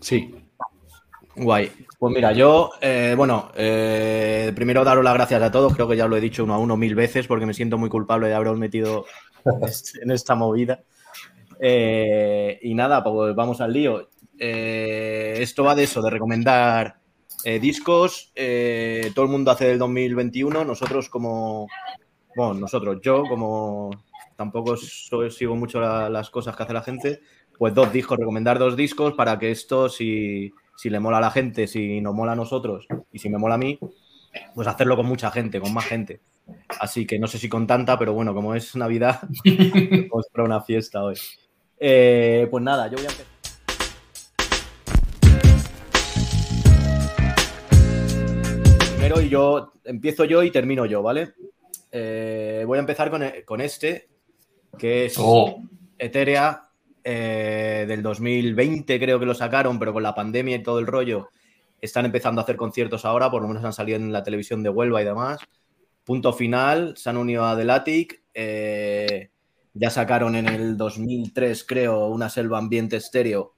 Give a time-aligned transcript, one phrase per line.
[0.00, 0.34] Sí.
[1.36, 1.70] Guay.
[1.98, 5.74] Pues mira, yo, eh, bueno, eh, primero daros las gracias a todos.
[5.74, 7.90] Creo que ya lo he dicho uno a uno mil veces porque me siento muy
[7.90, 9.04] culpable de haberos metido
[10.02, 10.82] en esta movida.
[11.60, 14.08] Eh, y nada, pues vamos al lío.
[14.38, 16.96] esto va de eso, de recomendar
[17.60, 18.32] discos.
[18.34, 20.64] todo el mundo hace del 2021.
[20.64, 21.68] Nosotros como,
[22.34, 23.90] bueno, nosotros, yo como
[24.36, 27.20] tampoco sigo mucho las cosas que hace la gente,
[27.60, 30.50] pues dos discos, recomendar dos discos para que esto, si,
[30.82, 33.58] le mola a la gente, si nos mola a nosotros y si me mola a
[33.58, 33.78] mí,
[34.54, 36.22] pues hacerlo con mucha gente, con más gente.
[36.80, 39.20] Así que no sé si con tanta, pero bueno, como es Navidad,
[40.10, 41.16] pues para una fiesta hoy.
[41.78, 43.26] Eh, pues nada, yo voy a empezar.
[48.94, 51.34] Primero y yo empiezo yo y termino yo, ¿vale?
[51.92, 53.10] Eh, voy a empezar
[53.44, 54.08] con, este,
[54.78, 55.62] que es oh.
[57.04, 61.30] Eh, del 2020 creo que lo sacaron, pero con la pandemia y todo el rollo
[61.80, 64.70] están empezando a hacer conciertos ahora, por lo menos han salido en la televisión de
[64.70, 65.40] Huelva y demás.
[66.04, 69.30] Punto final, se han unido a Delatic, eh,
[69.72, 73.54] ya sacaron en el 2003 creo una selva ambiente estéreo,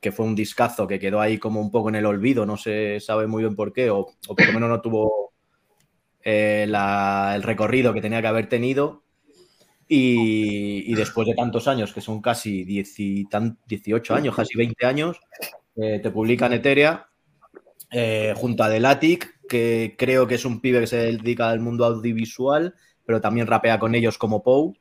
[0.00, 3.00] que fue un discazo que quedó ahí como un poco en el olvido, no se
[3.00, 5.32] sabe muy bien por qué, o, por lo menos no tuvo
[6.22, 9.03] eh, el recorrido que tenía que haber tenido.
[9.86, 15.20] Y, después de tantos años, que son casi 18 años, casi 20 años,
[15.76, 17.08] eh, te publican Etherea
[17.90, 21.84] eh, junto a Delatic, que creo que es un pibe que se dedica al mundo
[21.84, 24.74] audiovisual, pero también rapea con ellos como Pou,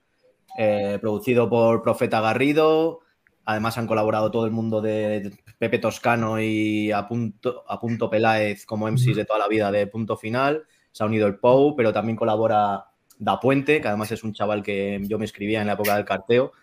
[0.57, 3.01] eh, producido por Profeta Garrido.
[3.45, 8.65] Además han colaborado todo el mundo de Pepe Toscano y a punto, a punto Peláez
[8.65, 10.63] como MCs de toda la vida de Punto Final.
[10.93, 12.85] Se ha unido el Pou, pero también colabora
[13.23, 16.05] Da Puente, que además es un chaval que yo me escribía en la época del
[16.05, 16.53] carteo,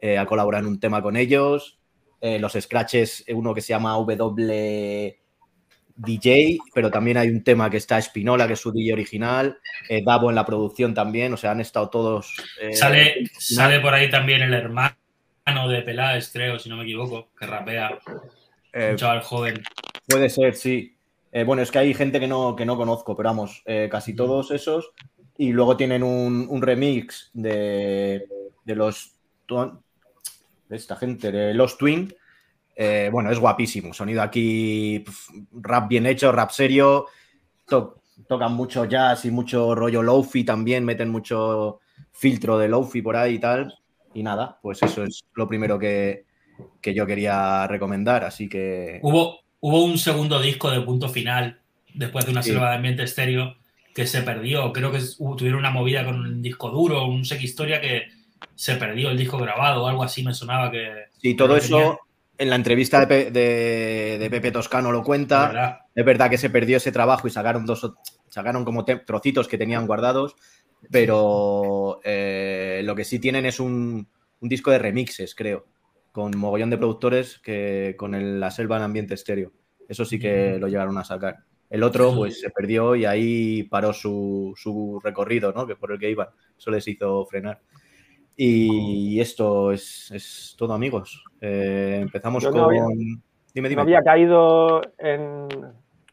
[0.00, 1.78] eh, ha colaborado en un tema con ellos.
[2.20, 5.18] Eh, los scratches, uno que se llama W
[5.96, 10.02] DJ, pero también hay un tema que está Espinola, que es su DJ original, eh,
[10.04, 12.34] Davo en la producción también, o sea, han estado todos.
[12.72, 14.94] sale, sale por ahí también el hermano
[15.68, 17.98] de Peláez, creo, si no me equivoco, que rapea.
[18.74, 19.62] un chaval joven.
[20.06, 20.96] Puede ser, sí.
[21.46, 24.92] bueno, es que hay gente que no, que no conozco, pero vamos, casi todos esos
[25.38, 28.26] y luego tienen un, remix de,
[28.64, 29.12] los
[29.48, 32.12] de esta gente, de los Twin.
[32.74, 33.92] Eh, bueno, es guapísimo.
[33.92, 35.04] Sonido aquí,
[35.52, 37.06] rap bien hecho, rap serio.
[37.66, 41.80] tocan mucho jazz y mucho rollo lofi también, meten mucho
[42.12, 43.74] filtro de lofi por ahí y tal.
[44.14, 46.24] Y nada, pues eso es lo primero que,
[46.82, 48.24] yo quería recomendar.
[48.24, 49.00] Así que.
[49.02, 51.60] Hubo, hubo un segundo disco de punto final
[51.94, 53.56] después de una selva de ambiente estéreo
[53.96, 54.74] que se perdió.
[54.74, 55.00] Creo que
[55.38, 58.02] tuvieron una movida con un disco duro, un sex historia que
[58.54, 61.06] se perdió el disco grabado o algo así me sonaba que...
[61.16, 61.98] Sí, todo eso
[62.36, 65.80] en la entrevista de, Pepe Toscano lo cuenta.
[65.94, 66.28] Es verdad.
[66.28, 67.90] que se perdió ese trabajo y sacaron dos,
[68.28, 70.36] sacaron como trocitos que tenían guardados,
[70.90, 74.08] pero eh, lo que sí tienen es un,
[74.42, 75.64] disco de remixes, creo,
[76.12, 79.52] con mogollón de productores que con la selva en ambiente estéreo.
[79.88, 81.38] Eso sí que lo llegaron a sacar.
[81.68, 85.66] El otro, pues se perdió y ahí paró su, recorrido, ¿no?
[85.66, 86.32] Que por el que iba.
[86.56, 87.60] Eso les hizo frenar.
[88.36, 91.24] Y esto es, todo, amigos.
[91.40, 92.54] Eh, empezamos con.
[92.54, 92.68] No
[93.54, 93.76] dime, dime.
[93.76, 95.48] No había caído en.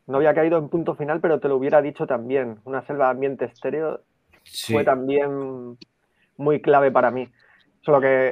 [0.05, 2.59] No había caído en punto final, pero te lo hubiera dicho también.
[2.65, 4.01] Una selva de ambiente estéreo
[4.67, 5.77] fue también
[6.37, 7.27] muy clave para mí.
[7.81, 8.31] Solo que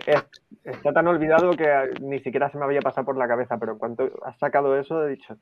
[0.64, 1.68] está tan olvidado que
[2.02, 5.06] ni siquiera se me había pasado por la cabeza, pero en cuanto has sacado eso,
[5.06, 5.38] he dicho,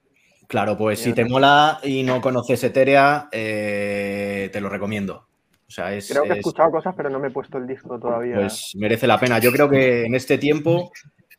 [0.49, 5.27] Claro, pues si te mola y no conoces Etherea, eh, te lo recomiendo.
[5.67, 7.99] O sea, es, creo que he escuchado cosas, pero no me he puesto el disco
[7.99, 8.33] todavía.
[8.33, 9.37] Pues merece la pena.
[9.37, 10.91] Yo creo que en este tiempo,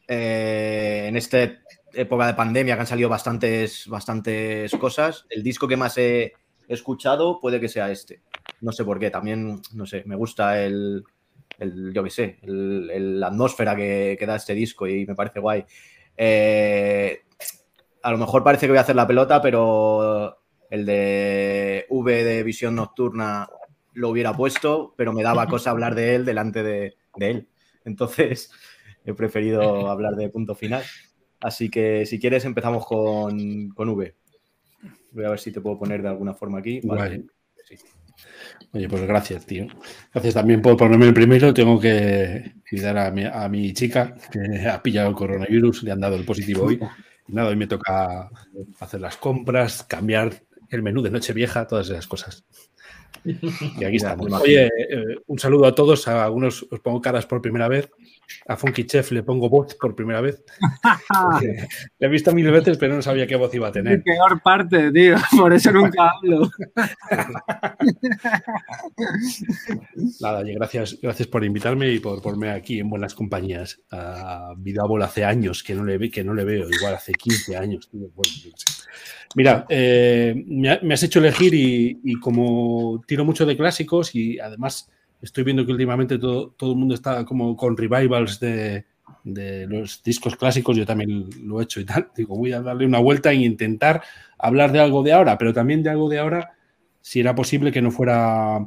[0.07, 1.39] eh, en esta
[1.93, 6.33] época de pandemia, que han salido bastantes, bastantes cosas, el disco que más he
[6.69, 8.23] escuchado puede que sea este.
[8.61, 9.11] No sé por qué.
[9.11, 11.03] También, no sé, me gusta el,
[11.93, 15.65] yo qué sé, la atmósfera que, que, da este disco y me parece guay.
[16.17, 17.23] Eh,
[18.03, 20.39] a lo mejor parece que voy a hacer la pelota, pero
[20.71, 23.49] el de V de visión nocturna
[23.95, 27.49] lo hubiera puesto, pero me daba cosa hablar de él delante de, él.
[27.85, 28.51] Entonces,
[29.05, 30.83] he preferido hablar de punto final.
[31.41, 34.15] Así que si quieres empezamos con, V.
[35.13, 36.81] Voy a ver si te puedo poner de alguna forma aquí.
[36.85, 37.25] Vale.
[38.73, 39.67] Oye, pues gracias, tío.
[40.13, 41.53] Gracias también por ponerme el primero.
[41.53, 46.01] Tengo que cuidar a mi, a mi chica que ha pillado el coronavirus, le han
[46.01, 46.79] dado el positivo hoy.
[47.33, 48.31] Nada, hoy me toca
[48.81, 52.45] hacer las compras, cambiar el menú de Nochevieja, todas esas cosas.
[53.25, 54.33] Y aquí estamos.
[54.33, 56.07] Oye, eh, un saludo a todos.
[56.09, 57.91] A algunos os pongo caras por primera vez.
[58.47, 60.43] A Funky Chef le pongo voz por primera vez.
[61.99, 63.99] le he visto mil veces, pero no sabía qué voz iba a tener.
[63.99, 65.17] Mi peor parte, tío.
[65.37, 66.51] Por eso nunca hablo.
[70.21, 73.81] Nada, gracias, gracias por invitarme y por ponerme aquí en buenas compañías.
[73.91, 77.91] A Vidabol hace años que no le, que no le veo, igual hace 15 años.
[79.35, 84.91] Mira, eh, me, has hecho elegir y como tiro mucho de clásicos y además
[85.23, 88.85] estoy viendo que últimamente todo, todo el mundo está como con revivals de,
[89.25, 92.09] los discos clásicos, yo también lo he hecho y tal.
[92.17, 94.03] Digo, voy a darle una vuelta e intentar
[94.39, 96.53] hablar de algo de ahora, pero también de algo de ahora,
[97.01, 98.67] si era posible que no fuera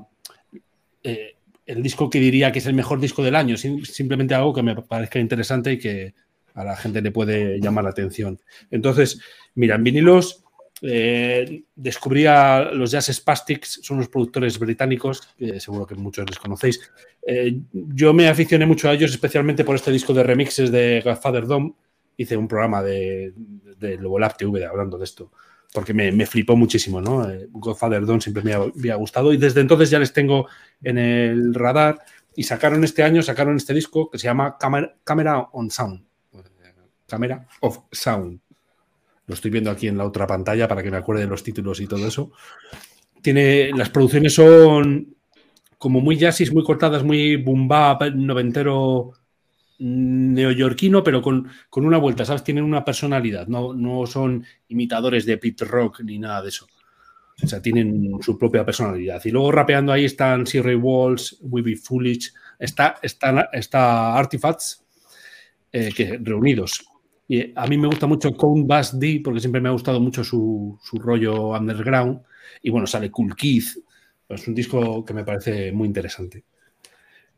[1.01, 4.63] eh, el disco que diría que es el mejor disco del año, simplemente algo que
[4.63, 6.13] me parezca interesante y que
[6.53, 8.39] a la gente le puede llamar la atención.
[8.69, 9.19] Entonces,
[9.55, 10.42] mira, en vinilos
[10.85, 16.37] eh, descubrí a los Jazz Spastics, son unos productores británicos, que seguro que muchos les
[16.37, 16.91] conocéis.
[17.25, 21.47] Eh, yo me aficioné mucho a ellos, especialmente por este disco de remixes de Godfather
[21.47, 21.73] Dome.
[22.17, 23.33] Hice un programa de,
[23.79, 25.31] de Lab TV hablando de esto,
[25.73, 27.29] porque me, flipó muchísimo, ¿no?
[27.29, 30.47] Eh, Godfather Dome siempre me había gustado y desde entonces ya les tengo
[30.81, 31.99] en el radar.
[32.35, 36.03] Y sacaron este año, sacaron este disco que se llama Camera on Sound.
[37.07, 38.39] Camera of Sound
[39.25, 41.79] lo estoy viendo aquí en la otra pantalla para que me acuerde de los títulos
[41.79, 42.31] y todo eso.
[43.21, 45.15] Tiene, las producciones son
[45.77, 49.13] como muy jazzis, muy cortadas, muy boom bap, noventero
[49.79, 52.43] neoyorquino, pero con, una vuelta, ¿sabes?
[52.43, 56.67] Tienen una personalidad, no, no son imitadores de pit rock ni nada de eso.
[57.41, 59.21] O sea, tienen su propia personalidad.
[59.25, 64.85] Y luego rapeando ahí están Sierra Walls, We Be Foolish, está, está, está Artifacts,
[65.71, 66.85] eh, que, reunidos.
[67.27, 70.23] Y a mí me gusta mucho Count Bass D porque siempre me ha gustado mucho
[70.23, 72.21] su, rollo underground.
[72.61, 73.77] Y bueno, sale Cool Keith.
[74.27, 76.43] Es un disco que me parece muy interesante.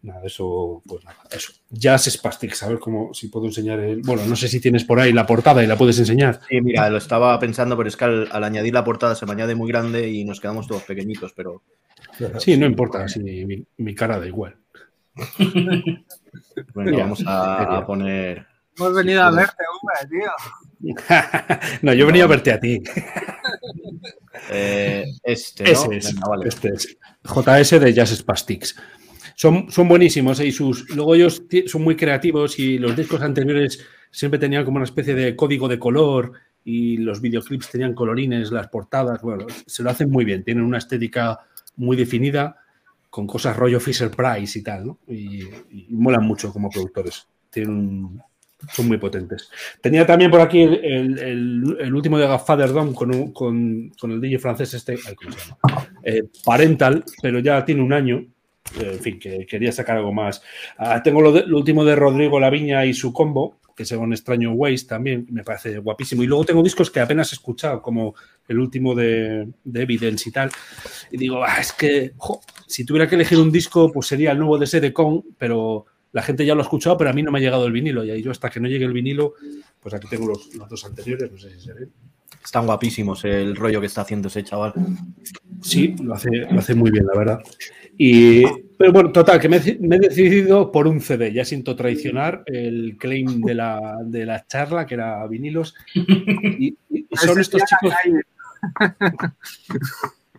[0.02, 1.52] Nada, eso, pues nada, eso.
[1.70, 4.02] Jazz Spastics, a ver cómo, si puedo enseñar el.
[4.02, 6.42] Bueno, no sé si tienes por ahí la portada y la puedes enseñar.
[6.48, 9.56] Sí, mira, lo estaba pensando, pero es que al, añadir la portada se me añade
[9.56, 11.64] muy grande y nos quedamos todos pequeñitos, pero.
[12.38, 14.56] Sí, no importa, mi, mi, cara da igual.
[16.74, 18.46] bueno, vamos a poner
[18.78, 20.96] Hemos venido a verte, hombre, tío.
[21.82, 22.82] no, yo he venido a verte a ti.
[24.52, 26.44] Eh, este, ¿no?
[26.44, 26.98] este es.
[27.24, 28.76] JS de Jazz Spastics.
[29.34, 30.48] Son, son buenísimos ¿eh?
[30.48, 34.86] y sus, luego ellos son muy creativos y los discos anteriores siempre tenían como una
[34.86, 36.34] especie de código de color
[36.64, 40.78] y los videoclips tenían colorines, las portadas, bueno, se lo hacen muy bien, tienen una
[40.78, 41.40] estética
[41.78, 42.58] muy definida
[43.10, 45.00] con cosas rollo Fisher Price y tal, ¿no?
[45.08, 47.28] Y, y molan mucho como productores.
[47.50, 48.22] Tienen un,
[48.72, 49.50] son muy potentes.
[49.82, 54.74] Tenía también por aquí el, último de Godfather Dome con, con, con, el DJ francés
[54.74, 55.88] este, ¿cómo se llama?
[56.04, 58.26] Eh, Parental, pero ya tiene un año.
[58.80, 60.42] Eh, en fin, que quería sacar algo más.
[60.78, 65.28] Ah, tengo lo, último de Rodrigo Laviña y su combo, que según Extraño Ways también
[65.30, 66.24] me parece guapísimo.
[66.24, 68.16] Y luego tengo discos que apenas he escuchado, como
[68.48, 70.50] el último de, Evidence y tal.
[71.12, 72.14] Y digo, ah, es que
[72.68, 75.86] si tuviera que elegir un disco, pues sería el nuevo de Sedecon, pero
[76.16, 78.06] la gente ya lo ha escuchado, pero a mí no me ha llegado el vinilo.
[78.06, 79.34] Y ahí yo hasta que no llegue el vinilo,
[79.82, 81.92] pues aquí tengo los, dos anteriores, no sé si se ven.
[82.42, 84.74] Están guapísimos el rollo que está haciendo ese chaval.
[85.62, 87.44] Sí, lo hace, lo hace muy bien, la verdad.
[87.98, 88.46] Y,
[88.78, 91.34] pero bueno, total, que me, he decidido por un CD.
[91.34, 95.76] Ya siento traicionar el claim de la, de la charla, que era vinilos.
[95.94, 97.94] Y, y son estos chicos.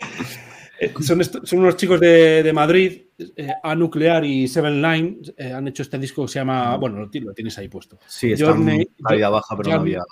[0.78, 5.66] Eh, son, son, unos chicos de, Madrid, eh, A Nuclear y Seven Line, eh, han
[5.68, 7.98] hecho este disco que se llama, bueno, lo, tienes ahí puesto.
[8.06, 10.02] Sí, está Journey, en baja, pero no había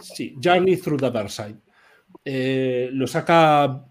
[0.00, 2.90] Sí, Journey Through the Dark Side.
[2.92, 3.84] lo saca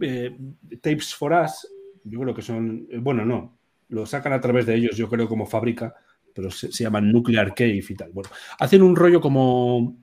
[0.81, 1.67] Tapes for Us,
[2.03, 3.57] yo creo que son, bueno, no,
[3.89, 5.93] lo sacan a través de ellos, yo creo como fábrica,
[6.33, 8.11] pero se, llaman Nuclear Cave y tal.
[8.11, 9.95] Bueno, hacen un rollo como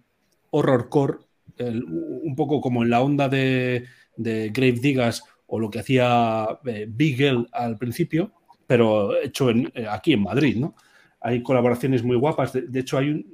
[0.51, 1.19] horrorcore,
[1.59, 3.87] un poco como en la onda de,
[4.17, 7.21] de Grave Diggers o lo que hacía eh, Big
[7.53, 8.33] al principio,
[8.67, 10.77] pero hecho eh, aquí en Madrid, ¿no?
[11.21, 12.53] Hay colaboraciones muy guapas.
[12.53, 13.27] De, hecho, hay,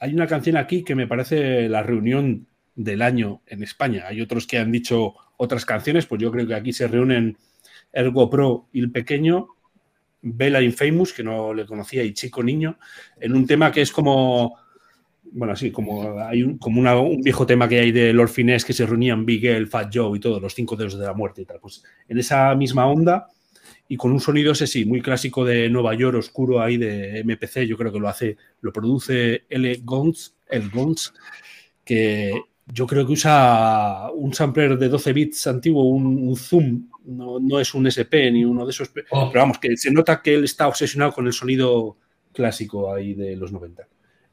[0.00, 4.04] hay una canción aquí que me parece la reunión del año en España.
[4.06, 7.38] Hay otros que han dicho otras canciones, pues yo creo que aquí se reúnen
[7.92, 9.48] Ergo Pro y el pequeño,
[10.20, 12.78] Bella Infamous, que no le conocía, y Chico Niño,
[13.20, 14.56] en un tema que es como
[15.32, 18.72] bueno, así como hay un, como un viejo tema que hay de Lord Finesse que
[18.72, 21.58] se reunían Big Fat Joe y todos los cinco dedos de la muerte y tal.
[21.60, 23.28] Pues en esa misma onda
[23.88, 27.66] y con un sonido ese sí, muy clásico de Nueva York, oscuro ahí de MPC,
[27.66, 29.80] yo creo que lo hace, lo produce L.
[29.84, 31.12] Gons, el Gons,
[31.84, 32.32] que
[32.66, 37.74] yo creo que usa un sampler de 12 bits antiguo, un, zoom, no, no, es
[37.74, 39.28] un SP ni uno de esos, oh.
[39.30, 41.96] pero vamos, que se nota que él está obsesionado con el sonido
[42.32, 43.86] clásico ahí de los 90.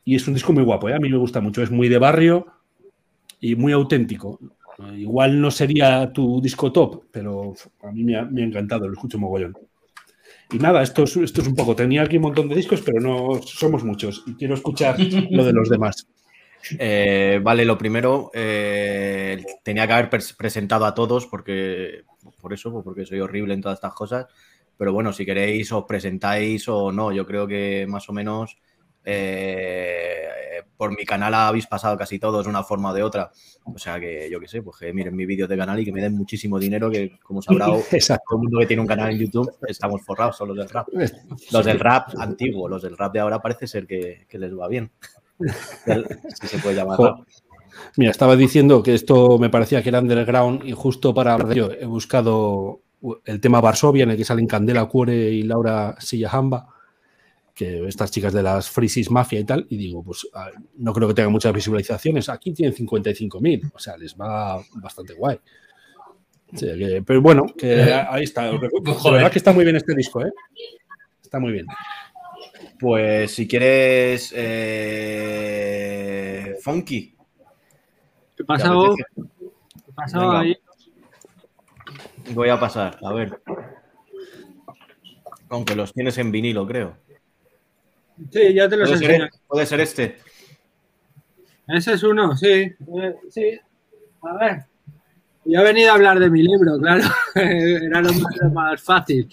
[0.09, 0.95] Y es un disco muy guapo, ¿eh?
[0.95, 2.47] a mí me gusta mucho, es muy de barrio
[3.39, 4.39] y muy auténtico.
[4.97, 9.55] Igual no sería tu disco top, pero a mí me ha, encantado, lo escucho mogollón.
[10.51, 11.75] Y nada, esto es, esto es un poco.
[11.75, 14.97] Tenía aquí un montón de discos, pero no somos muchos y quiero escuchar
[15.29, 16.07] lo de los demás.
[16.79, 22.01] Eh, vale, lo primero, eh, tenía que haber presentado a todos porque,
[22.41, 24.25] por eso, porque soy horrible en todas estas cosas.
[24.75, 28.57] Pero bueno, si queréis os presentáis o no, yo creo que más o menos
[29.05, 33.31] eh, por mi canal habéis pasado casi todos de una forma o de otra.
[33.65, 35.91] O sea que yo qué sé, pues que miren mis vídeos de canal y que
[35.91, 37.81] me den muchísimo dinero, que como sabrá todo
[38.31, 40.87] el mundo que tiene un canal en YouTube estamos forrados, son los del rap.
[41.51, 44.91] Los del rap antiguo, los del rap de ahora parece ser que, les va bien.
[45.39, 46.97] si se puede llamar
[47.95, 51.53] Mira, estaba diciendo que esto me parecía que era underground y justo para hablar de
[51.55, 52.81] ello he buscado
[53.25, 56.78] el tema Varsovia en el que salen Candela Cuore y Laura Sillahamba
[57.59, 60.25] que estas chicas de las Frisis Mafia y tal, y digo, pues
[60.77, 62.29] no creo que tengan muchas visualizaciones.
[62.29, 65.37] Aquí tienen 55.000, o sea, les va bastante guay.
[67.05, 68.49] pero bueno, que ahí está.
[69.03, 70.31] La verdad que está muy bien este disco, ¿eh?
[71.21, 71.65] Está muy bien.
[72.79, 75.75] Pues si quieres, eh,
[76.63, 77.13] Funky.
[78.37, 78.95] ¿Qué pasa vos?
[78.95, 80.55] ¿Qué pasa ahí?
[82.33, 83.41] Voy a pasar, a ver.
[85.49, 87.08] Aunque los tienes en vinilo, creo.
[88.31, 89.29] Sí, ya te lo sé.
[89.47, 90.17] Puede ser este.
[91.67, 92.47] Ese es uno, sí.
[92.47, 92.75] Eh,
[93.29, 93.59] sí.
[94.23, 94.65] A ver.
[95.45, 97.03] Yo he venido a hablar de mi libro, claro.
[97.35, 98.11] Era lo
[98.51, 99.27] más, fácil.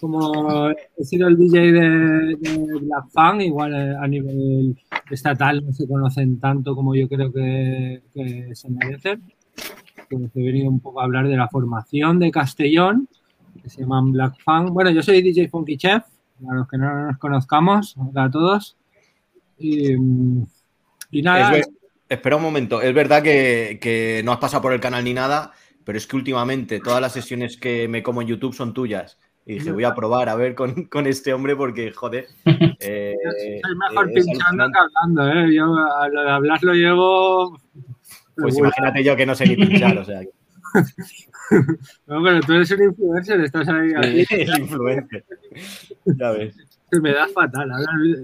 [0.00, 2.36] Como he sido el DJ de,
[2.80, 4.76] Black Fan, igual eh, a nivel
[5.10, 8.02] estatal no se conocen tanto como yo creo que,
[8.52, 9.22] se merecen.
[10.08, 13.08] Pues he venido un poco a hablar de la formación de Castellón,
[13.62, 14.72] que se llaman Black Fan.
[14.72, 16.02] Bueno, yo soy DJ Funky Chef,
[16.48, 18.76] a los que no nos conozcamos, hola a todos.
[19.58, 19.94] Y,
[21.22, 21.60] nada.
[22.08, 25.52] espera un momento, es verdad que, no has pasado por el canal ni nada,
[25.84, 29.18] pero es que últimamente todas las sesiones que me como en YouTube son tuyas.
[29.46, 32.26] Y dije, voy a probar a ver con, este hombre porque, joder.
[32.82, 33.14] Eh,
[33.62, 35.54] soy mejor pinchando que hablando, ¿eh?
[35.54, 37.58] Yo a lo de hablar lo llevo.
[38.34, 40.22] Pues imagínate yo que no sé ni pinchar, o sea.
[42.06, 44.24] No, pero tú eres un influencer, estás ahí.
[44.24, 45.24] Sí, el influencer.
[46.04, 46.54] Ya ves.
[46.92, 47.70] Me da fatal.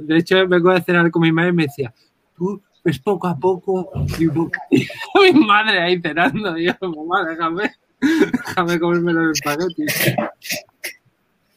[0.06, 1.92] De hecho, vengo a cenar con mi madre y me decía,
[2.36, 6.56] tú ves poco a poco y mi madre ahí cenando.
[6.56, 10.14] Y yo, mamá, déjame, déjame comerme los espaguetis.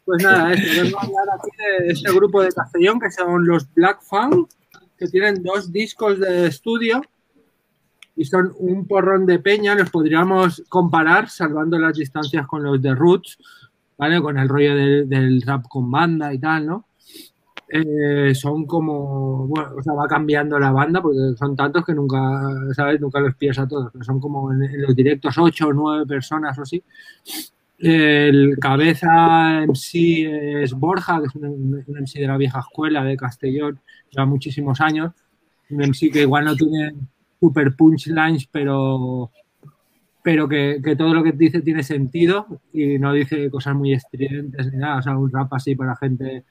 [0.06, 3.72] Pues nada, esto, vengo a hablar aquí de este grupo de Castellón que son los
[3.76, 4.48] Black Fan,
[4.98, 7.02] que tienen dos discos de estudio
[8.20, 12.94] y son un porrón de peña, los podríamos comparar, salvando las distancias con los de
[12.94, 13.38] Roots,
[13.98, 14.22] ¿vale?
[14.22, 16.86] Con el rollo del rap con banda y tal, ¿no?
[17.70, 22.20] Eh, son como, bueno, o sea, va cambiando la banda porque son tantos que nunca,
[22.76, 23.00] ¿sabes?
[23.00, 26.60] Nunca los pillas a todos, pero son como en, los directos ocho o nueve personas
[26.60, 26.84] o así.
[27.78, 31.46] El cabeza sí es Borja, que es un,
[31.88, 33.80] un MC de la vieja escuela de Castellón,
[34.12, 35.14] lleva muchísimos años.
[35.70, 36.96] Un MC que igual no tiene
[37.40, 39.32] super punchlines, pero,
[40.24, 44.78] pero que, todo lo que dice tiene sentido y no dice cosas muy estridentes ni
[44.78, 44.98] nada.
[44.98, 46.44] O sea, un rap así para gente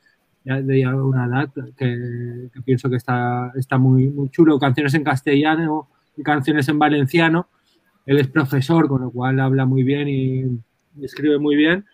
[0.44, 4.58] de alguna edad que, pienso que está, está muy, muy chulo.
[4.58, 7.48] Canciones en castellano y canciones en valenciano.
[8.06, 11.84] Él es profesor, con lo cual habla muy bien y, escribe muy bien.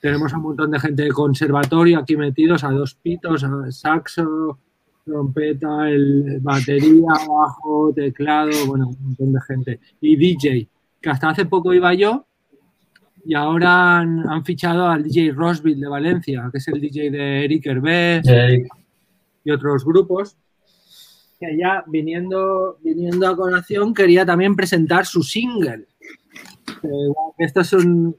[0.00, 4.58] Tenemos un montón de gente de conservatorio aquí metidos, a dos pitos, a saxo,
[5.06, 9.80] trompeta, el batería, bajo, teclado, bueno, un montón de gente.
[10.00, 10.68] Y DJ,
[11.00, 12.26] que hasta hace poco iba yo
[13.24, 17.66] y ahora han, fichado al DJ Rosville de Valencia, que es el DJ de Eric
[17.66, 18.22] Hervé
[19.44, 20.36] y otros grupos.
[21.38, 25.86] Que ya viniendo, viniendo a colación quería también presentar su single.
[27.38, 28.16] esto es un,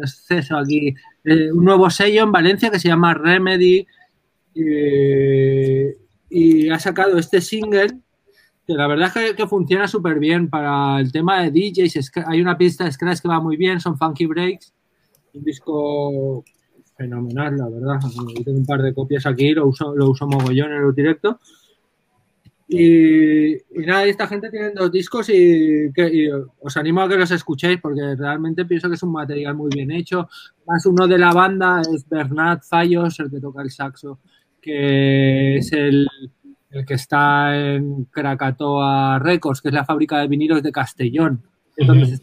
[0.00, 0.94] exceso aquí.
[1.24, 3.86] Eh, un nuevo sello en Valencia que se llama Remedy
[6.30, 7.98] y ha sacado este single
[8.68, 12.12] que la verdad es que, funciona súper bien para el tema de DJs.
[12.26, 14.74] Hay una pista de scratch que va muy bien, son funky breaks.
[15.32, 16.44] Un disco
[16.94, 17.98] fenomenal, la verdad.
[18.44, 21.40] tengo un par de copias aquí, lo uso, lo uso mogollón en el directo.
[22.68, 26.30] Y, nada, esta gente tiene dos discos y, que,
[26.60, 29.90] os animo a que los escuchéis porque realmente pienso que es un material muy bien
[29.90, 30.28] hecho.
[30.66, 34.18] Más uno de la banda es Bernat Fallos, el que toca el saxo
[34.60, 36.08] que es el,
[36.86, 41.42] que está en Krakatoa Records, que es la fábrica de vinilos de Castellón,
[41.76, 42.14] es donde, se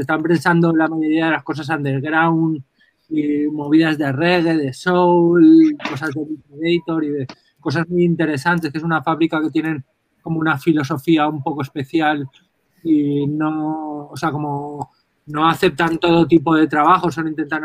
[0.00, 2.62] están pensando la mayoría de las cosas underground
[3.08, 7.26] y movidas de reggae, de soul, cosas de Predator y de
[7.60, 9.84] cosas muy interesantes, que es una fábrica que tienen
[10.22, 12.28] como una filosofía un poco especial
[12.84, 14.90] y no, o sea, como
[15.28, 17.64] no aceptan todo tipo de trabajo, solo intentan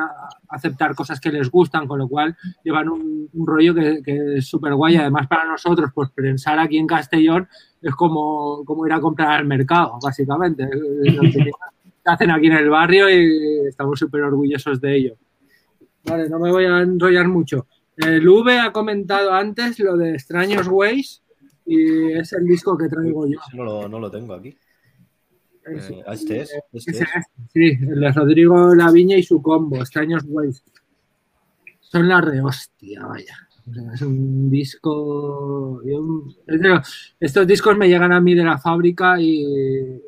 [0.49, 4.01] aceptar cosas que les gustan, con lo cual llevan un, rollo que,
[4.37, 4.97] es súper guay.
[4.97, 7.47] Además, para nosotros, pues pensar aquí en Castellón
[7.81, 10.67] es como, como ir a comprar al mercado, básicamente.
[10.73, 11.21] Lo
[12.05, 15.15] hacen aquí en el barrio y estamos súper orgullosos de ello.
[16.05, 17.67] Vale, no me voy a enrollar mucho.
[17.95, 21.21] El V ha comentado antes lo de Extraños Ways
[21.65, 23.39] y es el disco que traigo yo.
[23.53, 24.57] No lo, tengo aquí.
[25.65, 26.51] Eh, este es.
[26.71, 27.07] Este es.
[27.53, 30.63] Sí, el de Rodrigo Laviña y su combo, Extraños Ways.
[31.79, 33.35] Son la rehostia, vaya.
[33.93, 35.81] es un disco.
[37.19, 40.01] Estos discos me llegan a mí de la fábrica y,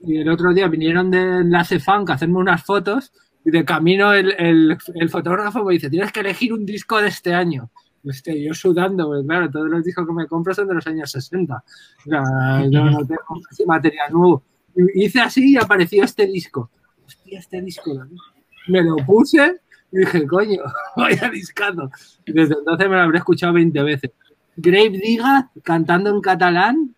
[0.00, 3.12] y el otro día vinieron de Enlace Funk a hacerme unas fotos
[3.44, 7.08] y de camino el, el, el, fotógrafo me dice, tienes que elegir un disco de
[7.08, 7.70] este año.
[8.04, 11.10] Este, yo sudando, pues claro, todos los discos que me compro son de los años
[11.10, 11.54] 60.
[11.56, 14.44] O sea, yo no tengo casi material nuevo.
[14.94, 16.70] Hice así y apareció este disco.
[17.06, 17.92] Hostia, este disco.
[18.68, 19.60] Me lo puse
[19.90, 20.62] y dije, coño,
[20.96, 21.90] vaya discado.
[22.24, 24.10] Y desde entonces me lo habré escuchado 20 veces.
[24.56, 26.94] Grave Diga cantando en catalán,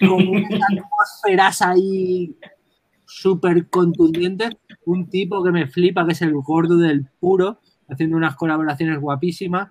[0.00, 2.34] con unas atmósferas ahí
[3.06, 4.48] súper contundente,
[4.84, 9.68] un tipo que me flipa, que es el gordo del puro, haciendo unas colaboraciones guapísimas.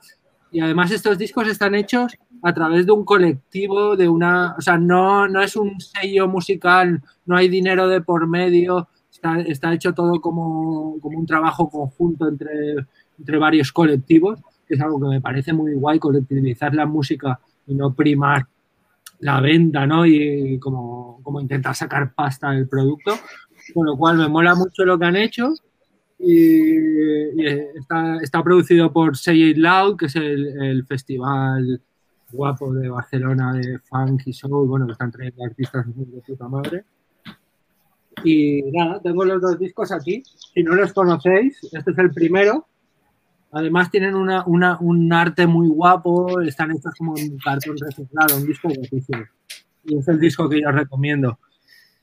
[0.52, 4.78] Y además estos discos están hechos a través de un colectivo, de una, o sea,
[4.78, 9.94] no, no es un sello musical, no hay dinero de por medio, está, está hecho
[9.94, 12.76] todo como, como, un trabajo conjunto entre,
[13.18, 17.76] entre varios colectivos, que es algo que me parece muy guay, colectivizar la música y
[17.76, 18.46] no primar
[19.20, 20.06] la venta, ¿no?
[20.06, 23.14] Y como, como intentar sacar pasta del producto.
[23.74, 25.54] Con lo cual me mola mucho lo que han hecho.
[26.18, 27.46] Y,
[27.78, 31.82] está, está, producido por Say It Loud, que es el, festival
[32.32, 36.86] guapo de Barcelona de funk y soul, bueno, que están trayendo artistas de puta madre.
[38.24, 40.24] Y nada, tengo los dos discos aquí.
[40.26, 42.68] Si no los conocéis, este es el primero.
[43.52, 48.46] Además tienen una, una, un arte muy guapo, están hechos como en cartón reciclado, un
[48.46, 49.24] disco guapísimo.
[49.86, 51.40] Y es el disco que yo recomiendo.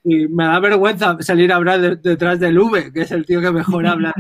[0.03, 3.51] Y me da vergüenza salir a hablar detrás del V, que es el tío que
[3.51, 4.15] mejor habla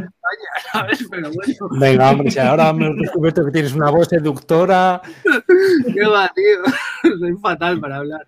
[0.79, 1.07] ¿sabes?
[1.11, 1.81] Pero bueno.
[1.81, 5.01] Venga, hombre, si ahora me he descubierto que tienes una voz seductora.
[5.23, 7.12] Qué va, tío.
[7.19, 8.27] Soy fatal para hablar.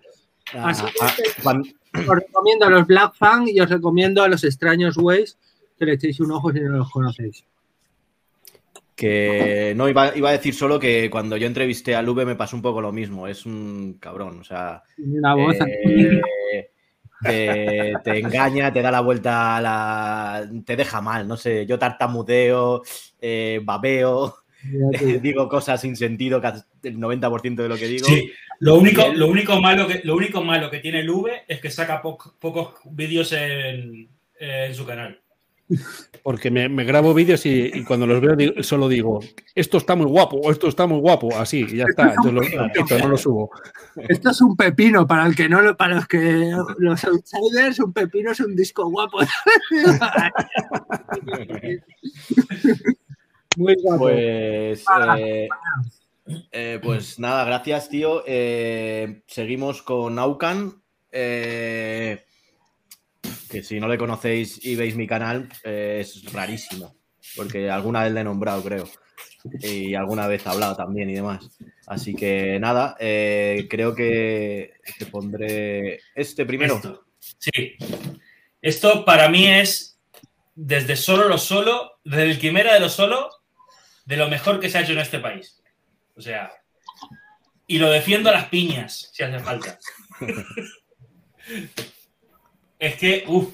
[0.53, 4.43] Ah, Así ah, que os recomiendo a los Black Fang y os recomiendo a los
[4.43, 5.37] Extraños Ways
[5.77, 7.45] que le echéis un ojo si no los conocéis.
[8.95, 12.61] Que no, iba, a decir solo que cuando yo entrevisté a Lube me pasó un
[12.61, 13.27] poco lo mismo.
[13.27, 14.83] Es un cabrón, o sea.
[14.97, 16.71] Eh,
[17.21, 21.65] te, engaña, te da la vuelta, la, te deja mal, no sé.
[21.65, 22.81] Yo tartamudeo,
[23.21, 24.35] eh, babeo,
[25.21, 26.41] digo cosas sin sentido,
[26.83, 28.07] el 90% de lo que digo.
[28.07, 31.69] Sí, lo único, lo único, malo, que, lo único malo que tiene Lube es que
[31.69, 34.09] saca pocos vídeos en
[34.73, 35.21] su canal.
[36.23, 39.19] Porque me, grabo vídeos y, cuando los veo solo digo,
[39.55, 42.13] esto está muy guapo, esto está muy guapo, así, y ya está.
[42.23, 43.51] no lo subo.
[43.95, 48.31] Esto es un pepino para el que no para los que los outsiders, un pepino
[48.31, 49.19] es un disco guapo.
[53.57, 54.03] muy guapo.
[54.05, 54.83] Pues,
[55.17, 55.47] eh,
[56.51, 58.23] eh, pues nada, gracias, tío.
[58.25, 60.81] Eh, seguimos con Aucan.
[61.11, 62.25] Eh,
[63.49, 66.95] que si no le conocéis y veis mi canal, eh, es rarísimo,
[67.35, 68.89] porque alguna vez le he nombrado, creo,
[69.61, 71.49] y alguna vez he hablado también y demás.
[71.87, 77.05] Así que nada, eh, creo que te pondré este primero.
[77.19, 77.75] Sí,
[78.61, 79.99] esto para mí es
[80.55, 83.29] desde solo lo solo, desde el quimera de lo solo,
[84.05, 85.61] de lo mejor que se ha hecho en este país.
[86.15, 86.51] O sea,
[87.65, 89.79] y lo defiendo a las piñas, si hace falta.
[92.79, 93.53] Es que, uff.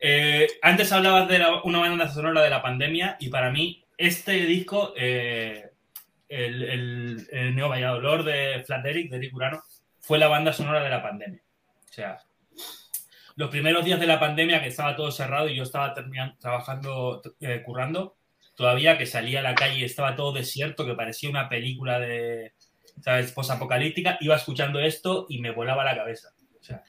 [0.00, 4.92] Eh, antes hablabas de una banda sonora de la pandemia y para mí este disco,
[4.96, 5.70] eh,
[6.28, 9.62] el, el, el, Neo Valladolid de Flat Eric, de Eric Urano,
[10.00, 11.42] fue la banda sonora de la pandemia.
[11.90, 12.18] O sea,
[13.34, 15.94] los primeros días de la pandemia que estaba todo cerrado y yo estaba
[16.38, 18.16] trabajando, eh, currando,
[18.54, 22.52] todavía que salía a la calle y estaba todo desierto, que parecía una película de,
[23.00, 26.30] ¿sabes?, posapocalíptica, iba escuchando esto y me volaba la cabeza.
[26.60, 26.82] O sea,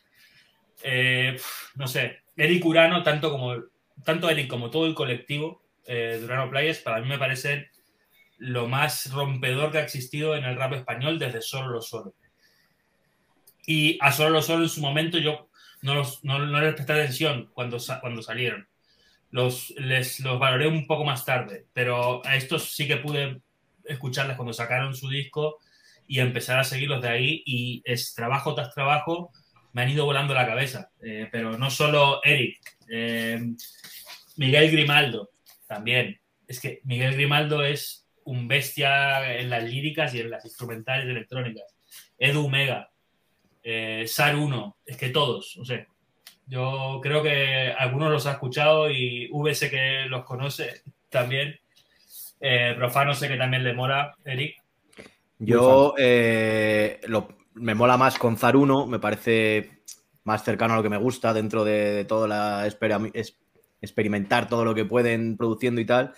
[0.84, 1.40] eh,
[1.76, 3.56] no sé, Eric Urano, tanto como
[4.04, 7.70] tanto Eric como todo el colectivo eh, de Urano Players, para mí me parece
[8.38, 12.14] lo más rompedor que ha existido en el rap español desde Solo lo Solo.
[13.66, 15.50] Y a Solo lo Solo en su momento yo
[15.82, 18.68] no, los, no, les presté atención cuando, cuando salieron.
[19.32, 23.42] los, les, los valoré un poco más tarde, pero a estos sí que pude
[23.86, 25.58] escucharles cuando sacaron su disco
[26.08, 29.32] y empezar a seguirlos de ahí y es trabajo tras trabajo
[29.74, 30.92] me han ido volando la cabeza.
[31.02, 33.40] Eh, pero no solo Eric, eh,
[34.38, 35.30] Miguel Grimaldo
[35.68, 36.20] también.
[36.48, 41.76] Es que Miguel Grimaldo es un bestia en las líricas y en las instrumentales electrónicas.
[42.18, 42.90] Edu Mega,
[43.64, 45.88] eh, Sar 1, es que todos, no sé.
[46.48, 51.60] Yo creo que algunos los ha escuchado y VS que los conoce también.
[52.78, 54.56] Profano sé que también le mora, Eric.
[55.38, 55.94] Yo
[57.08, 59.82] lo, me mola más con Zar 1, me parece
[60.24, 62.68] más cercano a lo que me gusta dentro de, todo la
[63.82, 66.14] experimentar todo lo que pueden produciendo y tal.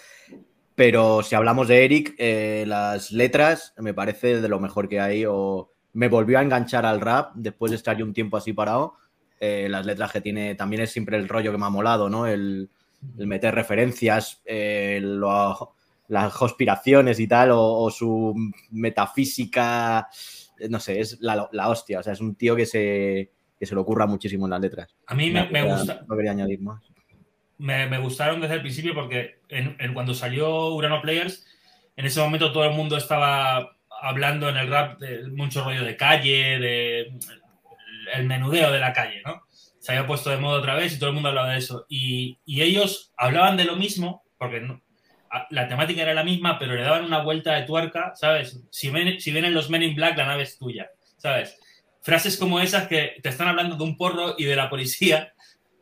[0.76, 5.26] Pero si hablamos de Eric, eh, las letras me parece de lo mejor que hay.
[5.28, 8.96] O me volvió a enganchar al rap después de estar yo un tiempo así parado.
[9.40, 12.26] Eh, las letras que tiene también es siempre el rollo que me ha molado, ¿no?
[12.26, 12.70] El,
[13.16, 15.02] meter referencias, eh,
[16.08, 18.36] las conspiraciones y tal, o su
[18.70, 20.08] metafísica
[20.70, 22.00] no sé, es la, hostia.
[22.00, 24.96] O sea, es un tío que se, que se le ocurra muchísimo en las letras.
[25.08, 26.04] A mí me, gusta.
[26.08, 26.82] No quería añadir más.
[27.58, 31.46] Me, gustaron desde el principio porque en, cuando salió Urano Players,
[31.96, 35.96] en ese momento todo el mundo estaba hablando en el rap de mucho rollo de
[35.96, 37.20] calle, de
[38.14, 39.44] el menudeo de la calle, ¿no?
[39.80, 41.86] Se había puesto de moda otra vez y todo el mundo hablaba de eso.
[41.88, 44.82] Y, y ellos hablaban de lo mismo, porque no,
[45.50, 48.62] la temática era la misma, pero le daban una vuelta de tuerca, ¿sabes?
[48.70, 51.58] Si, ven, vienen los Men in Black, la nave es tuya, ¿sabes?
[52.02, 55.34] Frases como esas que te están hablando de un porro y de la policía,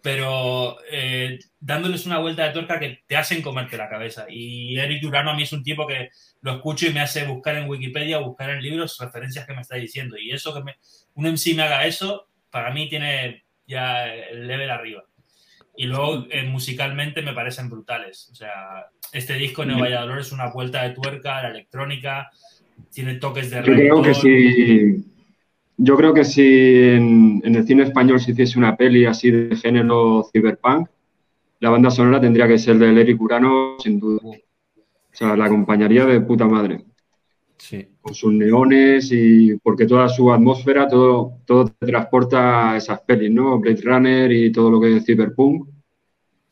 [0.02, 4.26] pero eh, dándoles una vuelta de tuerca que te hacen comerte la cabeza.
[4.30, 6.10] Y Eric Durano a mí es un tipo que
[6.42, 9.76] lo escucho y me hace buscar en Wikipedia, buscar en libros referencias que me está
[9.76, 10.18] diciendo.
[10.18, 10.78] Y eso que me,
[11.16, 15.04] un MC me haga eso, para mí tiene ya el level arriba.
[15.80, 18.28] Y luego eh, musicalmente me parecen brutales.
[18.34, 22.30] O sea, este disco en Valladolid es una vuelta de tuerca, la electrónica,
[22.94, 25.06] tiene toques de Yo creo que si,
[25.78, 30.28] yo creo que si en, el cine español se hiciese una peli así de género
[30.34, 30.90] cyberpunk,
[31.62, 34.20] la banda sonora tendría que ser de Eric Urano, sin duda.
[34.26, 36.84] O sea, la acompañaría de puta madre.
[37.60, 37.88] Sí.
[38.02, 43.32] Con sus neones y porque toda su atmósfera, todo, todo te transporta a esas pelis,
[43.32, 43.60] ¿no?
[43.60, 45.68] Blade Runner y todo lo que es Cyberpunk.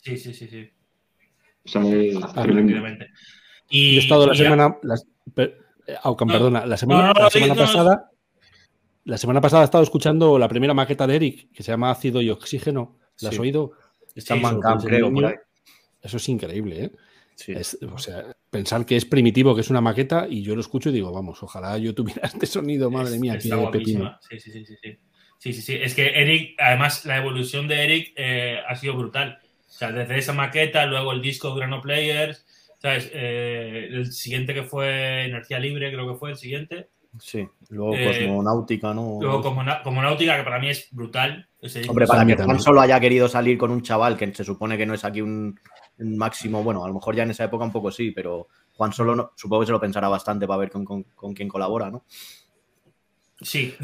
[0.02, 0.70] Sí, sí, sí, sí.
[1.66, 2.16] O sea, es
[3.70, 4.78] Y, he estado la semana.
[6.28, 8.12] perdona, la semana, pasada.
[9.06, 12.22] La semana pasada he estado escuchando la primera maqueta de Eric, que se llama Ácido
[12.22, 12.98] y Oxígeno.
[13.22, 13.72] ¿La has oído?
[14.14, 15.12] Está en creo,
[16.02, 16.92] Eso es increíble, ¿eh?
[17.92, 20.94] O sea, pensar que es primitivo, que es una maqueta, y yo lo escucho y
[20.94, 25.00] digo, vamos, ojalá yo tuviera este sonido, madre mía, Sí, sí, sí, sí, sí.
[25.40, 29.40] Sí, Es que Eric, además, la evolución de Eric eh, ha sido brutal.
[29.68, 32.44] O sea, desde esa maqueta, luego el disco Grano Players,
[32.82, 33.12] ¿sabes?
[33.14, 36.90] Eh, el siguiente que fue Energía Libre, creo que fue el siguiente.
[37.20, 39.20] Sí, luego eh, Cosmonáutica, ¿no?
[39.22, 39.42] Luego
[39.84, 41.48] Cosmonáutica, que para mí es brutal.
[41.88, 44.86] Hombre, para que Juan solo haya querido salir con un chaval que se supone que
[44.86, 45.60] no es aquí un,
[46.00, 49.16] máximo, bueno, a lo mejor ya en esa época un poco sí, pero Juan Solo
[49.16, 52.06] no, supongo que se lo pensará bastante para ver con, con, quién colabora, ¿no?
[53.42, 53.76] Sí.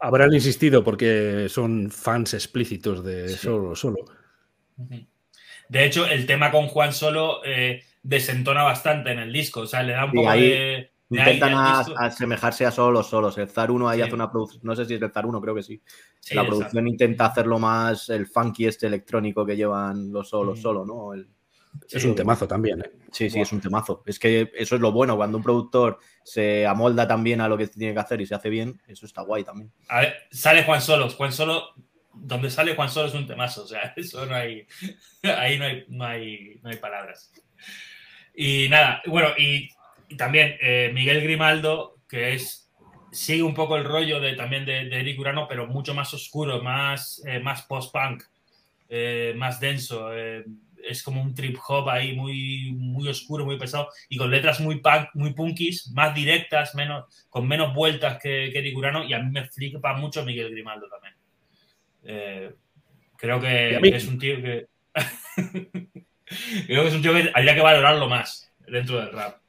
[0.00, 4.04] Habrán insistido porque son fans explícitos de Solo Solo.
[5.68, 9.82] De hecho, el tema con Juan Solo eh, desentona bastante en el disco, o sea,
[9.82, 10.90] le da un poco de...
[11.08, 11.54] Intentan
[11.96, 13.38] asemejarse a solo solos.
[13.38, 15.54] El Zar 1 ahí hace una producción, no sé si es el Zar 1, creo
[15.54, 15.80] que sí.
[16.32, 21.12] la producción intenta hacerlo más el funky este electrónico que llevan los solos solo, ¿no?
[21.90, 22.90] es un temazo también, ¿eh?
[23.12, 24.02] Sí, sí, es un temazo.
[24.06, 27.66] Es que eso es lo bueno, cuando un productor se amolda también a lo que
[27.66, 29.72] tiene que hacer y se hace bien, eso está guay también.
[29.88, 31.08] A ver, sale Juan Solo.
[31.10, 31.74] Juan Solo,
[32.12, 34.66] donde sale Juan Solo es un temazo, o sea, eso no hay,
[35.22, 37.32] ahí no hay, no hay, no hay palabras.
[38.34, 39.68] Y nada, bueno, y
[40.08, 42.70] y también eh, Miguel Grimaldo, que es
[43.10, 47.22] sigue un poco el rollo de, también de, Eric Urano, pero mucho más oscuro, más,
[47.26, 48.24] eh, más post-punk,
[48.88, 50.12] eh, más denso.
[50.12, 54.80] es como un trip hop ahí muy, muy oscuro, muy pesado y con letras muy
[54.80, 59.04] punk, muy punkis, más directas, menos, con menos vueltas que, Eric Urano.
[59.04, 62.54] Y a mí me flipa mucho Miguel Grimaldo también.
[63.16, 64.66] creo que es un tío que.
[66.66, 69.45] creo que es un tío que habría que valorarlo más dentro del rap.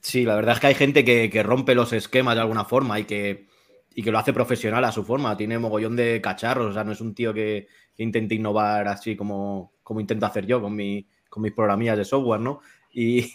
[0.00, 3.04] Sí, la verdad es que hay gente que, rompe los esquemas de alguna forma y
[3.04, 3.46] que,
[3.94, 5.36] que lo hace profesional a su forma.
[5.36, 9.74] Tiene mogollón de cacharros, o sea, no es un tío que, intente innovar así como,
[9.82, 12.60] como intento hacer yo con, mi, con mis programillas de software, ¿no?
[12.92, 13.30] Y,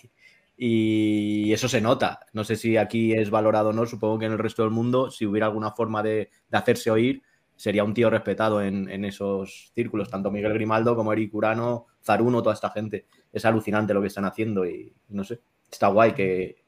[0.58, 2.20] y eso se nota.
[2.34, 5.12] No sé si aquí es valorado o no, supongo que en el resto del mundo,
[5.12, 7.22] si hubiera alguna forma de, hacerse oír,
[7.56, 12.56] sería un tío respetado en, esos círculos, tanto Miguel Grimaldo como Eric Urano, Zaruno, toda
[12.56, 13.08] esta gente.
[13.32, 16.64] Es alucinante lo que están haciendo y no sé, está guay que,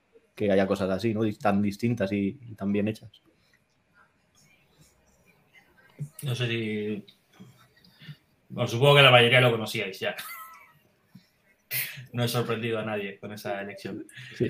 [0.52, 1.22] haya cosas así, ¿no?
[1.34, 3.12] Tan distintas y, tan bien hechas.
[6.22, 7.06] No sé si.
[8.50, 10.16] Bueno, supongo que la mayoría lo conocíais ya.
[12.14, 14.06] No he sorprendido a nadie con esa elección.
[14.36, 14.48] Sí,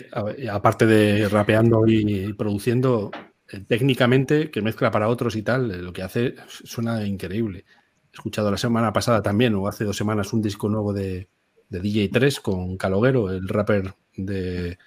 [0.49, 3.11] aparte de rapeando y produciendo,
[3.51, 7.65] eh, técnicamente, que mezcla para otros y tal, eh, lo que hace suena increíble.
[8.11, 11.29] He escuchado la semana pasada también, o hace dos semanas, un disco nuevo de,
[11.69, 14.77] DJ3 con Caloguero, el rapper de,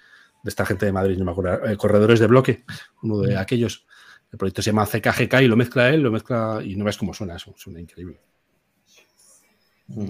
[0.43, 2.63] esta gente de Madrid, no me acuerdo, eh, Corredores de Bloque,
[3.03, 3.85] uno de aquellos.
[4.31, 7.13] El proyecto se llama CKGK y lo mezcla él, lo mezcla y no ves cómo
[7.13, 8.21] suena eso, suena increíble.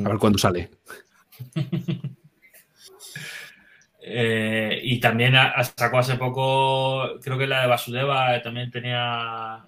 [0.05, 0.69] A ver cuándo sale.
[4.03, 5.35] Eh, y también
[5.77, 9.63] sacó hace poco, creo que la de Basudeva también tenía,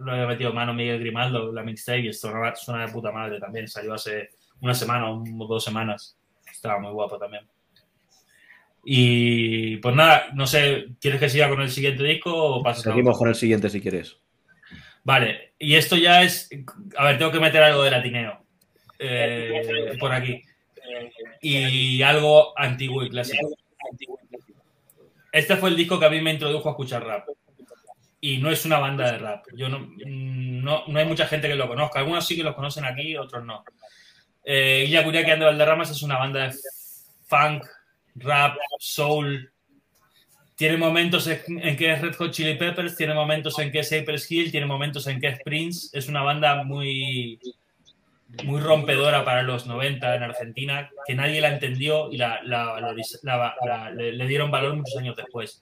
[0.00, 3.68] lo había metido mano Miguel Grimaldo, la mixtape, y esto suena de puta madre también.
[3.68, 4.30] Salió hace
[4.60, 6.18] una semana o dos semanas.
[6.50, 7.48] Estaba muy guapo también.
[8.90, 13.18] Y pues nada, no sé, ¿quieres que siga con el siguiente disco o pasas Seguimos
[13.18, 14.16] con el siguiente si quieres.
[15.04, 16.48] Vale, y esto ya es.
[16.96, 18.42] A ver, tengo que meter algo de latineo
[18.98, 20.42] eh, por aquí.
[21.42, 23.50] Y algo antiguo y clásico.
[25.32, 27.28] Este fue el disco que a mí me introdujo a escuchar rap.
[28.22, 29.44] Y no es una banda de rap.
[29.54, 31.98] Yo no, no, hay mucha gente que lo conozca.
[31.98, 33.64] Algunos sí que lo conocen aquí, otros no.
[34.42, 36.54] Eh, Illa que anda Valderramas es una banda de
[37.26, 37.64] funk,
[38.20, 39.50] rap, soul.
[40.56, 44.30] Tiene momentos en que es Red Hot Chili Peppers, tiene momentos en que es Cypress
[44.30, 45.96] Hill, tiene momentos en que es Prince.
[45.96, 47.38] Es una banda muy,
[48.44, 52.40] muy rompedora para los 90 en Argentina, que nadie la entendió y la,
[53.94, 55.60] le, dieron valor muchos años después.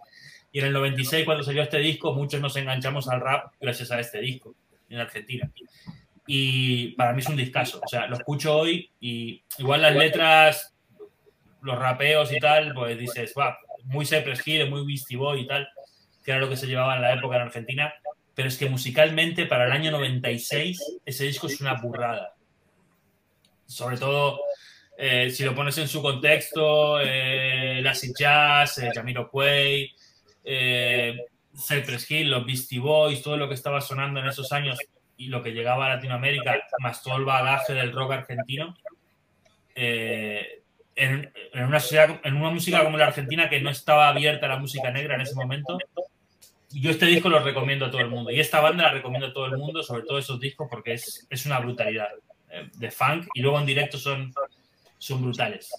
[0.51, 4.01] Y en el 96, cuando salió este disco, muchos nos enganchamos al rap gracias a
[4.01, 4.55] este disco
[4.89, 5.51] en Argentina.
[6.27, 7.81] Y para mí es un discazo.
[7.85, 10.75] O sea, lo escucho hoy y igual las letras,
[11.67, 15.69] los rapeos y tal, pues dices, va, muy Cypress Hill, muy Beastie Boy y tal,
[16.25, 17.93] que era lo que se llevaba en la época en Argentina.
[18.35, 22.37] Pero es que musicalmente, para el año 96, ese disco es una burrada
[23.67, 24.41] sobre todo
[24.99, 29.93] eh, si lo pones en su contexto, eh, acid jazz, eh, Jamiro Quay,
[30.45, 31.19] eh,
[31.55, 34.79] Cypress los Beastie Boys, todo lo que estaba sonando en esos años
[35.19, 38.75] y lo que llegaba a Latinoamérica, más todo el bagaje del rock argentino,
[40.97, 41.81] en, una
[42.25, 45.21] en una música como la argentina que no estaba abierta a la música negra en
[45.21, 45.79] ese momento,
[46.71, 48.31] yo este disco lo recomiendo a todo el mundo.
[48.31, 51.27] Y esta banda la recomiendo a todo el mundo, sobre todo esos discos, porque es,
[51.31, 52.09] es una brutalidad.
[52.51, 54.33] Eh, de funk y luego en directo son,
[54.99, 55.71] son brutales.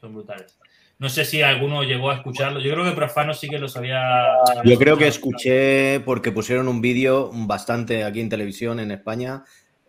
[0.00, 0.56] Son brutales.
[0.98, 2.60] No sé si alguno llegó a escucharlo.
[2.60, 4.36] Yo creo que Profano sí que los había.
[4.64, 9.42] Yo creo que escuché porque pusieron un vídeo bastante aquí en televisión en España.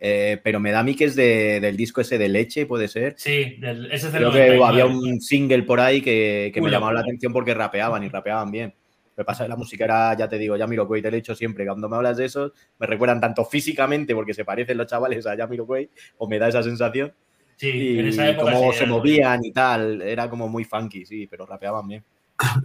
[0.05, 3.15] Eh, pero me da a mí que es del disco ese de leche, puede ser.
[3.15, 3.57] Sí,
[3.89, 7.31] ese es del Creo que había un single por ahí que, me llamaba la atención
[7.31, 8.73] porque rapeaban y rapeaban bien.
[9.15, 11.87] Me pasa la música era, ya te digo, Jamiroquai, te lo he dicho siempre, cuando
[11.87, 15.89] me hablas de esos, me recuerdan tanto físicamente, porque se parecen los chavales a Jamiroquai,
[16.17, 17.13] o me da esa sensación.
[17.55, 21.27] Sí, y en esa época cómo se movían y tal, era como muy funky, sí,
[21.27, 22.03] pero rapeaban bien.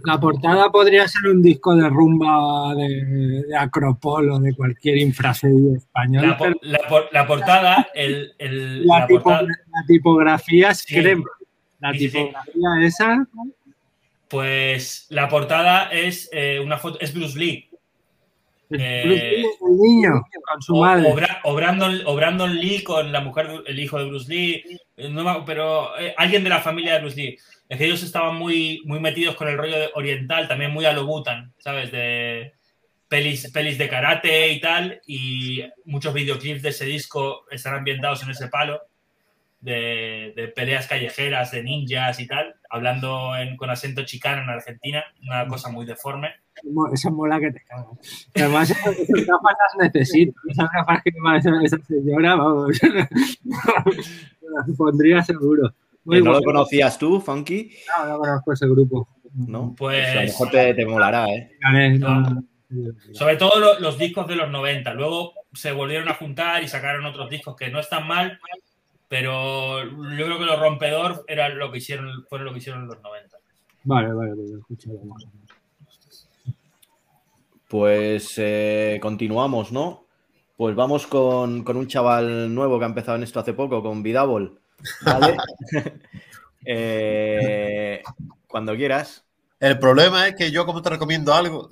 [0.05, 5.75] La portada podría ser un disco de rumba de, de Acropol o de cualquier infrasedio
[5.77, 6.35] español.
[7.11, 8.33] La, portada, el,
[8.85, 9.07] la,
[9.87, 11.23] tipografía es crema.
[11.79, 13.27] La tipografía esa
[14.29, 17.67] pues la portada es eh, una foto, es Bruce Lee.
[18.69, 21.11] Eh, el niño con su madre.
[21.43, 26.49] O, Brandon, Lee con la mujer, el hijo de Bruce Lee, eh, pero alguien de
[26.51, 27.37] la familia de Bruce Lee.
[27.69, 31.05] Es que ellos estaban muy, muy metidos con el rollo oriental, también muy a lo
[31.05, 31.91] Butan, ¿sabes?
[31.91, 32.53] De
[33.07, 38.31] pelis, pelis de karate y tal, y muchos videoclips de ese disco están ambientados en
[38.31, 38.81] ese palo
[39.61, 45.69] de, peleas callejeras, de ninjas y tal, hablando con acento chicano en Argentina, una cosa
[45.69, 46.29] muy deforme.
[46.93, 48.27] Esa mola que te cagas.
[48.35, 50.33] Además, esas gafas las necesito.
[50.49, 52.79] Esas gafas que esa, esa señora, vamos.
[52.83, 55.73] las pondría seguro.
[56.05, 57.71] ¿No lo conocías tú, Funky?
[57.97, 59.07] No, no conozco ese grupo.
[59.33, 61.51] No, pues, pues a lo mejor te, te molará, ¿eh?
[63.13, 64.93] Sobre todo los discos de los 90.
[64.93, 68.39] Luego se volvieron a juntar y sacaron otros discos que no están mal,
[69.07, 72.87] pero yo creo que lo rompedor era lo que hicieron, fue lo que hicieron en
[72.87, 73.37] los 90.
[73.83, 75.27] Vale, vale, pues escucharemos.
[77.67, 80.05] Pues eh, continuamos, ¿no?
[80.57, 84.59] Pues vamos con, un chaval nuevo que ha empezado en esto hace poco, con Vidabol.
[85.01, 85.37] ¿Vale?
[86.71, 88.03] Eh,
[88.45, 89.23] cuando quieras.
[89.59, 91.69] El problema es que yo, como te recomiendo algo,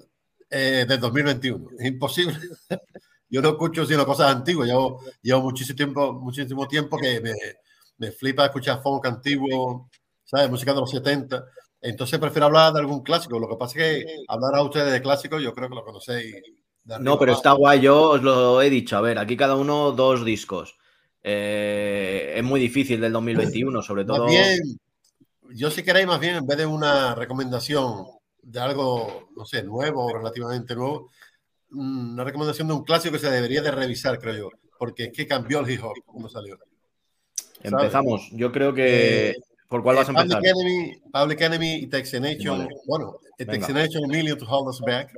[0.50, 2.36] eh, de 2021, es imposible.
[3.30, 4.67] yo no escucho sino cosas antiguas.
[4.67, 7.34] Llevo, llevo muchísimo tiempo, muchísimo tiempo que me,
[7.98, 9.89] me flipa escuchar funk antiguo,
[10.24, 10.50] ¿sabes?
[10.50, 11.46] Música de los 70.
[11.82, 13.39] Entonces prefiero hablar de algún clásico.
[13.39, 16.36] Lo que pasa es que hablar a ustedes de clásicos, yo creo que lo conocéis.
[17.00, 17.82] No, pero está guay.
[17.82, 18.98] Yo os lo he dicho.
[18.98, 20.78] A ver, aquí cada uno dos discos.
[21.30, 24.28] Eh, es muy difícil del 2021, sobre todo.
[24.28, 24.62] bien,
[25.52, 28.06] yo si queréis, más bien, en vez de una recomendación
[28.42, 31.10] de algo, no sé, nuevo o relativamente nuevo,
[31.72, 35.12] mm, una recomendación de un clásico que se debería de revisar, creo yo, porque es
[35.12, 36.58] que cambió el hip hop cuando salió.
[37.62, 38.30] Empezamos.
[38.32, 39.32] Yo creo que.
[39.32, 39.36] Eh,
[39.68, 40.40] ¿Por cuál vas a empezar?
[40.40, 42.70] Public Enemy, Public Enemy y Texanation.
[42.86, 45.12] Bueno, Texanation, a Million to Hold Us Back.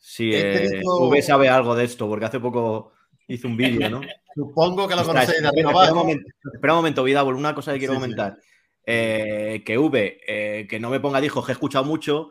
[0.00, 2.95] Sí, este eh, V sabe algo de esto, porque hace poco
[3.28, 4.00] hizo un vídeo, ¿no?
[4.34, 7.78] Supongo que lo conocéis de arriba espera, un momento, espera un momento, una cosa que
[7.78, 8.38] quiero comentar.
[8.84, 12.30] Eh, que V, eh, que no me ponga dijo que he escuchado mucho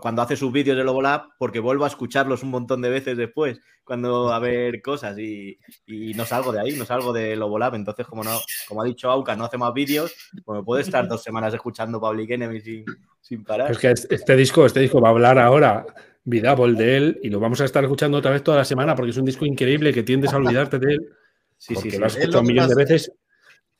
[0.00, 3.60] cuando hace sus vídeos de Lobolab, porque vuelvo a escucharlos un montón de veces después,
[3.84, 7.76] cuando a ver cosas y, no salgo de ahí, no salgo de Lobolab.
[7.76, 8.36] Entonces, como no,
[8.68, 10.12] como ha dicho Auca, no hace más vídeos,
[10.44, 12.84] pues me puede estar dos semanas escuchando Public Enemy sin,
[13.20, 13.70] sin parar.
[13.70, 15.86] Es que este disco, este disco va a hablar ahora
[16.28, 19.12] Vidable de él y lo vamos a estar escuchando otra vez toda la semana porque
[19.12, 21.12] es un disco increíble que tiendes a olvidarte de él.
[21.56, 23.12] Sí, sí, lo has escuchado un millón de veces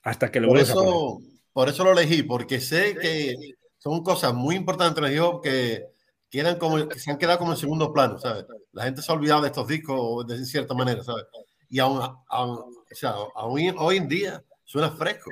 [0.02, 1.20] hasta que lo por eso,
[1.52, 3.34] Por eso lo elegí, porque sé que
[3.78, 5.86] son cosas muy importantes en el que,
[6.30, 8.44] quedan como, que se han quedado como en segundo plano, ¿sabes?
[8.72, 11.24] La gente se ha olvidado de estos discos de cierta manera, ¿sabes?
[11.68, 15.30] Y aún, o sea, aún hoy en día suena fresco,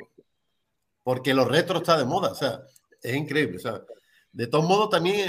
[1.05, 2.61] porque lo retro está de moda, o sea,
[3.00, 3.83] es increíble, ¿sabes?
[4.33, 5.29] De todos modos, también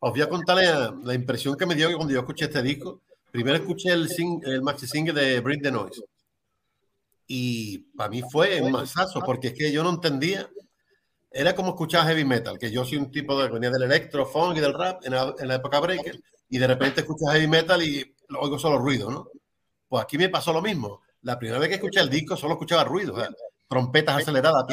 [0.00, 0.56] os voy a contar
[1.02, 3.02] la, impresión que me dio cuando yo escuché este disco.
[3.30, 4.08] Primero escuché el,
[4.44, 6.02] el maxi single de Bring the Noise.
[7.26, 10.48] Y para mí fue un masazo, porque es que yo no entendía.
[11.30, 14.56] Era como escuchar heavy metal, que yo soy un tipo de venía del electro, funk
[14.56, 18.58] y del rap en la, época breaker, y de repente escuchas heavy metal y oigo
[18.58, 19.28] solo ruido, ¿no?
[19.88, 21.02] Pues aquí me pasó lo mismo.
[21.22, 23.14] La primera vez que escuché el disco solo escuchaba ruido,
[23.68, 24.64] trompetas aceleradas,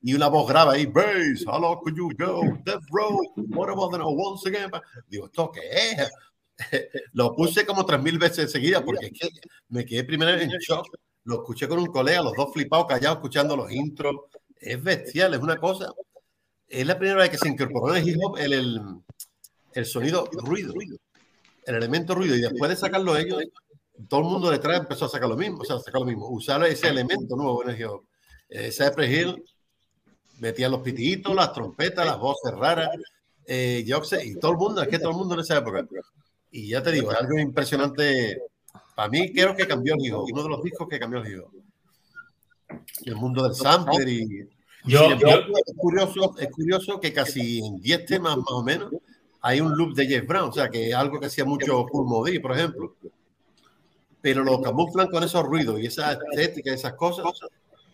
[0.00, 2.42] y una voz graba ahí, bass, how could you go?
[2.64, 4.70] Death Row, what about the once again?
[5.08, 6.10] Digo, ¿esto qué es?
[7.12, 9.28] Lo puse como tres mil veces seguida porque es que
[9.68, 10.86] me quedé primero en shock.
[11.24, 14.14] Lo escuché con un colega, los dos flipados, callados, escuchando los intros.
[14.56, 15.92] Es bestial, es una cosa.
[16.68, 18.80] Es la primera vez que se incorporó en el hip hop el, el,
[19.72, 20.74] el sonido ruido,
[21.66, 22.36] el elemento ruido.
[22.36, 23.42] Y después de sacarlo ellos,
[24.08, 26.64] todo el mundo detrás empezó a sacar lo mismo, o sea, sacar lo mismo, usar
[26.64, 28.04] ese elemento nuevo en el hip hop.
[28.48, 29.44] Eh, Cypress Hill
[30.40, 32.90] metían los pititos, las trompetas, las voces raras.
[33.46, 35.86] Eh, yo sé, y todo el mundo, es que todo el mundo en esa época.
[36.50, 38.42] Y ya te digo, es algo impresionante.
[38.94, 41.50] Para mí, creo que cambió el hijo, uno de los discos que cambió el hijo.
[43.04, 44.48] El mundo del sampler y.
[44.84, 45.18] Yo, es,
[45.76, 48.90] curioso, es curioso que casi en 10 temas más o menos
[49.40, 52.06] hay un loop de Jeff Brown, o sea, que es algo que hacía mucho Cool
[52.06, 52.94] Modi, por ejemplo.
[54.20, 57.26] Pero lo camuflan con esos ruidos y esa estética, esas cosas,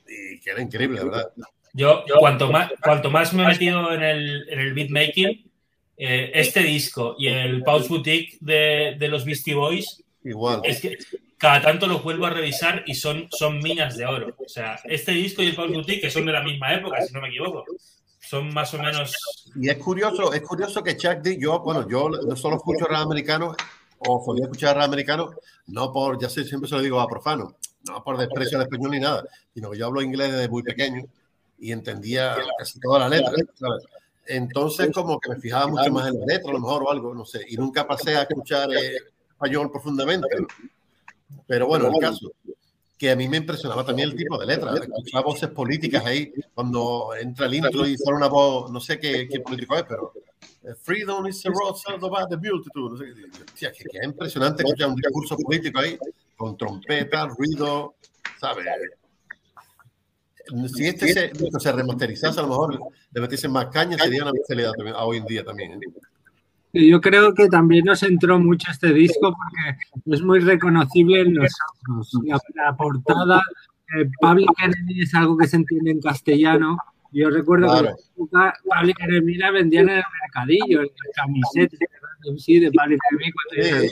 [0.06, 1.32] y que era increíble, ¿verdad?
[1.76, 5.50] Yo, cuanto, más, cuanto más me he metido en el, en el beatmaking,
[5.96, 10.60] eh, este disco y el Pause Boutique de, de, los Beastie Boys, Igual.
[10.62, 10.96] es que
[11.36, 14.36] cada tanto los vuelvo a revisar y son, son minas de oro.
[14.38, 17.12] O sea, este disco y el Pause Boutique, que son de la misma época, si
[17.12, 17.64] no me equivoco,
[18.20, 19.12] son más o menos.
[19.56, 23.02] Y es curioso, es curioso que Chuck D, yo, bueno, yo no solo escucho rap
[23.02, 23.56] americano,
[23.98, 25.32] o solía escuchar rap americano,
[25.66, 27.56] no por, ya sé, siempre se lo digo a profano,
[27.88, 31.04] no por desprecio al español ni nada, sino que yo hablo inglés desde muy pequeño
[31.64, 33.32] y entendía casi toda la letra.
[34.26, 37.14] Entonces, como que me fijaba mucho más en la letra, a lo mejor o algo,
[37.14, 38.96] no sé, y nunca pasé a escuchar eh,
[39.30, 40.28] español profundamente.
[41.46, 42.32] Pero bueno, el caso,
[42.98, 47.14] que a mí me impresionaba también el tipo de letra, escuchaba voces políticas ahí, cuando
[47.18, 50.12] entra el intro y sale una voz, no sé qué, qué político es, pero
[50.64, 52.90] eh, Freedom is the road about the beautiful.
[52.90, 53.06] No sé,
[53.54, 55.98] tía, que, que es impresionante escuchar un discurso político ahí,
[56.36, 57.94] con trompeta, ruido,
[58.38, 58.66] ¿sabes?
[60.68, 62.80] Si este se, se, remasterizase, a lo mejor
[63.12, 65.72] le metiesen más caña, sería una especialidad hoy en día también.
[65.72, 66.88] ¿eh?
[66.88, 72.10] Yo creo que también nos entró mucho este disco porque es muy reconocible en nosotros.
[72.54, 73.40] La, portada,
[73.96, 76.76] eh, Public Enemy es algo que se entiende en castellano.
[77.12, 81.78] Yo recuerdo que Public Enemy la vendían en el mercadillo, en camisetas,
[82.38, 83.88] sí, de Public Enemy.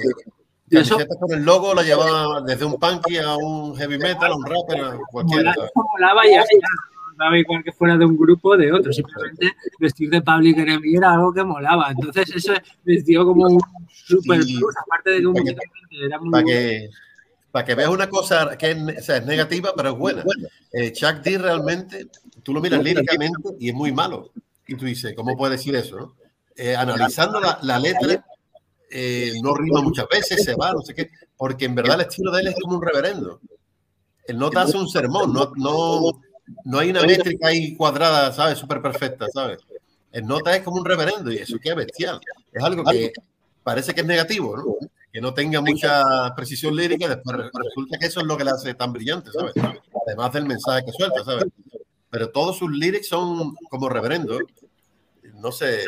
[0.72, 4.46] Eso, con el logo la llevaba desde un punky a un heavy metal, a un
[4.46, 5.54] rapper, a cualquiera.
[5.74, 6.56] Molaba y así,
[7.18, 10.96] daba igual que fuera de un grupo o de otro, simplemente vestir de Public Enemy
[10.96, 11.90] era algo que molaba.
[11.90, 12.54] Entonces eso
[12.84, 13.60] les dio como un
[13.92, 15.36] super plus, aparte de que un
[15.90, 16.88] era muy para que,
[17.50, 20.24] para que veas una cosa que es, es negativa, pero es buena.
[20.72, 22.06] Eh, Chuck D realmente,
[22.42, 24.30] tú lo miras líricamente y es muy malo.
[24.66, 25.96] Y tú dices, ¿cómo puede decir eso?
[25.96, 26.16] No?
[26.56, 28.24] Eh, analizando la, la letra
[28.94, 32.30] eh, no rima muchas veces, se va, no sé qué, porque en verdad el estilo
[32.30, 33.40] de él es como un reverendo.
[34.26, 36.20] El nota hace un sermón, no, no,
[36.64, 38.58] no hay una métrica ahí cuadrada, ¿sabes?
[38.58, 39.60] Súper perfecta, ¿sabes?
[40.12, 42.20] El nota es como un reverendo y eso qué bestial.
[42.52, 43.12] Es algo que
[43.62, 44.88] parece que es negativo, ¿no?
[45.10, 46.04] Que no tenga mucha
[46.36, 49.54] precisión lírica, después resulta que eso es lo que le hace tan brillante, ¿sabes?
[50.06, 51.46] Además del mensaje que suelta, ¿sabes?
[52.10, 54.38] Pero todos sus lyrics son como reverendo.
[55.34, 55.84] No sé,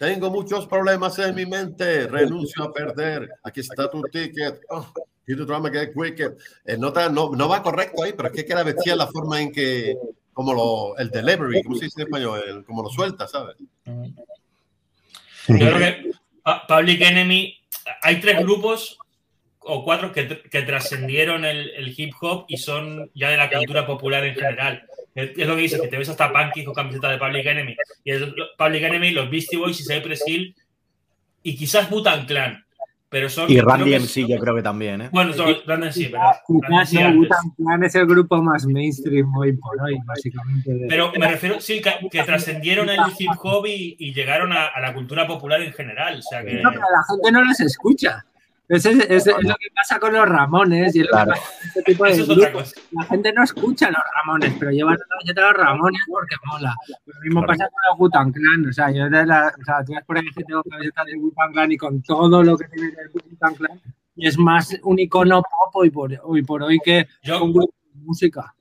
[0.00, 3.28] tengo muchos problemas en mi mente, renuncio a perder.
[3.42, 4.58] Aquí está tu ticket.
[4.70, 4.90] Oh,
[5.26, 6.38] y tu drama que wicked.
[6.64, 9.52] El nota no, no va correcto ahí, pero es que queda vestida la forma en
[9.52, 9.94] que,
[10.32, 12.64] como lo, el delivery, ¿cómo se dice en español?
[12.66, 13.56] como lo suelta, ¿sabes?
[13.84, 14.14] Yo
[15.46, 16.12] creo que
[16.66, 17.58] Public Enemy,
[18.00, 18.96] hay tres grupos
[19.58, 23.86] o cuatro que, que trascendieron el, el, hip hop y son ya de la cultura
[23.86, 24.82] popular en general.
[25.14, 27.76] Es, lo que dices, que te ves hasta Punky con camiseta de Public Enemy.
[28.04, 28.22] Y es
[28.56, 30.54] Public Enemy, los Beastie Boys y Cypress Hill
[31.42, 32.64] y quizás Butan Clan.
[33.08, 35.08] Pero son, y Randy MC yo creo que también, ¿eh?
[35.10, 35.32] Bueno,
[35.66, 36.22] Randy MC, pero...
[36.80, 40.86] Quizás Butan Clan es el grupo más mainstream hoy por hoy, básicamente.
[40.88, 44.80] Pero me refiero, sí, que, que trascendieron el hip hop y, y llegaron a, a,
[44.80, 46.20] la cultura popular en general.
[46.20, 46.54] O sea que...
[46.62, 48.24] No, pero la gente no los escucha.
[48.70, 51.32] Es, es, es, es, lo que pasa con los Ramones y claro.
[51.64, 52.72] este tipo de grupos.
[52.92, 56.36] La gente no escucha a los Ramones, pero llevan la camiseta de los Ramones porque
[56.44, 56.76] mola.
[57.04, 57.46] Lo mismo claro.
[57.48, 58.68] pasa con los Gutan Clan.
[58.68, 61.16] O sea, yo de la, o sea, tú ves por ahí que tengo camiseta de
[61.16, 63.80] Gutan Clan y con todo lo que tiene el Gutan Clan.
[64.14, 67.74] Y es más un icono pop hoy por hoy, por hoy que yo, un grupo
[67.92, 68.54] de música.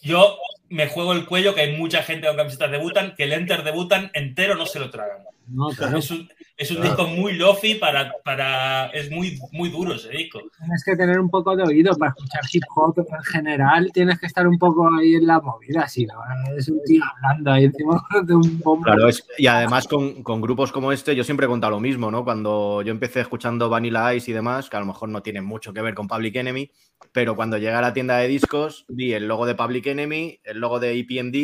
[0.00, 0.36] Yo
[0.68, 3.64] me juego el cuello que hay mucha gente con camisetas de Butan que el Enter
[3.64, 5.24] de Butan entero no se lo tragan.
[5.48, 5.98] No, claro.
[5.98, 8.86] Es un, es un disco muy lofi para, para.
[8.86, 10.40] Es muy, muy duro ese disco.
[10.58, 13.90] Tienes que tener un poco de oído para escuchar hip hop en general.
[13.92, 16.14] Tienes que estar un poco ahí en la movida, así, ¿no?
[16.56, 18.84] Es un tío hablando ahí encima de un bombo.
[18.84, 22.10] Claro, es, y además con, con, grupos como este, yo siempre he contado lo mismo,
[22.10, 22.24] ¿no?
[22.24, 25.72] Cuando yo empecé escuchando Vanilla Ice y demás, que a lo mejor no tiene mucho
[25.72, 26.70] que ver con Public Enemy,
[27.12, 30.58] pero cuando llegué a la tienda de discos, vi el logo de Public Enemy, el
[30.58, 31.36] logo de EPMD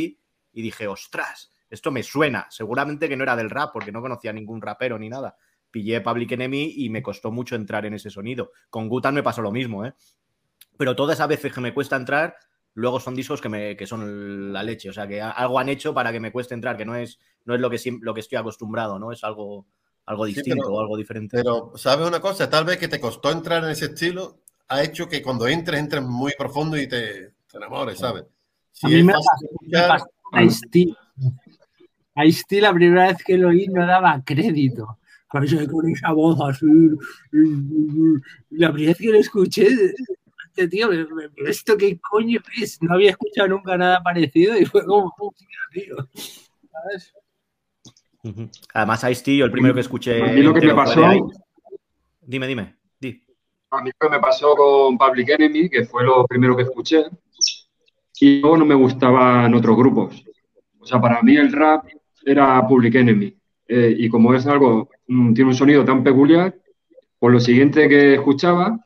[0.54, 4.30] y dije, ostras esto me suena, seguramente que no era del rap, porque no conocía
[4.30, 5.36] ningún rapero ni nada.
[5.70, 8.52] Pillé Public Enemy y me costó mucho entrar en ese sonido.
[8.68, 9.94] Con Gutan me pasó lo mismo, ¿eh?
[10.76, 12.36] Pero todas esas veces que me cuesta entrar,
[12.74, 14.90] luego son discos que, me, que son la leche.
[14.90, 17.54] O sea, que algo han hecho para que me cueste entrar, que no es, no
[17.54, 19.10] es lo, que, lo que estoy acostumbrado, ¿no?
[19.10, 19.66] Es algo,
[20.04, 21.38] algo distinto sí, pero, o algo diferente.
[21.38, 22.50] Pero, ¿sabes una cosa?
[22.50, 26.02] Tal vez que te costó entrar en ese estilo, ha hecho que cuando entres, entres
[26.02, 28.24] muy profundo y te, te enamores, ¿sabes?
[28.72, 29.30] Si a mí me pasa,
[29.62, 30.06] me pasa
[32.16, 34.98] Ice-T la primera vez que lo oí no daba crédito.
[35.28, 36.66] Con, esa voz así.
[38.50, 39.66] La primera vez que lo escuché,
[40.46, 40.90] este tío,
[41.46, 42.82] ¿esto qué coño es?
[42.82, 45.96] No había escuchado nunca nada parecido y fue como música, tío.
[46.70, 47.14] ¿Sabes?
[48.74, 50.22] Además, Ice-T, yo el primero que escuché.
[50.22, 51.00] A mí lo que me pasó.
[52.20, 52.76] Dime, dime.
[53.00, 53.24] Di.
[53.70, 57.06] A mí lo que me pasó con Public Enemy, que fue lo primero que escuché,
[58.20, 60.24] y luego no me gustaban otros grupos.
[60.78, 61.86] O sea, para mí el rap
[62.24, 63.34] era Public Enemy.
[63.68, 66.54] Eh, y como es algo, mm, tiene un sonido tan peculiar,
[67.18, 68.78] pues lo siguiente que escuchaba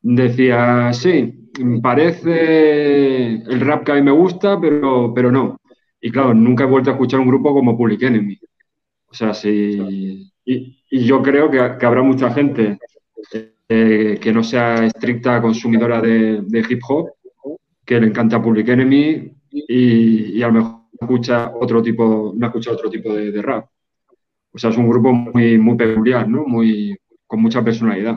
[0.00, 1.50] decía, sí,
[1.82, 5.60] parece el rap que a mí me gusta, pero, pero no.
[6.00, 8.38] Y claro, nunca he vuelto a escuchar un grupo como Public Enemy.
[9.10, 10.30] O sea, sí.
[10.44, 12.78] Y, yo creo que, que, habrá mucha gente
[13.68, 17.10] eh, que no sea estricta consumidora de, de, hip hop,
[17.84, 22.72] que le encanta Public Enemy y, y a lo mejor escucha otro tipo, no escucha
[22.72, 23.68] otro tipo de, de, rap.
[24.52, 26.44] O sea, es un grupo muy, muy peculiar, ¿no?
[26.44, 26.96] Muy,
[27.26, 28.16] con mucha personalidad.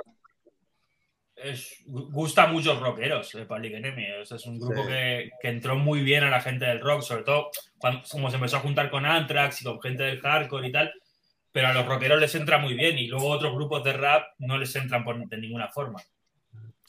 [1.36, 4.06] Es, gusta a muchos rockeros el Public Enemy.
[4.22, 4.88] O sea, es un grupo sí.
[4.90, 8.36] que, que, entró muy bien a la gente del rock, sobre todo cuando como se
[8.36, 10.94] empezó a juntar con Anthrax y con gente del hardcore y tal.
[11.52, 14.58] Pero a los rockeros les entra muy bien y luego otros grupos de rap no
[14.58, 16.00] les entran por, de ninguna forma.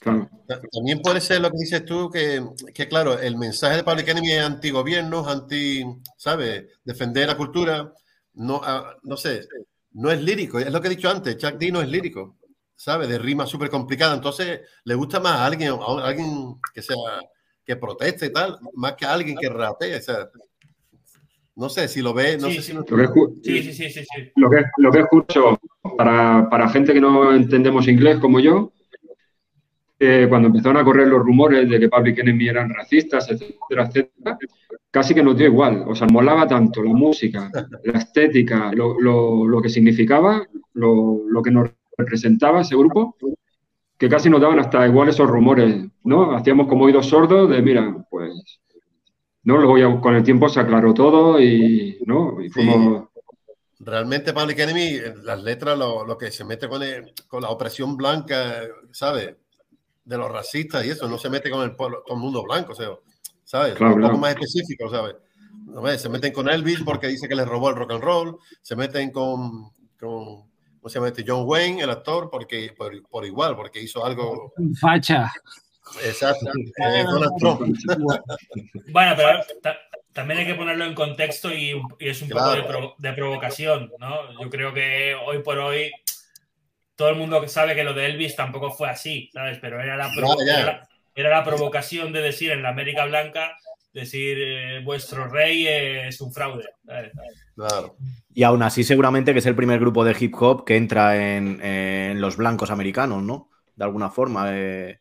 [0.03, 0.29] Claro.
[0.71, 2.43] También puede ser lo que dices tú, que,
[2.73, 5.85] que claro, el mensaje de Public Enemy es anti-gobiernos, anti,
[6.17, 6.65] ¿sabes?
[6.83, 7.93] Defender la cultura.
[8.33, 9.47] No, uh, no sé,
[9.93, 12.35] no es lírico, es lo que he dicho antes, Chuck D no es lírico,
[12.75, 13.07] ¿sabes?
[13.07, 14.15] De rima súper complicada.
[14.15, 16.97] Entonces, le gusta más a alguien, a alguien que sea,
[17.63, 19.95] que proteste y tal, más que a alguien que rapee.
[19.95, 20.29] O sea,
[21.55, 22.67] no sé si lo ve, no sí, sé sí.
[22.67, 22.81] si lo...
[22.81, 24.31] Lo que, Sí, sí, sí, sí, sí.
[24.35, 25.57] lo que, lo que escucho
[25.97, 28.73] para, para gente que no entendemos inglés como yo,
[30.05, 34.37] eh, cuando empezaron a correr los rumores de que Public Enemy eran racistas, etcétera, etcétera,
[34.91, 35.85] casi que nos dio igual.
[35.87, 37.49] O sea, molaba tanto la música,
[37.83, 43.15] la estética, lo, lo, lo que significaba, lo, lo, que nos representaba ese grupo,
[43.97, 46.35] que casi nos daban hasta igual esos rumores, ¿no?
[46.35, 48.59] Hacíamos como oídos sordos de, mira, pues,
[49.43, 49.57] ¿no?
[49.57, 52.41] Luego ya con el tiempo se aclaró todo y, ¿no?
[52.41, 53.07] Y fuimos...
[53.79, 56.81] realmente Public Enemy, las letras, lo, que se mete con,
[57.27, 59.35] con la opresión blanca, ¿sabes?
[60.05, 62.75] De los racistas y eso, no se mete con el, todo el mundo blanco, o
[62.75, 62.89] sea,
[63.43, 63.79] ¿sabes?
[63.79, 65.15] un poco más específico, ¿sabes?
[66.01, 69.11] Se meten con Elvis porque dice que le robó el rock and roll, se meten
[69.11, 70.43] con, con
[70.83, 71.23] ¿cómo se llama este?
[71.25, 74.51] John Wayne, el actor, porque por, igual, porque hizo algo...
[74.81, 75.31] Facha.
[76.03, 76.47] Exacto.
[76.85, 77.05] Eh,
[78.91, 79.39] bueno, pero
[80.11, 82.51] también hay que ponerlo en contexto y, es un poco
[82.97, 84.41] de, provocación, ¿no?
[84.41, 85.89] Yo creo que hoy por hoy
[86.95, 89.59] todo el mundo sabe que lo de Elvis tampoco fue así, ¿sabes?
[89.59, 90.09] Pero era la,
[91.15, 93.57] era, la provocación de decir en la América Blanca,
[93.93, 96.69] decir eh, vuestro rey es un fraude.
[97.55, 97.95] Claro.
[98.33, 102.19] Y aún así seguramente que es el primer grupo de hip hop que entra en,
[102.19, 103.49] los blancos americanos, ¿no?
[103.75, 104.47] De alguna forma.
[104.49, 104.99] Eh,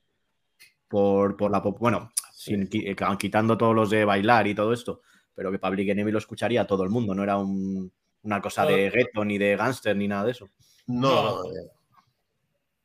[0.93, 1.61] por, por la...
[1.61, 2.12] Bueno,
[2.47, 5.01] eh, quitando todos los de bailar y todo esto,
[5.34, 9.24] pero que Public Enemy lo escucharía todo el mundo, no era una cosa de gueto
[9.24, 10.51] ni de gángster ni nada de eso.
[10.86, 11.43] No.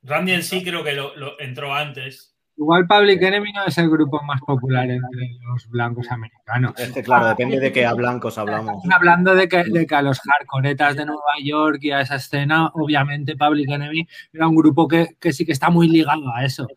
[0.08, 2.34] Randy en sí creo que lo, entró antes.
[2.56, 6.74] Igual Public Enemy no es el grupo más popular entre los blancos americanos.
[7.04, 8.84] claro, depende de qué a blancos hablamos.
[8.90, 12.72] Hablando de que, de que a los hardcoretas de Nueva York y a esa escena,
[12.74, 16.68] obviamente Public Enemy era un grupo que, que sí que está muy ligado a eso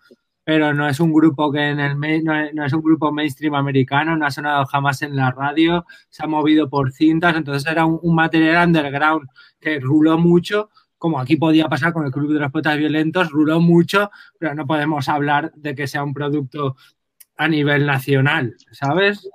[0.50, 4.26] pero no es un grupo que en el no es un grupo mainstream americano, no
[4.26, 8.66] ha sonado jamás en la radio, se ha movido por cintas, entonces era un, material
[8.66, 9.28] underground
[9.60, 10.70] que ruló mucho,
[11.00, 14.66] como aquí podía pasar con el Club de los Poetas Violentos, ruló mucho, pero no
[14.66, 16.76] podemos hablar de que sea un producto
[17.38, 19.26] a nivel nacional, ¿sabes?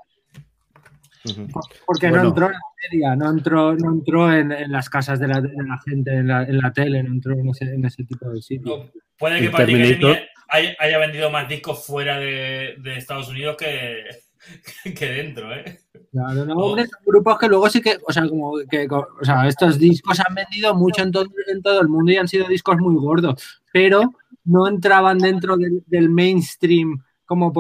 [1.87, 5.41] Porque no entró en la media, no entró, no entró en, las casas de la,
[5.83, 8.91] gente, en la, tele, no entró en ese, tipo de sitio.
[9.17, 14.03] puede que haya, vendido más discos fuera de, Estados Unidos que,
[14.97, 15.79] que dentro, ¿eh?
[16.11, 19.77] Claro, no, son grupos que luego sí que, o sea, como que, o sea, estos
[19.77, 22.95] discos han vendido mucho en todo, en todo el mundo y han sido discos muy
[22.95, 24.13] gordos, pero
[24.45, 27.51] no entraban dentro del, mainstream como,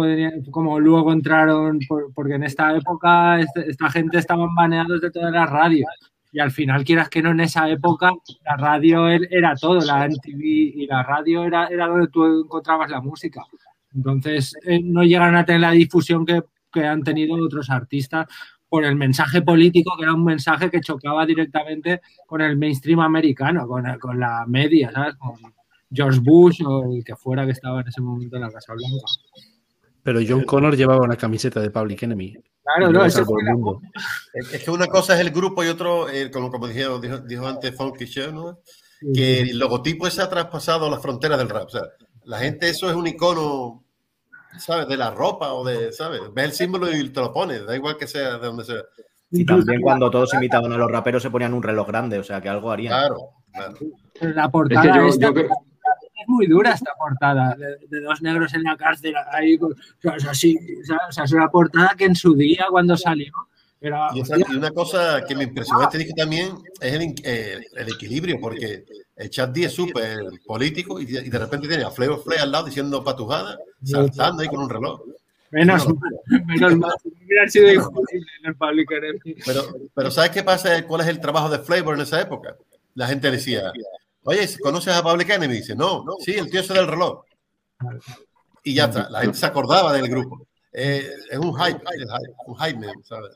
[0.51, 1.79] como luego entraron,
[2.13, 5.89] porque en esta época este, esta gente estaban baneados de todas las radios
[6.35, 8.11] y al final, quieras que no, en esa época
[8.43, 12.99] la radio era todo, la MTV y la radio era, era donde tú encontrabas la
[12.99, 13.41] música.
[13.95, 16.43] Entonces, eh, no llegan a tener la difusión que,
[16.83, 18.25] han tenido otros artistas
[18.67, 23.67] por el mensaje político, que era un mensaje que chocaba directamente con el mainstream americano,
[23.67, 25.15] con, con la media, ¿sabes?
[25.15, 25.35] Con
[25.91, 29.05] George Bush o el que fuera que estaba en ese momento en la Casa Blanca.
[30.03, 32.35] Pero John Connor llevaba una camiseta de Public Enemy.
[32.63, 33.15] Claro, no, es,
[34.53, 37.75] es que una cosa es el grupo y otro, eh, como, como dijo, dijo, antes
[37.75, 38.59] Funky Show, ¿no?
[39.13, 41.67] Que el logotipo ese ha traspasado las fronteras del rap.
[41.67, 41.83] O sea,
[42.25, 43.84] la gente, eso es un icono,
[44.59, 44.87] ¿sabes?
[44.87, 46.21] De la ropa o de, ¿sabes?
[46.33, 48.81] Ves el símbolo y te lo pones, da igual que sea de donde sea.
[49.31, 52.41] Y también cuando todos invitaban a los raperos se ponían un reloj grande, o sea,
[52.41, 52.93] que algo harían.
[52.93, 53.75] Claro, claro.
[54.21, 60.19] La portada es muy dura esta portada, de, dos negros en la cárcel, ahí, o
[60.19, 60.57] sea, sí,
[61.09, 63.33] o sea, es una portada que en su día, cuando salió,
[63.81, 64.09] era...
[64.13, 68.85] Y, una cosa que me impresionó este disco también es el, eh, el equilibrio, porque
[69.15, 72.65] el Chat D es súper político y, de repente tiene a Flavor Flay al lado
[72.65, 75.01] diciendo patujada, saltando ahí con un reloj.
[75.51, 75.87] Menos,
[76.45, 76.93] menos mal,
[77.23, 78.89] hubiera sido imposible en el Public
[79.45, 79.61] Pero,
[79.93, 80.85] pero ¿sabes qué pasa?
[80.85, 82.57] ¿Cuál es el trabajo de Flavor en esa época?
[82.93, 83.71] La gente decía,
[84.27, 85.53] Oye, ¿conoces a Public Enemy?
[85.53, 87.23] Dice, no, no, sí, el tío ese del reloj.
[88.63, 90.47] Y ya está, la gente se acordaba del grupo.
[90.73, 91.79] Eh, es un hype,
[92.47, 93.35] un hype, man, ¿sabes?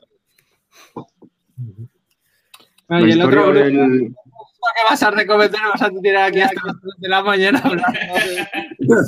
[2.88, 4.20] Ah, y el otro grupo,
[4.74, 5.60] ¿qué vas a recomendar?
[5.68, 8.46] Vas a tirar aquí hasta las 3 de la mañana hablando de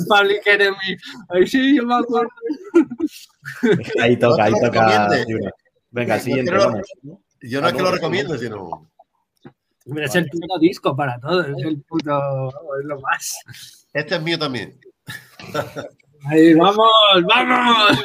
[0.07, 0.97] Public Enemy.
[1.29, 2.31] Ay, sí, yo me acuerdo.
[4.01, 5.09] Ahí toca, ahí toca.
[5.91, 6.81] Venga, siguiente, vamos.
[7.41, 8.89] Yo no es que lo recomiendo, sino
[9.85, 12.49] es el puto disco para todo, es el puto,
[12.79, 13.43] es lo más.
[13.93, 14.79] Este es mío también.
[16.25, 16.87] Ahí, vamos,
[17.27, 17.99] vamos.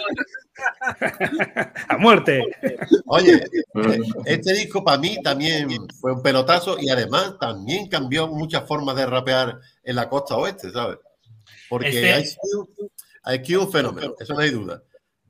[1.88, 2.42] A muerte.
[3.06, 3.44] Oye,
[4.24, 5.68] este disco para mí también
[6.00, 10.70] fue un pelotazo y además también cambió muchas formas de rapear en la costa oeste,
[10.70, 10.98] ¿sabes?
[11.68, 12.24] Porque este hay,
[13.22, 14.82] aquí un fenómeno, eso no hay duda,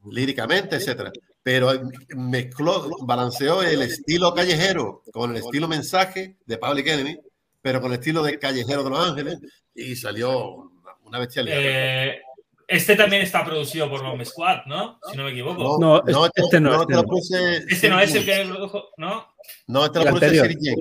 [0.04, 1.12] líricamente, etcétera
[1.48, 1.70] pero
[2.14, 7.18] mezcló, balanceó el estilo callejero con el estilo mensaje de Public Enemy,
[7.62, 9.38] pero con el estilo de Callejero de Los Ángeles,
[9.74, 10.70] y salió
[11.04, 11.56] una bestialidad.
[11.58, 12.20] Eh,
[12.68, 15.00] este también está producido por Bomb Squad, ¿no?
[15.10, 15.78] Si no me equivoco.
[15.80, 19.26] No, no, este, este no, este, este no es el que produjo, ¿no?
[19.68, 20.76] No, este lo puse Sir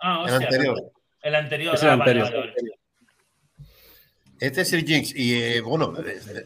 [0.00, 0.92] Ah, el anterior.
[1.22, 1.74] El anterior.
[1.74, 2.54] Es el anterior.
[4.40, 5.92] Este es Sir Jinx y eh, bueno,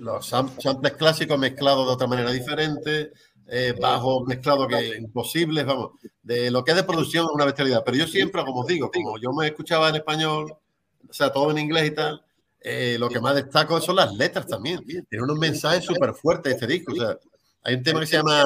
[0.00, 3.12] los samples clásicos mezclados de otra manera diferente,
[3.46, 5.92] eh, bajo mezclado que imposibles, vamos,
[6.24, 7.84] de lo que es de producción una bestialidad.
[7.84, 10.56] Pero yo siempre, como os digo, como yo me escuchaba en español,
[11.08, 12.25] o sea, todo en inglés y tal,
[12.68, 14.84] eh, lo que más destaco son las letras también.
[14.84, 16.92] Tiene unos mensajes súper fuertes este disco.
[16.92, 17.16] O sea,
[17.62, 18.44] hay un tema que se llama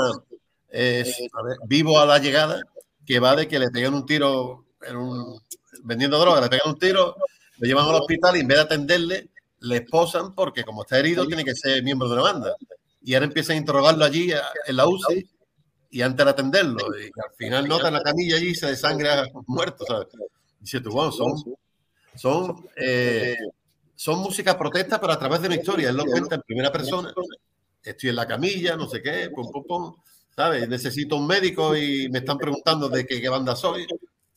[1.67, 2.61] Vivo a la llegada,
[3.07, 5.41] que va de que le pegan un tiro en un,
[5.85, 7.17] vendiendo droga, le pegan un tiro,
[7.57, 9.29] lo llevan al hospital y en vez de atenderle,
[9.61, 12.55] le esposan porque como está herido tiene que ser miembro de una banda.
[13.03, 14.33] Y ahora empiezan a interrogarlo allí
[14.67, 15.27] en la UCI
[15.93, 16.87] y antes de atenderlo.
[16.99, 19.87] Y al final nota la camilla allí y se desangra muerto.
[19.87, 20.09] ¿sabes?
[20.59, 21.43] Dice tú, bueno, son,
[22.17, 23.35] son, eh,
[24.01, 25.91] son música protesta, pero a través de una historia.
[25.91, 27.13] Él lo cuenta en primera persona.
[27.83, 29.95] Estoy en la camilla, no sé qué, pum, pum, pum.
[30.35, 30.67] ¿Sabes?
[30.67, 33.87] Necesito un médico y me están preguntando de qué, qué banda soy.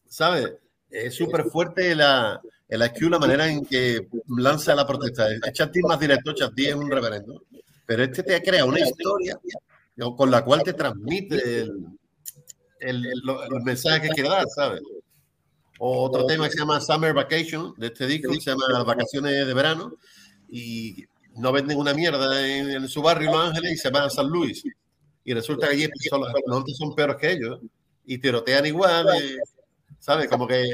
[0.05, 0.51] ¿Sabes?
[0.89, 5.30] Es súper fuerte la, la la manera en que lanza la protesta.
[5.30, 7.43] El Chanti más directo, Chanti es un reverendo.
[7.86, 9.39] Pero este te crea una historia
[10.18, 11.86] con la cual te transmite el,
[12.82, 14.82] el, el, mensaje que quiere dar, ¿sabes?
[15.86, 19.45] Otro tema que se llama Summer Vacation, de este disco, que se llama Las Vacaciones
[19.45, 19.93] de Verano,
[20.49, 21.03] y
[21.36, 24.63] no venden una mierda en, su barrio Los Ángeles y se van a San Luis.
[25.25, 27.59] Y resulta que allí son, los son peores que ellos,
[28.05, 29.07] y tirotean igual,
[29.99, 30.27] ¿sabes?
[30.29, 30.65] Como que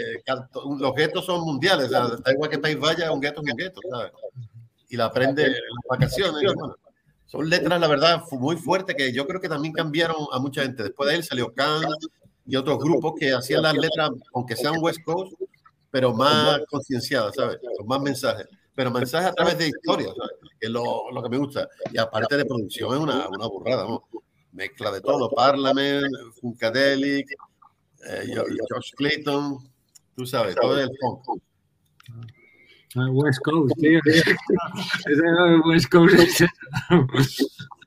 [0.79, 4.11] los guetos son mundiales, da igual que país vaya, un gueto es un gueto, ¿sabes?
[4.89, 6.51] Y la aprende en las vacaciones.
[7.25, 10.83] son letras, la verdad, muy fuertes que yo creo que también cambiaron a mucha gente.
[10.83, 11.83] Después de él salió Khan
[12.49, 15.33] y otros grupos que hacían las letras, aunque sean West Coast,
[15.91, 17.59] pero más concienciadas, ¿sabes?
[17.77, 18.47] Con más mensajes.
[18.73, 20.31] Pero mensajes a través de historias, ¿sabes?
[20.59, 21.67] Que es lo, lo, que me gusta.
[21.93, 24.03] Y aparte de producción, es una, una burrada, ¿no?
[24.51, 26.07] Mezcla de todo, Parliament,
[26.41, 27.29] Funkadelic,
[28.07, 29.71] eh, George Clayton,
[30.15, 31.41] tú sabes, todo el funk.
[32.95, 33.99] Ah, West Coast, tío.
[35.65, 36.41] West Coast.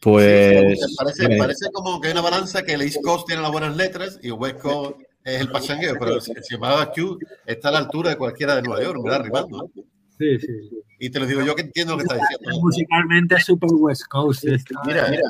[0.00, 0.78] Pues.
[0.96, 4.18] parece, parece, como que hay una balanza que el East Coast tiene las buenas letras
[4.22, 8.16] y West Coast es el pachangueo, pero si, llamaba Q está a la altura de
[8.16, 9.24] cualquiera de Nueva York, ¿verdad?
[9.24, 9.70] Rimando.
[10.18, 10.70] Sí, sí.
[11.00, 12.58] Y te lo digo yo que entiendo lo que está diciendo.
[12.62, 14.44] Musicalmente es super West Coast.
[14.86, 15.22] Mira, mira,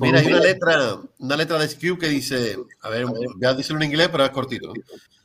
[0.00, 3.82] Mira, hay una letra, una letra de Skew que dice, a ver, voy a decirlo
[3.82, 4.72] en inglés, pero es cortito.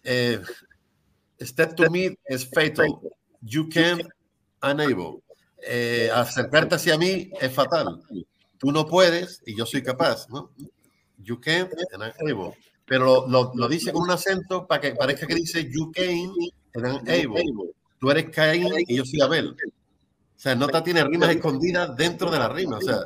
[0.03, 0.39] Eh,
[1.41, 2.99] Step to me is fatal.
[3.41, 4.03] You can't,
[4.61, 5.21] unable.
[5.65, 8.01] Eh, acercarte hacia mí es fatal.
[8.59, 10.51] Tú no puedes y yo soy capaz, ¿no?
[11.17, 12.55] You can't and unable.
[12.85, 16.33] Pero lo, lo, dice con un acento para que parezca que dice you can
[16.75, 17.71] and unable.
[17.99, 19.49] Tú eres Caín y yo soy Abel.
[20.39, 22.77] O sea, nota tiene rimas escondidas dentro de la rima.
[22.77, 22.99] O sea,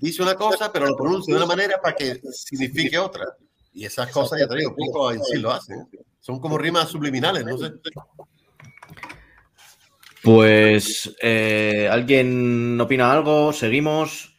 [0.00, 3.24] dice una cosa, pero lo pronuncia de una manera para que signifique otra.
[3.72, 5.88] Y esas cosas, ya te digo, poco en sí lo hacen.
[6.20, 7.72] Son como rimas subliminales, no sé.
[10.22, 13.52] Pues, eh, ¿alguien opina algo?
[13.52, 14.37] ¿Seguimos?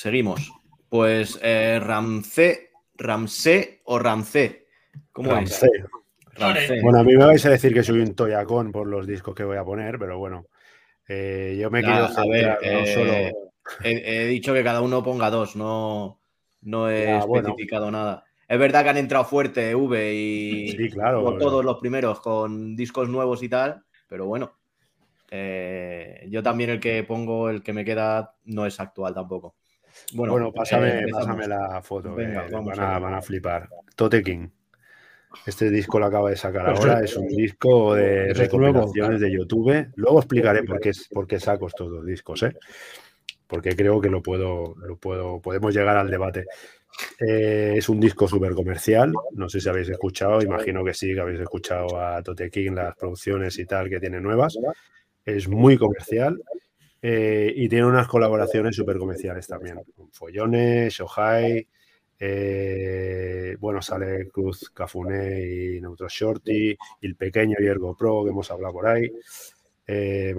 [0.00, 0.50] Seguimos.
[0.88, 4.66] Pues, eh, Ramsé, Ramsé o Ramsé.
[5.12, 5.66] ¿Cómo Ramsé.
[5.66, 6.38] es?
[6.40, 6.80] Ramsé.
[6.80, 9.44] Bueno, a mí me vais a decir que soy un toyacón por los discos que
[9.44, 10.46] voy a poner, pero bueno.
[11.06, 13.12] Eh, yo me quiero saber, no solo...
[13.12, 13.32] Eh,
[13.84, 16.18] he, dicho que cada uno ponga dos, no,
[16.62, 18.24] no he especificado nada.
[18.48, 23.10] Es verdad que han entrado fuerte V y sí, claro, todos los primeros con discos
[23.10, 24.56] nuevos y tal, pero bueno.
[25.30, 29.56] Eh, yo también el que pongo, el que me queda, no es actual tampoco.
[30.12, 32.14] Bueno, bueno pásame, pásame, la foto.
[32.14, 33.68] Venga, van, a, van, a, flipar.
[33.94, 34.48] Tote King.
[35.46, 39.88] Este disco lo acaba de sacar ahora, es un disco de recopilaciones de YouTube.
[39.94, 42.56] Luego explicaré por qué, por qué saco estos dos discos, ¿eh?
[43.50, 46.46] porque creo que lo puedo, lo puedo, podemos llegar al debate.
[47.18, 51.20] Eh, es un disco súper comercial, no sé si habéis escuchado, imagino que sí, que
[51.20, 54.56] habéis escuchado a Tote King, las producciones y tal que tiene nuevas.
[55.24, 56.40] Es muy comercial
[57.02, 59.80] eh, y tiene unas colaboraciones súper comerciales también,
[60.12, 61.66] Follones, Shohai,
[62.18, 65.40] eh, bueno, sale Cruz Cafuné
[65.76, 69.10] y Neutro Shorty, el pequeño Viergo Pro que hemos hablado por ahí,
[69.86, 70.34] eh,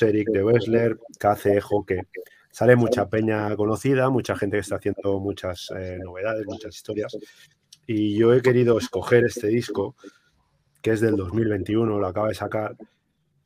[0.00, 2.02] Eric de Wessler, KC, que
[2.50, 7.16] sale mucha peña conocida, mucha gente que está haciendo muchas eh, novedades, muchas historias.
[7.86, 9.96] Y yo he querido escoger este disco,
[10.80, 12.76] que es del 2021, lo acaba de sacar,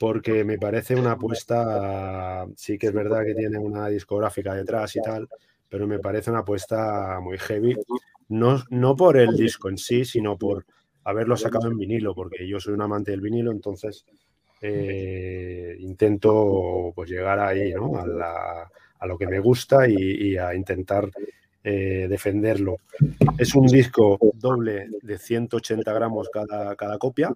[0.03, 5.01] porque me parece una apuesta, sí que es verdad que tiene una discográfica detrás y
[5.01, 5.29] tal,
[5.69, 7.77] pero me parece una apuesta muy heavy,
[8.31, 10.67] no, no por el disco en sí, sino por
[11.05, 14.05] haberlo sacado en vinilo, porque yo soy un amante del vinilo, entonces
[14.61, 17.93] eh, intento pues llegar ahí, ¿no?
[17.95, 21.09] a, lo que me gusta y, a intentar
[21.63, 22.79] eh, defenderlo.
[23.39, 27.33] Es un disco doble de 180 gramos cada, cada copia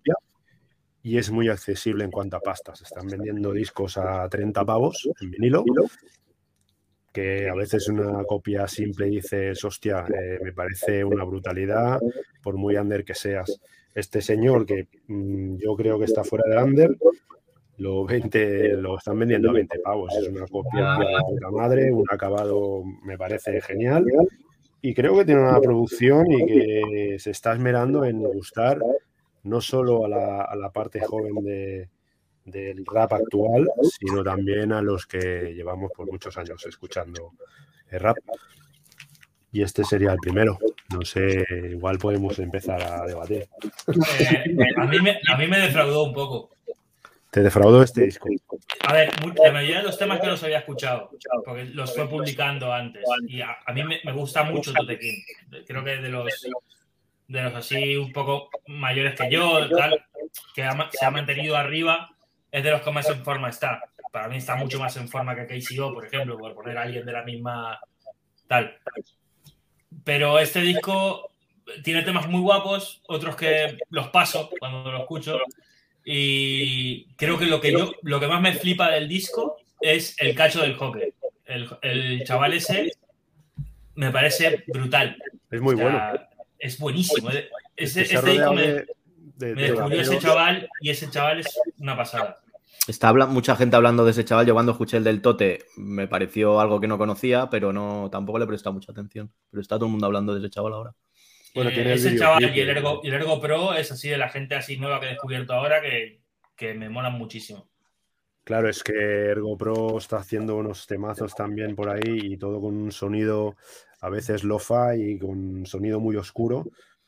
[1.07, 2.83] y es muy accesible en cuanto a pastas.
[2.83, 5.65] Están vendiendo discos a 30 pavos en vinilo
[7.13, 12.01] que a veces una copia simple dices, hostia, eh, me parece una brutalidad,
[12.43, 13.61] por muy under que seas.
[13.95, 16.97] Este señor, que mm, yo creo que está fuera del under,
[17.79, 20.13] lo, 20, lo están vendiendo a 20 pavos.
[20.21, 24.05] Es una copia de puta madre, un acabado me parece genial.
[24.83, 28.81] Y creo que tiene una producción y que se está esmerando en gustar
[29.47, 31.89] no solo a la, a la parte joven de,
[32.47, 33.69] del rap actual,
[33.99, 37.33] sino también a los que llevamos por muchos años escuchando
[37.91, 38.17] el rap.
[39.53, 40.59] Y este sería el primero.
[40.93, 43.49] No sé, igual podemos empezar a debatir.
[44.19, 44.45] Eh,
[44.77, 46.51] a, mí me, a mí me defraudó un poco.
[47.31, 48.29] ¿Te defraudó este disco?
[48.87, 49.11] A ver,
[49.43, 51.11] la mayoría de los temas que los había escuchado,
[51.45, 53.03] porque los fue publicando antes.
[53.27, 55.21] Y a, mí me, me, gusta mucho Tote King.
[55.67, 56.25] Creo que de los,
[57.29, 60.05] de los así un poco mayores que yo, tal,
[60.55, 62.17] que se ha mantenido arriba
[62.57, 63.83] es de los que más en forma está.
[64.13, 67.05] Para mí está mucho más en forma que KCO, por ejemplo, por poner a alguien
[67.05, 67.79] de la misma
[68.47, 68.79] tal.
[70.05, 71.33] Pero este disco
[71.83, 75.39] tiene temas muy guapos, otros que los paso cuando lo escucho.
[76.05, 80.35] Y creo que lo que yo, lo que más me flipa del disco es el
[80.35, 81.13] cacho del hockey.
[81.45, 82.93] El, chaval ese
[83.97, 85.17] me parece brutal.
[85.51, 86.01] Es muy bueno.
[86.67, 87.31] Es buenísimo.
[87.77, 88.85] Ese, este disco me,
[89.39, 92.41] me descubrió ese chaval y ese chaval es una pasada.
[92.89, 94.47] Está mucha gente hablando de ese chaval.
[94.47, 98.39] Yo cuando escuché el del Tote me pareció algo que no conocía, pero no tampoco
[98.39, 99.33] le he prestado mucha atención.
[99.51, 100.95] Pero está todo el mundo hablando de ese chaval ahora.
[101.55, 104.29] Bueno, eh, ese chaval y el, Ergo, y el Ergo Pro es así de la
[104.29, 106.21] gente así nueva que he descubierto ahora que,
[106.57, 107.69] que me molan muchísimo.
[108.45, 112.77] Claro, es que Ergo Pro está haciendo unos temazos también por ahí y todo con
[112.77, 113.57] un sonido
[114.01, 116.67] a veces lofa y con sonido muy oscuro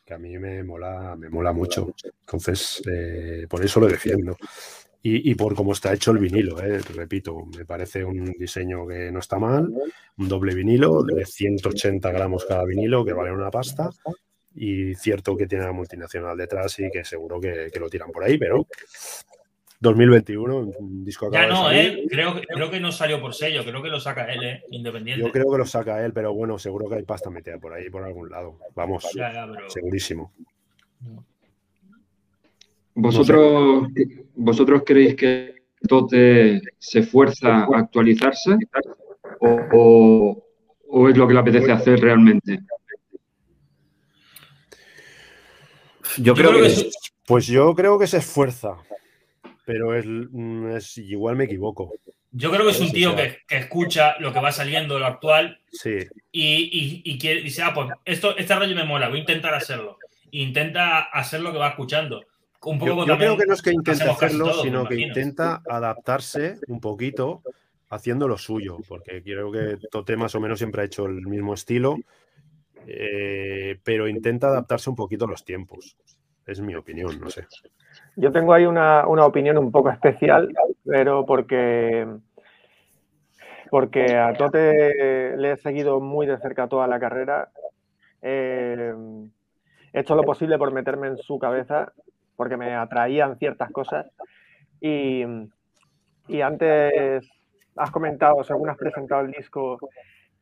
[0.08, 1.94] que a mí me mola, me mola mucho.
[2.20, 4.38] Entonces, eh, por eso lo defiendo.
[5.00, 9.20] Y, por cómo está hecho el vinilo, eh, repito, me parece un diseño que no
[9.20, 9.72] está mal,
[10.18, 13.90] un doble vinilo de 180 gramos cada vinilo, que vale una pasta,
[14.54, 18.36] y cierto que tiene la multinacional detrás y que seguro que, lo tiran por ahí,
[18.36, 18.66] pero
[19.80, 23.88] 2021, un disco Ya no, eh, creo, creo que no salió por sello, creo que
[23.88, 25.24] lo saca él, eh, independiente.
[25.24, 27.88] Yo creo que lo saca él, pero bueno, seguro que hay pasta metida por ahí,
[27.88, 28.58] por algún lado.
[28.74, 29.06] Vamos,
[29.68, 30.32] segurísimo.
[32.94, 33.86] ¿Vosotros,
[34.34, 35.54] ¿Vosotros creéis que
[35.86, 38.56] Tote se esfuerza a actualizarse
[39.40, 40.42] o,
[41.08, 42.58] es lo que le apetece hacer realmente?
[46.16, 46.90] Yo creo, que,
[47.24, 48.78] Pues yo creo que se esfuerza,
[49.68, 51.92] pero es, igual me equivoco.
[52.32, 56.06] Yo creo que es un tío que, escucha lo que va saliendo, lo actual, sí.
[56.32, 59.98] y, y, dice, ah, pues esto, este rollo me mola, voy a intentar hacerlo.
[60.30, 62.22] intenta hacer lo que va escuchando
[62.60, 67.42] yo, creo que no es que intente hacerlo, sino que intenta adaptarse un poquito
[67.88, 71.54] haciendo lo suyo, porque creo que Tote más o menos siempre ha hecho el mismo
[71.54, 71.96] estilo,
[72.86, 75.96] eh, pero intenta adaptarse un poquito a los tiempos.
[76.46, 77.46] Es mi opinión, no sé.
[78.20, 80.48] Yo tengo ahí una, opinión un poco especial,
[80.84, 82.04] pero porque,
[83.70, 87.50] porque a Tote le he seguido muy de cerca toda la carrera.
[88.20, 88.92] Eh,
[89.92, 91.92] he hecho lo posible por meterme en su cabeza
[92.34, 94.10] porque me atraían ciertas cosas.
[94.80, 95.22] Y,
[96.42, 97.30] antes
[97.76, 99.78] has comentado, según has presentado el disco,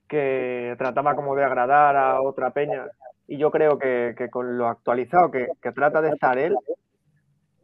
[0.09, 2.87] que trataba como de agradar a otra peña.
[3.29, 6.57] Y yo creo que, con lo actualizado que, trata de estar él,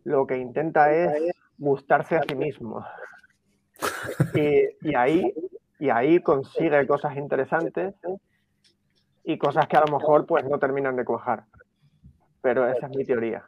[0.04, 2.84] lo que intenta es gustarse a sí mismo.
[4.34, 5.32] Y, ahí,
[5.78, 7.94] y ahí consigue cosas interesantes
[9.24, 11.44] y cosas que a lo mejor pues no terminan de cuajar.
[12.40, 13.44] Pero esa es mi teoría.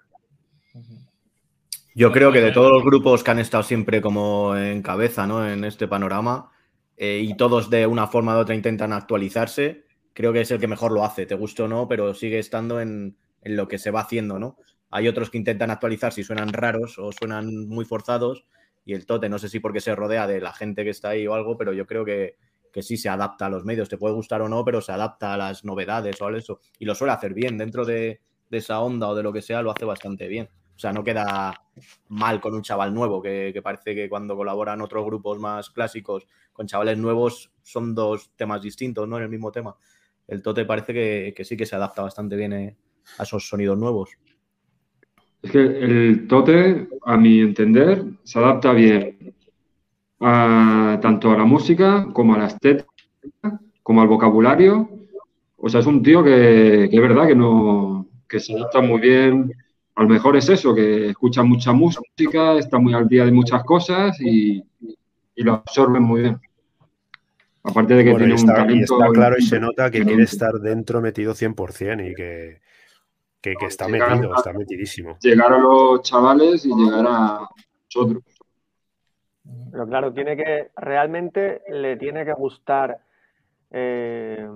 [1.94, 5.48] Yo creo que de todos los grupos que han estado siempre como en cabeza, ¿no?
[5.48, 6.50] En este panorama,
[6.96, 10.68] eh, y todos de una forma u otra intentan actualizarse, creo que es el que
[10.68, 14.00] mejor lo hace, te guste o no, pero sigue estando en, lo que se va
[14.00, 14.56] haciendo, ¿no?
[14.94, 18.46] Hay otros que intentan actualizarse y suenan raros o suenan muy forzados,
[18.84, 21.26] y el Tote, no sé si porque se rodea de la gente que está ahí
[21.26, 22.36] o algo, pero yo creo que,
[22.72, 25.34] que sí se adapta a los medios, te puede gustar o no, pero se adapta
[25.34, 28.20] a las novedades o a eso, y lo suele hacer bien dentro de,
[28.50, 30.48] de esa onda o de lo que sea, lo hace bastante bien.
[30.76, 31.62] O sea, no queda
[32.08, 36.66] mal con un chaval nuevo, que, parece que cuando colaboran otros grupos más clásicos con
[36.66, 39.16] chavales nuevos son dos temas distintos, ¿no?
[39.16, 39.76] En el mismo tema.
[40.26, 40.92] El Tote parece
[41.34, 42.76] que, sí que se adapta bastante bien eh,
[43.18, 44.10] a esos sonidos nuevos.
[45.44, 49.34] Es que el Tote, a mi entender, se adapta bien
[50.18, 52.88] tanto a la música como a la estética,
[53.82, 54.88] como al vocabulario.
[55.56, 59.00] O sea, es un tío que, que es verdad que no que se adapta muy
[59.00, 59.52] bien
[59.96, 63.62] a lo mejor es eso, que escucha mucha música, está muy al día de muchas
[63.64, 64.62] cosas y,
[65.36, 66.40] lo absorben muy bien.
[67.62, 68.94] Aparte de que tiene está, un talento.
[68.94, 72.60] está claro y se nota que quiere estar dentro metido 100% y que,
[73.44, 75.18] que, que está metido, está metidísimo.
[75.20, 77.46] Llegar a los chavales y llegar a
[77.84, 78.24] nosotros.
[79.70, 82.96] Pero claro, tiene que, realmente le tiene que gustar
[83.70, 84.48] eh,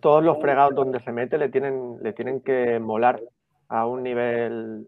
[0.00, 3.20] todos los fregados donde se mete le tienen, le tienen que molar
[3.66, 4.86] a un nivel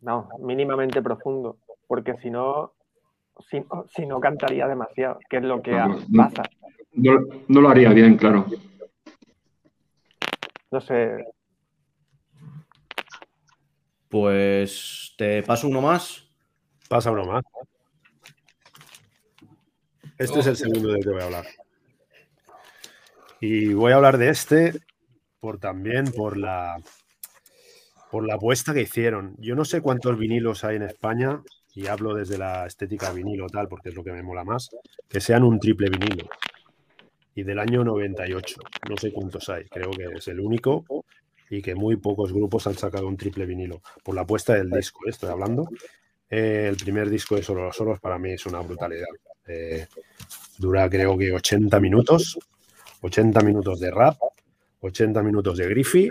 [0.00, 2.72] no, mínimamente profundo, porque si no,
[3.50, 3.62] si,
[3.94, 6.42] si no cantaría demasiado, que es lo que No, pasa.
[6.94, 8.46] No, no lo haría bien, claro.
[10.70, 11.26] No sé,
[14.08, 16.24] Pues te paso uno más.
[16.88, 17.44] Pasa uno más.
[20.16, 21.46] Este es el segundo del que voy a hablar.
[23.40, 24.72] Y voy a hablar de este
[25.38, 26.76] por también por la
[28.10, 29.36] por la apuesta que hicieron.
[29.38, 31.42] Yo no sé cuántos vinilos hay en España,
[31.74, 34.70] y hablo desde la estética vinilo tal, porque es lo que me mola más,
[35.08, 36.28] que sean un triple vinilo.
[37.34, 40.84] Y del año 98, no sé cuántos hay, creo que es el único
[41.50, 43.82] y que muy pocos grupos han sacado un triple vinilo.
[44.02, 45.10] Por la apuesta del disco, ¿eh?
[45.10, 45.68] estoy hablando.
[46.30, 49.06] Eh, el primer disco de Solo los Solos para mí es una brutalidad.
[49.46, 49.86] Eh,
[50.58, 52.38] dura creo que 80 minutos,
[53.00, 54.16] 80 minutos de rap,
[54.80, 56.10] 80 minutos de Griffy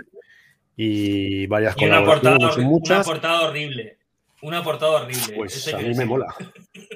[0.76, 3.06] y varias Y una portada, son una muchas.
[3.06, 3.98] portada horrible.
[4.42, 5.34] Una portada horrible.
[5.36, 6.34] Pues Eso a mí me mola.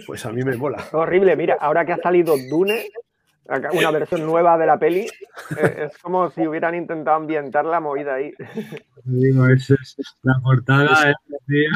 [0.06, 0.88] Pues a mí me mola.
[0.92, 1.36] horrible.
[1.36, 2.88] Mira, ahora que ha salido Dune,
[3.72, 5.00] una versión nueva de la peli,
[5.58, 8.32] eh, es como si hubieran intentado ambientar la movida ahí.
[9.04, 11.10] Digo, eso es la portada.
[11.10, 11.14] eh,
[11.48, 11.68] tío.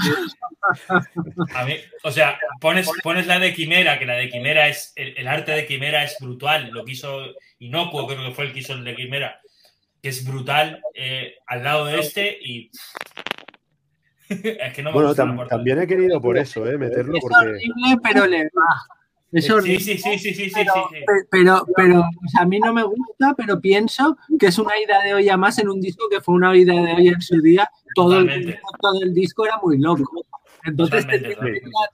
[1.54, 4.92] A mí, o sea, pones, pones la de Quimera, que la de Quimera es.
[4.96, 6.70] El, el arte de Quimera es brutal.
[6.70, 7.20] Lo que hizo
[7.58, 9.40] Inocuo, creo que fue el que hizo el de Quimera,
[10.02, 12.70] que es brutal eh, al lado de este y.
[14.28, 16.78] es que no me Bueno, gusta tam- también he querido por eso, ¿eh?
[16.78, 18.95] meterlo Es porque horrible, pero le va.
[19.37, 19.80] Es Sí, horrible.
[19.80, 21.05] sí, sí, sí, sí, sí, Pero, sí, sí.
[21.07, 24.78] pe- pero, pero, o sea, a mí no me gusta, pero pienso que es una
[24.78, 27.41] ida de olla más en un disco que fue una ida de olla en su
[27.43, 27.68] día.
[27.95, 30.11] Todo el, todo el disco era muy loco.
[30.64, 31.07] Entonces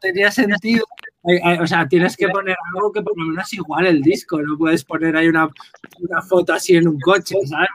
[0.00, 0.84] tenía, sentido.
[1.28, 4.40] eh, eh, o sea, tienes que poner algo que por lo menos igual el disco.
[4.40, 5.48] No puedes poner ahí una,
[5.98, 7.68] una foto así en un coche, ¿sabes?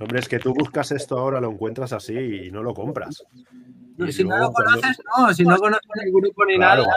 [0.00, 3.24] Hombre, es que tú buscas esto ahora, lo encuentras así y no lo compras.
[3.96, 5.32] No, Y si no lo cuando- conoces, no.
[5.34, 6.96] Si no conoces el grupo ni Claro, nada.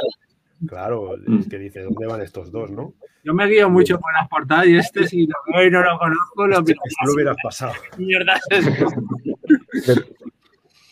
[0.67, 1.39] Claro, Mm.
[1.39, 2.93] es que dice, ¿dónde van estos dos, no?
[3.23, 5.97] Yo me guío mucho por las portadas y este, si lo veo y no lo
[5.99, 7.73] conozco, lo Este, lo hubieras pasado.
[7.95, 8.65] ¿Qué mierda es?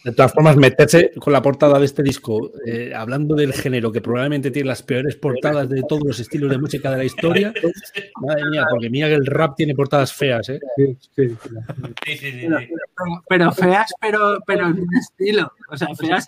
[0.06, 4.02] De todas formas, meterse con la portada de este disco, eh, hablando del género que
[4.02, 7.52] probablemente tiene las peores portadas de todos los estilos de música de la historia,
[8.22, 10.60] madre mía, porque mira que el rap tiene portadas feas, ¿eh?
[10.78, 11.50] Sí, sí, sí.
[12.06, 12.68] Sí, sí, sí, Pero, sí.
[12.70, 15.52] pero- pero feas, pero, pero en un estilo.
[15.70, 16.28] O sea, feas.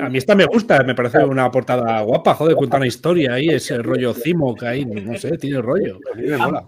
[0.00, 3.48] A mí esta me gusta, me parece una portada guapa, joder, cuenta una historia ahí,
[3.48, 5.98] ese rollo cimo que ahí, no sé, tiene rollo.
[6.12, 6.64] A mí me mola.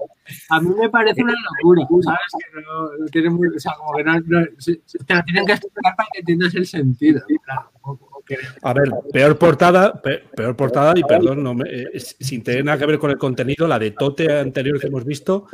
[0.51, 2.21] A mí me parece una locura, ¿sabes?
[2.55, 3.49] Que no, no tiene muy.
[3.49, 4.21] O sea, como que no.
[4.21, 5.52] no- se- se- te lo tienen que
[5.83, 7.23] para que entiendas el sentido.
[8.63, 12.79] A ver, peor portada, pe- peor portada, y perdón, no me- eh, sin tener nada
[12.79, 15.49] que ver con el contenido, la de Tote anterior que hemos visto,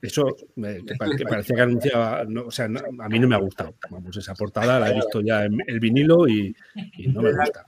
[0.00, 3.28] eso me- que, pa- que parecía que anunciaba, no, o sea, no- a mí no
[3.28, 3.74] me ha gustado.
[3.90, 6.54] Vamos, esa portada la he visto ya en el vinilo y,
[6.98, 7.64] y no me gusta.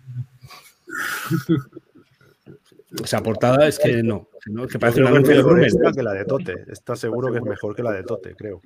[3.03, 5.22] Esa portada es que no, no, que parece un Creo
[5.55, 6.64] que de que la de Tote.
[6.70, 8.61] Está seguro que es mejor que la de Tote, creo.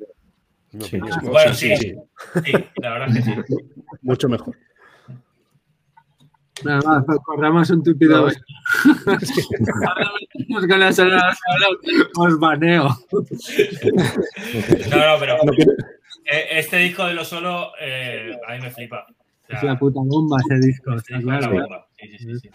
[0.70, 1.76] Sí, sí, Bueno, sí, sí.
[1.76, 3.56] sí, Sí, la verdad es que sí.
[4.02, 4.56] mucho mejor.
[6.64, 8.26] Nada más, corramos un tupido.
[8.26, 8.34] Nos
[12.16, 12.88] os baneo.
[14.90, 15.36] No, no, pero
[16.30, 19.06] eh, este disco de lo solo eh, a mí me flipa.
[19.08, 19.14] O
[19.48, 21.62] sea, Es la puta bomba ese disco, está disco es la claro.
[21.62, 21.86] bomba.
[21.98, 22.50] Sí, sí, sí, sí.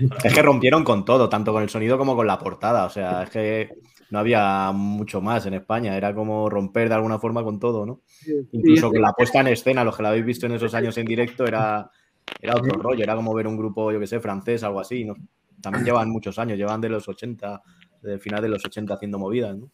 [0.00, 2.38] Disco es la Es que rompieron con todo, tanto con el sonido como con la
[2.38, 2.86] portada.
[2.86, 3.68] O sea, es que
[4.14, 5.96] no había mucho más en España.
[5.96, 8.02] Era como romper de alguna forma con todo, ¿no?
[8.52, 11.04] Incluso con la puesta en escena, los que la habéis visto en esos años en
[11.04, 11.90] directo, era,
[12.40, 13.02] era otro rollo.
[13.02, 15.04] Era como ver un grupo, yo que sé, francés, algo así.
[15.04, 15.16] ¿no?
[15.60, 17.60] También llevan muchos años, llevan de los 80,
[18.02, 19.68] del final de los 80 haciendo movidas, ¿no?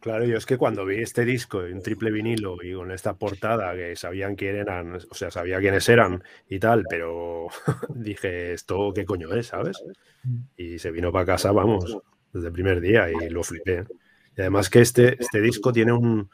[0.00, 3.72] Claro, yo es que cuando vi este disco en triple vinilo y con esta portada
[3.76, 7.46] que sabían quién eran, o sea, sabía quiénes eran y tal, pero
[7.94, 9.80] dije, ¿esto qué coño es, sabes?
[10.56, 12.02] Y se vino para casa, vamos,
[12.32, 13.84] desde el primer día y lo flipé.
[14.36, 16.30] Y además que este, este disco tiene un,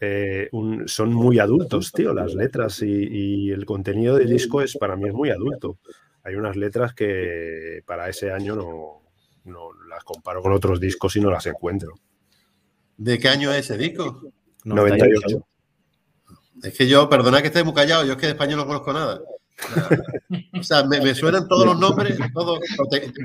[0.00, 4.76] eh, un- Son muy adultos, tío, las letras y, y el contenido del disco es
[4.76, 5.78] para mí es muy adulto.
[6.24, 9.02] Hay unas letras que para ese año no,
[9.44, 11.94] no las comparo con otros discos y no las encuentro.
[12.96, 14.22] ¿De qué año es ese disco?
[14.64, 15.46] 98.
[16.62, 18.92] Es que yo, perdona que esté muy callado, yo es que de español no conozco
[18.92, 19.20] nada.
[20.62, 22.16] O sea, me, suenan todos los nombres.
[22.34, 22.60] Todos,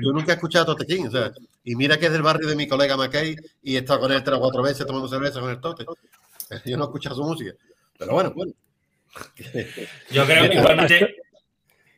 [0.02, 1.06] yo nunca he escuchado a Tote King.
[1.06, 1.32] O sea,
[1.64, 4.22] y mira que es del barrio de mi colega McKay y he estado con él
[4.22, 5.86] tres o cuatro veces tomando cerveza con el Tote.
[6.64, 7.52] Yo no he escuchado su música.
[7.98, 8.52] Pero bueno, bueno.
[10.10, 11.16] Yo creo que igualmente.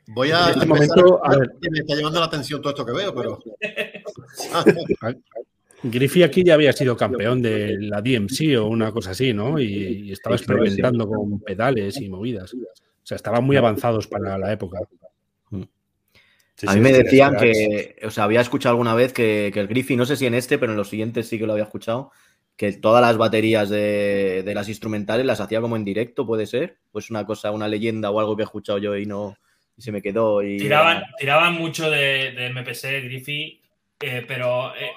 [0.09, 0.49] Voy a.
[0.49, 1.53] En este momento, a ver.
[1.61, 3.39] Me está llamando la atención todo esto que veo, pero.
[5.83, 9.59] Griffey aquí ya había sido campeón de la DMC o una cosa así, ¿no?
[9.59, 12.53] Y, estaba experimentando con pedales y movidas.
[12.53, 12.59] O
[13.03, 14.81] sea, estaban muy avanzados para la época.
[16.67, 20.07] A mí me decían que, o sea, había escuchado alguna vez que, el Griffey, no
[20.07, 22.11] sé si en este, pero en los siguientes sí que lo había escuchado,
[22.57, 26.79] que todas las baterías de, las instrumentales las hacía como en directo, puede ser.
[26.93, 29.37] Pues una cosa, una leyenda o algo que he escuchado yo y no
[29.77, 30.43] y se me quedó.
[30.43, 33.63] Y, tiraban, tiraban mucho de, de MPC, Griffey,
[34.01, 34.93] eh, pero eh,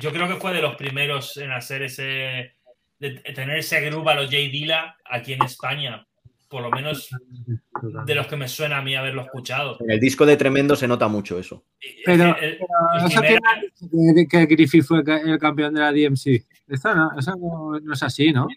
[0.00, 2.54] yo creo que fue de los primeros en hacer ese,
[2.98, 6.06] de tener ese grupo a los J Dilla aquí en España.
[6.48, 7.10] Por lo menos
[8.06, 9.76] de los que me suena a mí haberlo escuchado.
[9.80, 11.64] En el disco de Tremendo se nota mucho eso.
[12.04, 16.46] Pero, eso que, que Griffith fue el campeón de la DMC.
[16.68, 18.48] Eso no, es así, ¿no?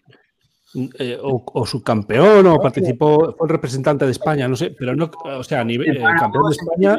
[0.98, 5.44] Eh, o, subcampeón o participó, fue el representante de España, no sé, pero no, o
[5.44, 6.96] sea, a nivel eh, campeón de España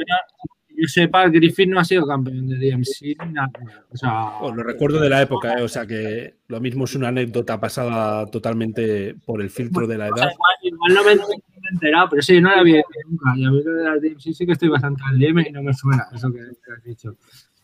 [0.83, 3.15] yo sepa, Griffith no ha sido campeón de DMC.
[3.89, 5.61] O sea, lo recuerdo de la época, ¿eh?
[5.61, 10.07] o sea que lo mismo es una anécdota pasada totalmente por el filtro de la
[10.07, 10.31] edad.
[10.61, 13.33] igual, no me he enterado, pero sí, yo no la había visto nunca.
[13.37, 15.63] Y a mí lo de la DMC sí que estoy bastante al DM y no
[15.63, 17.15] me suena eso que, has dicho.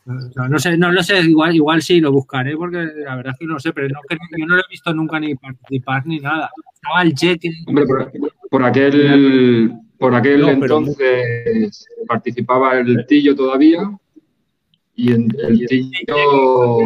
[0.05, 3.33] O sea, no sé, no lo sé, igual, igual sí lo buscaré porque la verdad
[3.33, 6.19] es que no sé, pero no, yo no lo he visto nunca ni participar ni
[6.19, 6.49] nada.
[6.73, 7.51] Estaba el cheque.
[7.67, 8.11] Hombre, por,
[8.49, 13.91] por aquel por aquel entonces participaba el Tillo todavía
[14.95, 16.77] y el, el Tillo...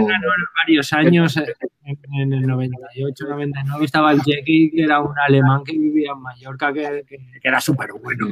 [0.62, 6.12] varios años, en, el 98, 99 estaba el Jackie, que era un alemán que vivía
[6.12, 7.04] en Mallorca, que,
[7.44, 8.28] era súper bueno.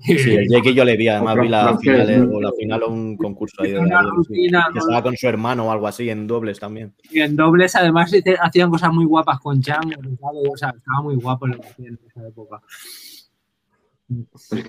[0.00, 3.16] Sí, el Jackie yo le vi, además vi la final, o la final o un
[3.16, 6.94] concurso ahí de que estaba con su hermano o algo así, en dobles también.
[7.10, 8.10] Y en dobles además
[8.40, 12.62] hacían cosas muy guapas con Chang, o sea, estaba muy guapo en esa época.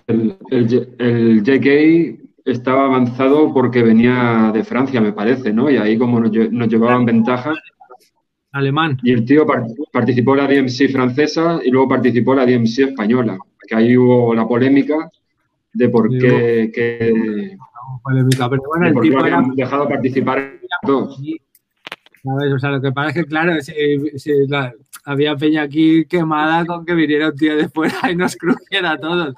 [0.07, 5.69] El, el, JK estaba avanzado porque venía de Francia, me parece, ¿no?
[5.69, 7.53] Y ahí como nos, llevaban ventaja.
[8.51, 8.97] Alemán.
[9.03, 9.45] Y el tío
[9.91, 14.33] participó en la DMC francesa y luego participó en la DMC española, que ahí hubo
[14.33, 15.09] la polémica
[15.73, 16.71] de por qué...
[16.73, 17.57] Que,
[18.01, 19.43] polémica, pero bueno, el tipo era...
[19.53, 21.21] dejado participar en dos.
[22.23, 23.53] O sea, lo que pasa es que, claro,
[25.07, 29.33] había peña aquí quemada con que viniera un tío de fuera y nos crujiera todo.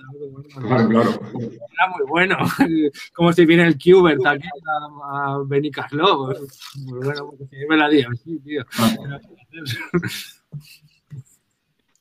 [0.56, 1.22] Claro, claro.
[1.32, 2.38] Era muy bueno.
[3.14, 6.34] Como si viene el Cubert aquí a, a Benny Carlo.
[6.76, 8.66] Muy bueno, porque si me la dio, sí, tío.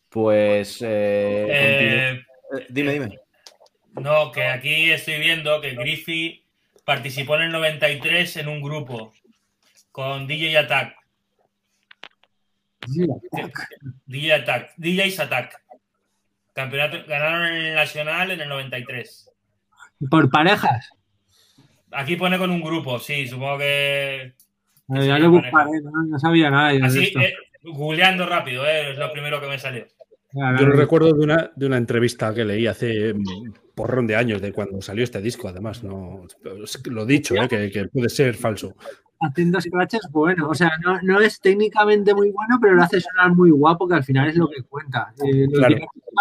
[0.08, 0.80] Pues.
[0.80, 2.24] Eh, eh,
[2.70, 3.18] dime, dime.
[4.00, 6.42] No, que aquí estoy viendo que Griffey
[6.86, 9.12] participó en el 93 en un grupo
[9.92, 10.97] con DJ Attack.
[14.06, 14.74] DJ Attack.
[14.76, 15.62] DJ's Attack.
[16.54, 19.30] Campeonato, ganaron en el Nacional en el 93.
[20.10, 20.90] ¿Por parejas?
[21.92, 24.34] Aquí pone con un grupo, sí, supongo que.
[24.88, 26.86] ya lo buscaré, no, sabía nada.
[26.86, 29.86] Así, eh, googleando rápido, eh, es lo primero que me salió.
[30.32, 33.14] Yo lo recuerdo de una, de una entrevista que leí hace
[33.78, 35.84] porrón de años, de cuando salió este disco, además.
[35.84, 36.26] No,
[36.90, 38.74] lo dicho, eh, que, que, puede ser falso
[39.20, 40.48] haciendo scratches bueno.
[40.48, 43.94] O sea, no, no, es técnicamente muy bueno, pero lo hace sonar muy guapo, que
[43.94, 45.12] al final es lo que cuenta.
[45.24, 45.46] Eh,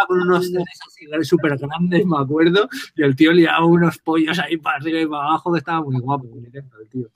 [0.07, 4.77] con unos ceres súper grandes, me acuerdo, y el tío liaba unos pollos ahí para
[4.77, 6.27] arriba y para abajo, que estaba muy guapo.
[6.35, 7.07] El tío.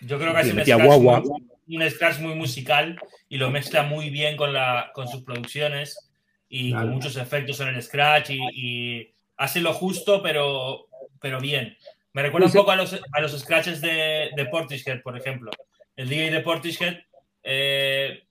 [0.00, 2.98] Yo creo que es un scratch, muy, un scratch muy musical
[3.28, 6.11] y lo mezcla muy bien con, la, con sus producciones
[6.54, 10.86] y con muchos efectos en el scratch y, y hace lo justo, pero,
[11.18, 11.78] pero bien.
[12.12, 15.50] Me recuerda un poco a los, a los scratches de, de Portishead, por ejemplo.
[15.96, 16.98] El DJ de Portishead
[17.42, 18.24] eh,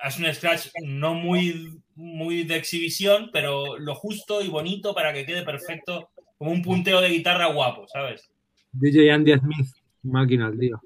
[0.00, 5.26] hace un scratch no muy, muy de exhibición, pero lo justo y bonito para que
[5.26, 8.30] quede perfecto, como un punteo de guitarra guapo, ¿sabes?
[8.70, 9.66] DJ Andy Smith,
[10.04, 10.80] máquina, tío.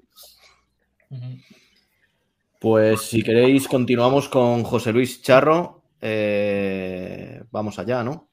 [2.59, 5.78] Pues si queréis, continuamos con José Luis Charro.
[6.01, 8.29] Eh, vamos allá, ¿no?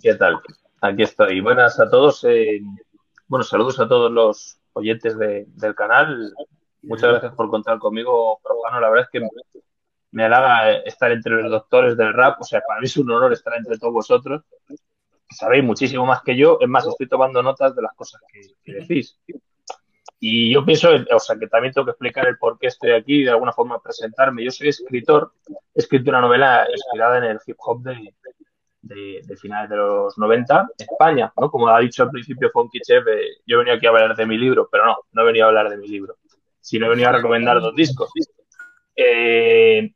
[0.00, 0.40] ¿Qué tal?
[0.80, 1.40] Aquí estoy.
[1.40, 2.24] Buenas a todos.
[2.24, 2.60] Eh,
[3.26, 6.32] bueno, saludos a todos los oyentes del canal.
[6.82, 8.80] Muchas gracias por contar conmigo, Profano.
[8.80, 9.28] La verdad es que
[10.12, 12.40] me halaga estar entre los doctores del rap.
[12.40, 14.42] O sea, para mí es un honor estar entre todos vosotros.
[15.28, 16.58] Sabéis muchísimo más que yo.
[16.60, 19.18] Es más, estoy tomando notas de las cosas que, decís.
[20.22, 23.20] Y yo pienso, o sea, que también tengo que explicar el por qué estoy aquí
[23.20, 24.44] y de alguna forma presentarme.
[24.44, 25.32] Yo soy escritor,
[25.74, 28.12] he escrito una novela inspirada en el hip hop de,
[29.40, 31.50] finales de los 90, España, ¿no?
[31.50, 34.36] Como ha dicho al principio Funky Chef, eh, yo venía aquí a hablar de mi
[34.36, 36.18] libro, pero no, no venía a hablar de mi libro,
[36.60, 38.10] sino venía a recomendar dos discos.
[38.94, 39.90] Eh,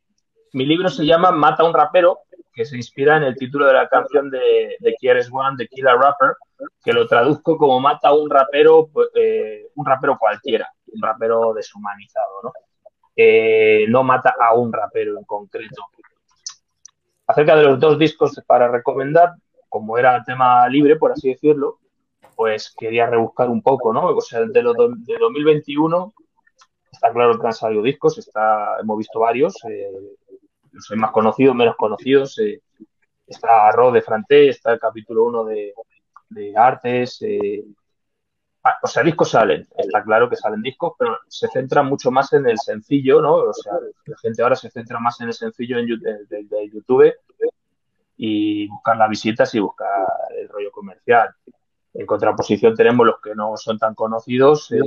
[0.53, 2.21] mi libro se llama Mata a un rapero,
[2.55, 6.35] que se inspira en el título de la canción de, de One, de Killer Rapper,
[6.83, 11.53] que lo traduzco como Mata a un rapero, pues, eh, un rapero cualquiera, un rapero
[11.53, 12.51] deshumanizado, ¿no?
[13.87, 15.83] no mata a un rapero en concreto.
[17.27, 19.33] Acerca de los dos discos para recomendar,
[19.69, 21.79] como era tema libre, por así decirlo,
[22.35, 24.07] pues quería rebuscar un poco, ¿no?
[24.07, 26.13] O sea, de, los de 2021
[26.91, 29.91] está claro que han salido discos, está, hemos visto varios, eh,
[30.75, 32.37] los más conocidos, menos conocidos.
[32.39, 32.61] Eh,
[33.25, 35.73] está Arro de Franté, está el capítulo 1 de,
[36.29, 37.65] de, Artes, eh,
[38.67, 42.33] Ah, o sea, discos salen, está claro que salen discos, pero se centra mucho más
[42.33, 43.35] en el sencillo, ¿no?
[43.35, 43.73] O sea,
[44.07, 47.13] la gente ahora se centra más en el sencillo de, YouTube
[48.17, 49.87] y buscar las visitas y buscar
[50.35, 51.29] el rollo comercial.
[51.93, 54.79] En contraposición tenemos los que no son tan conocidos eh,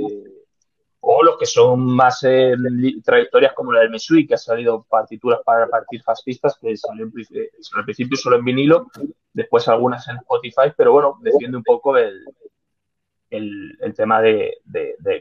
[1.01, 5.67] o los que son más trayectorias como la del Mesui, que ha salido partituras para
[5.67, 8.87] partir fascistas, que salió eh, al principio solo en vinilo,
[9.33, 12.25] después algunas en Spotify, pero bueno, defiende un poco el,
[13.29, 14.57] el, tema de,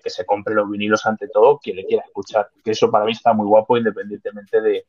[0.03, 2.51] que se compre los vinilos ante todo quien le quiera escuchar.
[2.65, 4.87] Que eso para mí está muy guapo independientemente de,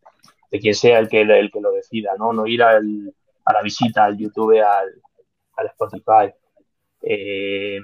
[0.49, 2.33] quién sea el que, el que lo decida, ¿no?
[2.33, 5.01] No ir a la visita al YouTube, al,
[5.57, 6.33] al Spotify.
[7.01, 7.79] Eh,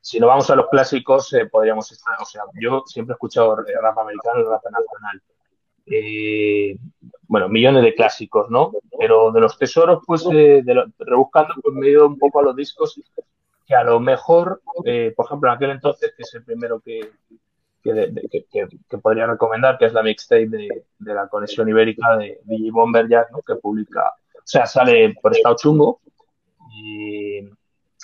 [0.00, 3.54] si no vamos a los clásicos, eh, podríamos estar, o sea, yo siempre he escuchado
[3.56, 5.22] rap americano y rap nacional.
[5.86, 6.76] Eh,
[7.26, 8.72] bueno, millones de clásicos, ¿no?
[8.98, 10.24] Pero de los tesoros, pues,
[10.98, 13.00] rebuscando, pues me he ido un poco a los discos
[13.66, 17.12] que a lo mejor, eh, por ejemplo, en aquel entonces, que es el primero que,
[17.82, 23.30] que, podría recomendar, que es la mixtape de, la conexión ibérica de DJ Bomber Jack,
[23.30, 23.42] ¿no?
[23.42, 26.00] que publica, o sea, sale por Estado Chungo.
[26.72, 27.48] Y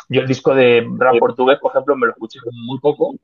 [0.09, 3.15] yo el disco de rap portugués, por ejemplo, me lo escuché muy poco,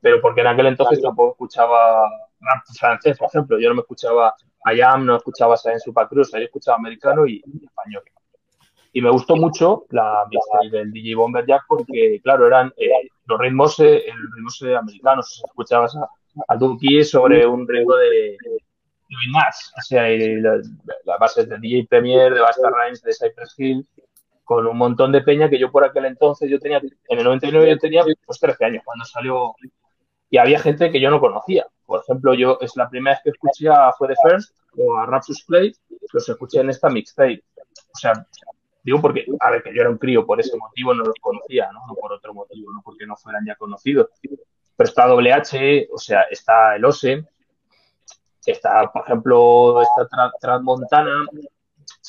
[0.00, 2.02] pero porque en aquel entonces tampoco escuchaba
[2.40, 3.58] rap francés, por ejemplo.
[3.58, 4.34] Yo no me escuchaba
[4.64, 8.02] Ayam, no escuchaba Sayen Supercruz, yo escuchaba americano y español.
[8.92, 12.88] Y me gustó mucho la mixtape del DJ Bomber Jack porque, claro, eran eh,
[13.26, 15.42] los ritmos, eh, ritmos eh, americanos.
[15.44, 16.08] Escuchabas a,
[16.48, 18.58] a sobre un ritmo de, de
[19.76, 23.86] O sea, las bases de DJ Premier, de Basta Rhymes, de Cypress Hill,
[24.48, 27.68] con un montón de peña que yo por aquel entonces, yo tenía, en el 99
[27.68, 29.54] yo tenía pues 13 años cuando salió
[30.30, 31.66] y había gente que yo no conocía.
[31.84, 35.04] Por ejemplo, yo es la primera vez que escuché a Fue the First o a
[35.04, 35.74] Rapsus Play,
[36.14, 37.44] los escuché en esta mixtape.
[37.94, 38.26] O sea,
[38.82, 41.70] Digo porque, a ver, que yo era un crío, por ese motivo no los conocía,
[41.72, 41.80] ¿no?
[41.86, 44.08] No por otro motivo, no porque no fueran ya conocidos.
[44.22, 47.22] Pero está WH, o sea, está el OSE,
[48.46, 51.48] está, por ejemplo, está Transmontana, Chiri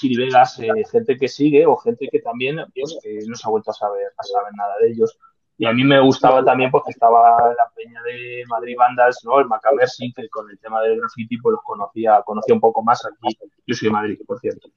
[0.07, 3.71] Vegas, eh, gente que sigue o gente que también pues, que no se ha vuelto
[3.71, 5.17] a saber, a saber nada de ellos.
[5.57, 9.39] Y a mí me gustaba también porque estaba la peña de Madrid Bandas, ¿no?
[9.39, 13.05] El Macamersi, que con el tema del graffiti pues los conocía, conocía un poco más
[13.05, 13.37] aquí.
[13.67, 14.69] Yo soy de Madrid, por cierto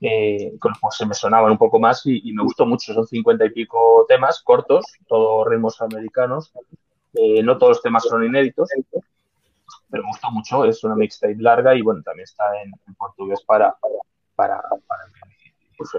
[0.00, 2.94] eh, pues se me sonaban un poco más y, me gustó mucho.
[2.94, 6.52] Son cincuenta y pico temas cortos, todos ritmos americanos.
[7.14, 8.68] Eh, no todos los temas son inéditos,
[9.90, 10.64] pero me gustó mucho.
[10.64, 13.76] Es una mixtape larga y bueno, también está en, portugués para,
[14.38, 15.02] para, para
[15.76, 15.90] pues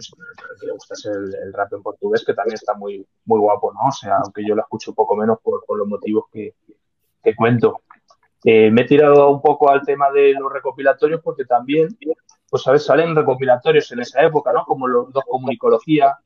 [0.60, 3.90] que le gusta el, el, rap en portugués, que también está muy, muy guapo, ¿no?
[3.90, 6.54] O sea, aunque yo lo escucho un poco menos por, por los motivos que,
[7.22, 7.82] que cuento.
[8.44, 11.90] Eh, me he tirado un poco al tema de los recopilatorios porque también
[12.50, 14.64] pues a veces salen recopilatorios en esa época, ¿no?
[14.64, 16.18] Como los dos comunicología,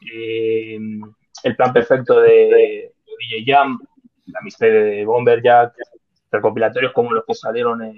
[0.00, 0.78] eh,
[1.42, 2.94] el plan perfecto de,
[3.30, 3.78] DJ Jam,
[4.26, 5.74] la misterio de Bomber Jack,
[6.30, 7.96] recopilatorios como los que salieron en,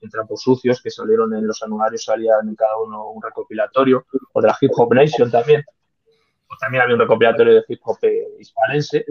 [0.00, 4.40] en Trampos Sucios, que salieron en los anuarios, salían en cada uno un recopilatorio, o
[4.40, 5.64] de la Hip Hop Nation también.
[6.48, 9.04] O también había un recopilatorio de hip hop eh, hispanense.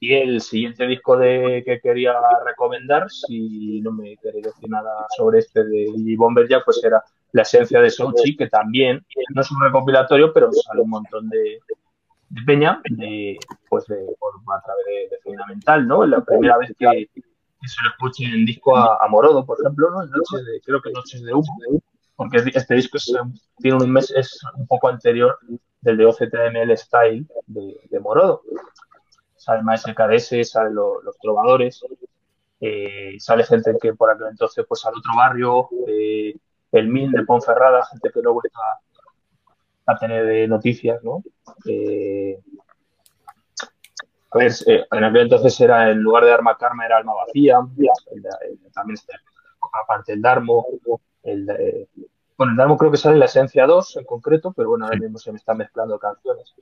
[0.00, 2.14] Y el siguiente disco de, que quería
[2.46, 7.02] recomendar, si no me queréis decir nada sobre este de DJ Bomber Jack, pues era
[7.32, 11.58] la esencia de Sochi, que también no es un recopilatorio, pero sale un montón de,
[12.46, 13.38] peña de,
[13.68, 16.06] pues de, a través de, Fundamental, ¿no?
[16.06, 17.10] La primera vez que,
[17.66, 20.06] se lo escuche en disco a, Morodo, por ejemplo, ¿no?
[20.06, 21.82] de, creo que Noches de Humo,
[22.16, 22.98] porque este disco
[23.58, 25.38] tiene un mes, es un poco anterior
[25.80, 28.42] del de OCTML Style de, Morodo.
[29.36, 31.82] Sale más KDS, salen los trovadores,
[32.60, 36.34] eh, sale gente que por aquel entonces pues al otro barrio, eh,
[36.72, 38.58] el MIN de Ponferrada, gente que no vuelta
[39.86, 41.22] a, tener noticias, ¿no?
[41.66, 42.38] Eh,
[44.30, 47.58] a ver, eh, en aquel entonces era, en lugar de Arma Karma, era Alma Vacía,
[48.72, 49.14] también está,
[49.82, 50.66] aparte el Darmo,
[51.22, 51.88] el,
[52.36, 55.18] bueno, el álbum creo que sale la Esencia 2 en concreto, pero bueno, ahora mismo
[55.18, 56.54] se me están mezclando canciones.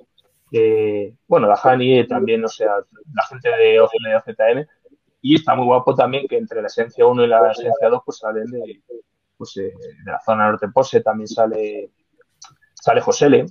[1.27, 2.77] bueno, la Hani también, o sea,
[3.15, 4.67] la gente de OZM,
[5.23, 8.19] y está muy guapo también que entre la Esencia 1 y la Esencia 2 pues
[8.19, 8.81] salen de,
[9.37, 9.75] pues, eh,
[10.05, 11.91] de la zona norte Pose, también sale,
[12.75, 13.47] sale Josele,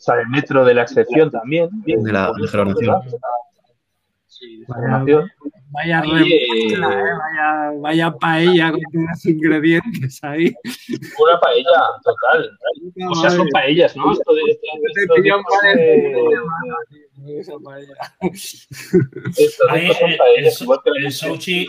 [0.00, 1.68] sale el metro de la excepción también.
[1.84, 2.48] De la, de
[5.72, 10.52] Vaya, eh, vaya, vaya, paella con los ingredientes ahí.
[11.20, 11.70] Una paella,
[12.02, 12.58] total.
[13.08, 14.12] O sea, son paellas, ¿no?
[14.12, 14.40] Esto de,
[19.36, 21.66] esto de, el Sochi,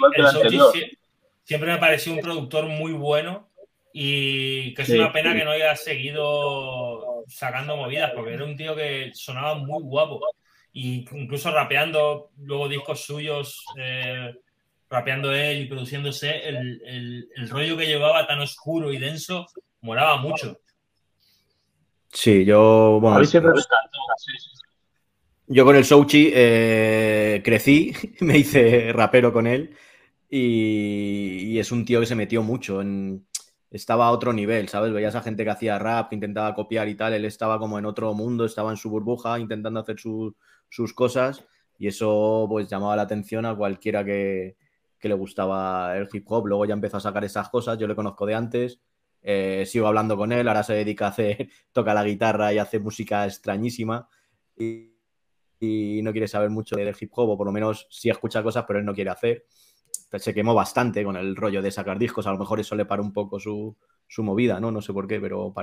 [1.44, 3.51] siempre me pareció un productor muy bueno
[3.94, 8.76] y que es una pena que no haya seguido sacando movidas porque era un tío
[8.76, 10.22] que sonaba muy guapo.
[10.74, 14.34] Y incluso rapeando luego discos suyos, eh,
[14.90, 19.46] rapeando él y produciéndose, el, rollo que llevaba tan oscuro y denso
[19.82, 20.58] moraba mucho.
[22.14, 23.22] Sí, yo, bueno,
[25.48, 29.76] yo con el Souchi eh, crecí, me hice rapero con él
[30.30, 33.26] y, es un tío que se metió mucho en,
[33.72, 34.94] estaba a otro nivel, ¿sabes?
[34.94, 37.86] Veías a gente que hacía rap, que intentaba copiar y tal, él estaba como en
[37.86, 40.36] otro mundo, estaba en su burbuja intentando hacer su,
[40.70, 41.44] sus cosas
[41.82, 44.56] y eso pues llamaba la atención a cualquiera que,
[45.02, 46.46] le gustaba el hip hop.
[46.46, 48.80] Luego ya empezó a sacar esas cosas, yo le conozco de antes,
[49.24, 52.80] eh, sigo hablando con él, ahora se dedica a hacer, toca la guitarra y hace
[52.80, 54.08] música extrañísima
[54.56, 54.92] y,
[56.04, 58.80] no quiere saber mucho del hip hop, o por lo menos sí escucha cosas, pero
[58.80, 59.46] él no quiere hacer.
[60.18, 63.02] Se quemó bastante con el rollo de sacar discos, a lo mejor eso le paró
[63.04, 63.76] un poco su,
[64.18, 64.72] movida, ¿no?
[64.72, 65.54] No sé por qué, pero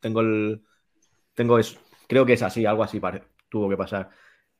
[0.00, 0.62] tengo el...
[1.34, 1.78] Tengo eso,
[2.08, 3.00] creo que es así, algo así
[3.48, 4.10] tuvo que pasar.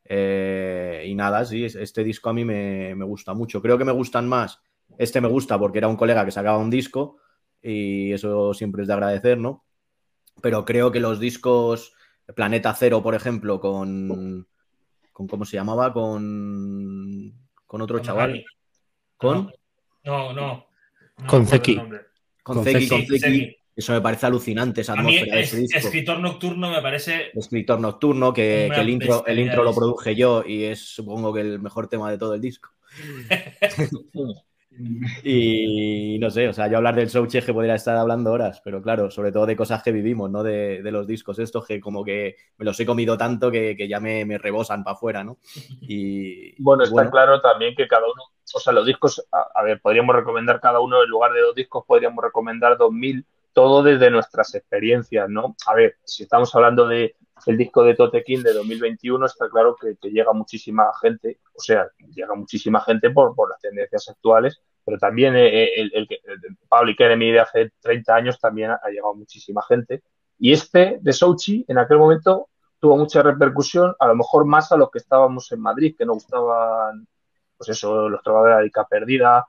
[0.05, 3.61] Eh, y nada, sí, este disco a mí me, gusta mucho.
[3.61, 4.61] Creo que me gustan más.
[4.97, 7.17] Este me gusta porque era un colega que sacaba un disco
[7.61, 9.65] y eso siempre es de agradecer, ¿no?
[10.41, 11.93] Pero creo que los discos
[12.35, 14.47] Planeta Cero, por ejemplo, con,
[15.11, 15.93] con ¿cómo se llamaba?
[15.93, 17.33] Con,
[17.73, 18.45] con otro chaval.
[19.17, 19.51] ¿Con?
[20.03, 20.67] No, no.
[21.25, 21.75] con Zeki.
[22.43, 23.57] Con Zeki, con Zeki.
[23.75, 25.79] Eso me parece alucinante, esa atmósfera de ese disco.
[25.79, 27.31] Escritor nocturno me parece.
[27.33, 31.59] Escritor nocturno, que, el intro, el intro lo produje yo y es supongo que el
[31.59, 32.69] mejor tema de todo el disco.
[35.23, 38.81] y no sé, o sea, yo hablar del show que podría estar hablando horas, pero
[38.81, 40.43] claro, sobre todo de cosas que vivimos, ¿no?
[40.43, 44.37] De, los discos estos que como que me los he comido tanto que, ya me,
[44.37, 45.37] rebosan para afuera, ¿no?
[45.81, 48.23] Y, bueno, está claro también que cada uno,
[48.53, 51.55] o sea, los discos, a, a, ver, podríamos recomendar cada uno, en lugar de dos
[51.55, 55.55] discos, podríamos recomendar 2000 todo desde nuestras experiencias, ¿no?
[55.67, 57.15] A ver, si estamos hablando de
[57.45, 62.33] el disco de Totequín de 2021, está claro que, llega muchísima gente, o sea, llega
[62.35, 67.31] muchísima gente por, las tendencias actuales, pero también eh, eh, el, el, el, Public Enemy
[67.31, 70.03] de hace 30 años también ha, llegado muchísima gente.
[70.39, 72.49] Y este de Sochi, en aquel momento,
[72.79, 76.15] tuvo mucha repercusión, a lo mejor más a los que estábamos en Madrid, que nos
[76.15, 77.07] gustaban,
[77.57, 79.45] pues eso, los trovadores de Ica Perdida,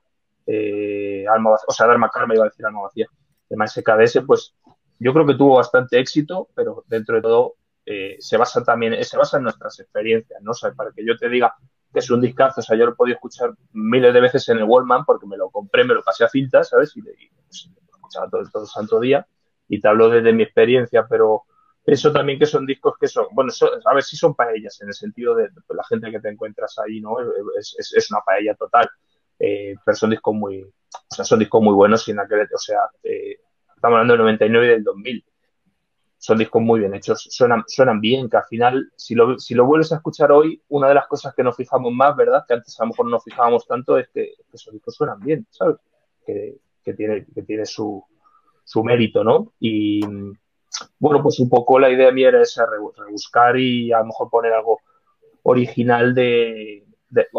[0.47, 3.09] eh, Alma, o sea, Dharma Karma iba a decir Alma Vacía
[3.49, 4.55] tema SKDS, pues
[4.99, 7.55] yo creo que tuvo bastante éxito, pero dentro de todo
[7.87, 10.53] eh, se basa también, se basa en nuestras experiencias, ¿no?
[10.53, 11.55] O para que yo te diga
[11.93, 14.59] que es un discazo, o sea, yo lo he podido escuchar miles de veces en
[14.59, 16.97] el Wallman porque me lo compré, me lo pasé a cinta, ¿sabes?
[16.97, 19.27] Y, pues, lo escuchaba todo, todo el santo día
[19.69, 21.45] y te hablo desde mi experiencia, pero
[21.87, 23.53] eso también que son discos que son, bueno,
[23.85, 27.01] a ver si son paellas en el sentido de, la gente que te encuentras ahí,
[27.01, 27.17] ¿no?
[27.59, 28.89] Es, es, una paella total,
[29.45, 32.59] eh, pero son discos muy, o sea, son discos muy buenos y en aquel, o
[32.59, 33.37] sea, eh,
[33.75, 35.25] estamos hablando del 99 y del 2000.
[36.17, 39.67] Son discos muy bien hechos, suenan, suenan bien, que al final, si lo, si lo
[39.67, 42.47] vuelves a escuchar hoy, una de las cosas que nos fijamos más, ¿verdad?
[42.49, 45.47] Que antes a lo mejor no nos fijábamos tanto, es que, esos discos suenan bien,
[45.51, 45.77] ¿sabes?
[46.25, 46.57] Que,
[46.95, 48.03] tiene, que tiene su,
[48.65, 49.53] su mérito, ¿no?
[49.61, 50.01] Y
[50.99, 54.55] bueno, pues un poco la idea mía era esa, rebuscar y a lo mejor poner
[54.55, 54.81] algo
[55.43, 56.85] original de,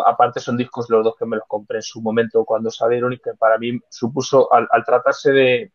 [0.06, 3.20] aparte son discos los dos que me los compré en su momento cuando salieron y
[3.20, 5.72] que para mí supuso, al, tratarse de,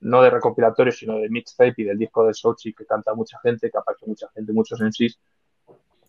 [0.00, 3.70] no de recopilatorio, sino de mixtape y del disco de Sochi que canta mucha gente,
[3.70, 5.18] que aparece mucha gente, muchos MCs,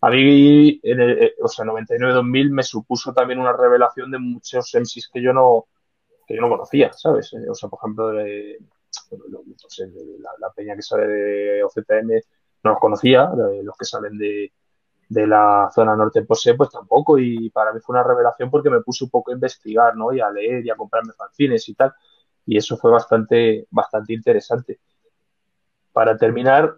[0.00, 4.74] a mí, en el, eh, o sea, 99-2000 me supuso también una revelación de muchos
[4.74, 5.66] MCs que yo no,
[6.26, 7.32] que yo no conocía, ¿sabes?
[7.32, 12.10] Eh, o sea, por ejemplo, la, peña que sale de OCTM
[12.64, 13.30] no los conocía,
[13.62, 14.52] los que salen de,
[15.08, 17.18] de la zona norte Posee, pues tampoco.
[17.18, 20.12] Y para mí fue una revelación porque me puse un poco a investigar, ¿no?
[20.12, 21.92] Y a leer y a comprarme fanzines y tal.
[22.46, 24.80] Y eso fue bastante, bastante interesante.
[25.92, 26.76] Para terminar,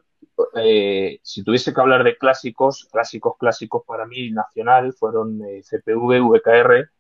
[0.55, 6.21] eh, si tuviese que hablar de clásicos, clásicos, clásicos para mí nacional fueron eh, CPV,
[6.21, 6.91] VKR,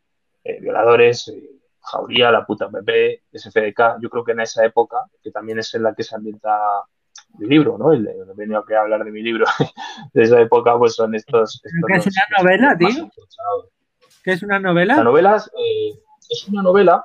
[0.44, 1.32] eh, Violadores,
[1.80, 5.84] Jauría, La puta PP, SFDK, yo creo que en esa época, que también es en
[5.84, 6.50] la que se ambienta
[7.38, 7.92] mi libro, ¿no?
[7.92, 9.44] El, he venido a hablar de mi libro.
[10.12, 11.62] de esa época, pues son estos.
[11.86, 13.10] ¿Qué es una novela, tío?
[14.22, 14.96] ¿Qué es una novela?
[14.96, 15.98] La novela eh,
[16.28, 17.04] es una novela,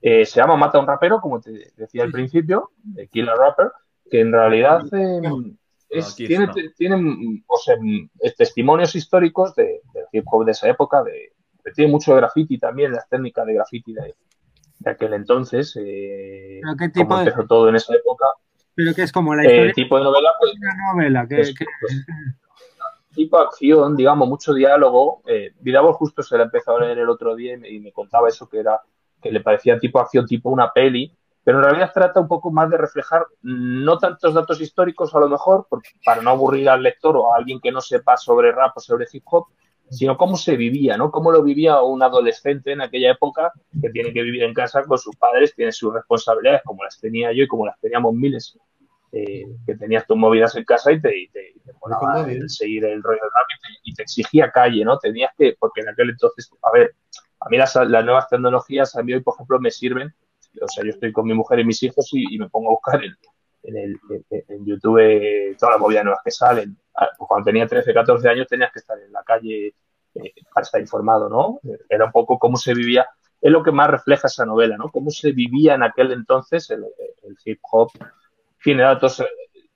[0.00, 3.34] eh, se llama Mata a un rapero, como te decía al principio, de Kill a
[3.34, 3.72] Rapper,
[4.10, 6.48] que en realidad eh, tiene,
[8.36, 11.32] testimonios históricos de, del hip hop de esa época, de,
[11.74, 14.14] tiene mucho graffiti también, las técnicas de graffiti de,
[14.84, 15.74] aquel entonces.
[15.80, 18.26] Eh, qué tipo empezó todo en esa época.
[18.74, 19.70] Pero que es como la historia.
[19.70, 21.54] Eh, tipo de novela, pues, una novela, que, pues,
[23.14, 25.22] tipo acción, digamos, mucho diálogo.
[25.26, 25.52] Eh,
[25.92, 28.80] justo se la empezó a leer el otro día y me, contaba eso que era
[29.22, 32.68] que le parecía tipo acción, tipo una peli, pero en realidad trata un poco más
[32.68, 35.66] de reflejar no tantos datos históricos a lo mejor,
[36.04, 39.06] para no aburrir al lector o a alguien que no sepa sobre rap o sobre
[39.10, 39.46] hip hop,
[39.90, 41.10] sino cómo se vivía, ¿no?
[41.10, 44.98] Cómo lo vivía un adolescente en aquella época que tiene que vivir en casa con
[44.98, 48.58] sus padres, tiene sus responsabilidades como las tenía yo y como las teníamos miles,
[49.12, 51.54] eh, que tenías tus movidas en casa y te, y te,
[52.48, 53.30] seguir el rollo de
[53.84, 54.98] y te, exigía calle, ¿no?
[54.98, 56.96] Tenías que, porque en aquel entonces, a ver,
[57.40, 60.12] a mí las, nuevas tecnologías a mí hoy, por ejemplo, me sirven,
[60.60, 63.04] o sea, yo estoy con mi mujer y mis hijos y, me pongo a buscar
[63.04, 63.14] en,
[63.64, 64.00] en, el,
[64.30, 66.76] en, YouTube todas las movidas nuevas que salen.
[66.94, 69.74] Ah, pues cuando tenía 13, 14 años tenías que estar en la calle
[70.14, 71.60] eh, para estar informado, ¿no?
[71.88, 73.08] Era un poco cómo se vivía,
[73.40, 74.90] es lo que más refleja esa novela, ¿no?
[74.90, 76.84] Cómo se vivía en aquel entonces el,
[77.44, 77.90] hip hop.
[78.62, 79.26] Tiene datos eh,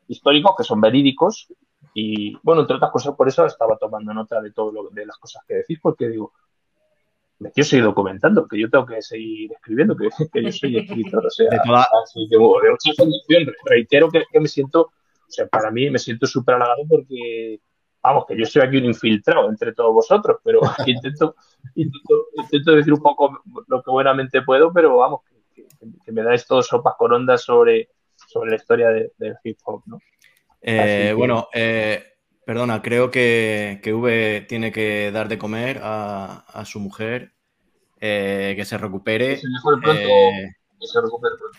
[0.06, 1.52] históricos que son verídicos
[1.92, 5.18] y, bueno, entre otras cosas, por eso estaba tomando nota de todo lo, de las
[5.18, 6.32] cosas que decís, porque digo,
[7.38, 10.08] me quiero seguir documentando, que yo tengo que seguir escribiendo, que,
[10.42, 11.86] yo soy escritor, o sea, de, toda...
[13.64, 17.60] reitero que, me siento, o sea, para mí me siento súper halagado porque,
[18.02, 21.36] vamos, que yo soy aquí un infiltrado entre todos vosotros, pero intento,
[21.74, 25.20] intento, decir un poco lo que buenamente puedo, pero vamos,
[25.54, 27.90] que, me dais todos sopas con ondas sobre,
[28.26, 30.00] sobre la historia del hip hop, ¿no?
[30.60, 32.17] Eh, bueno, eh,
[32.48, 37.34] Perdona, creo que, que, V tiene que dar de comer a, su mujer,
[38.00, 39.34] eh, que se recupere.
[39.34, 41.58] Que se pronto, eh, que se recupere pronto.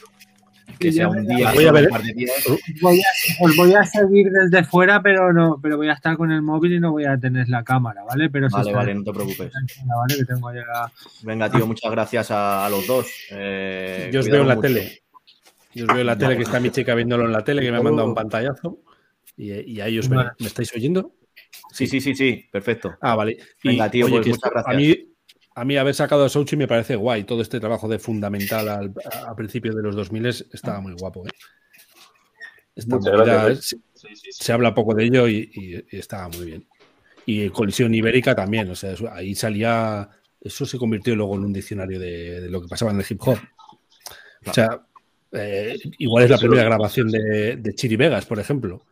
[0.79, 1.51] Que sea un día.
[1.53, 1.89] Voy a ver.
[3.39, 6.73] os voy a seguir desde fuera, pero no, pero voy a estar con el móvil
[6.73, 8.31] y no voy a tener la cámara, ¿vale?
[8.31, 9.51] Pero vale, vale, no te preocupes.
[11.21, 13.05] Venga, tío, muchas gracias a, los dos.
[13.29, 15.03] Eh, Yo os veo en la tele.
[15.71, 17.71] Yo os veo en la tele, que está mi chica viéndolo en la tele, que
[17.71, 18.79] me ha mandado un pantallazo.
[19.39, 21.15] Y, a ellos me, estáis oyendo?
[21.71, 22.97] Sí, sí, sí, sí, perfecto.
[22.99, 23.37] Ah, vale.
[23.63, 24.75] Venga, tío, pues muchas gracias.
[24.75, 25.15] A mí,
[25.55, 27.23] a mí haber sacado a Sochi me parece guay.
[27.23, 28.93] Todo este trabajo de fundamental al,
[29.25, 31.25] a principios de los 2000 estaba muy guapo.
[31.25, 31.31] ¿eh?
[34.29, 36.67] se, habla poco de ello y, estaba muy bien.
[37.25, 40.09] Y colisión ibérica también, o sea, ahí salía,
[40.41, 43.37] eso se convirtió luego en un diccionario de, lo que pasaba en el hip hop.
[44.45, 44.85] O sea,
[45.31, 48.85] eh, igual es la primera grabación de, de Chiri Vegas, por ejemplo.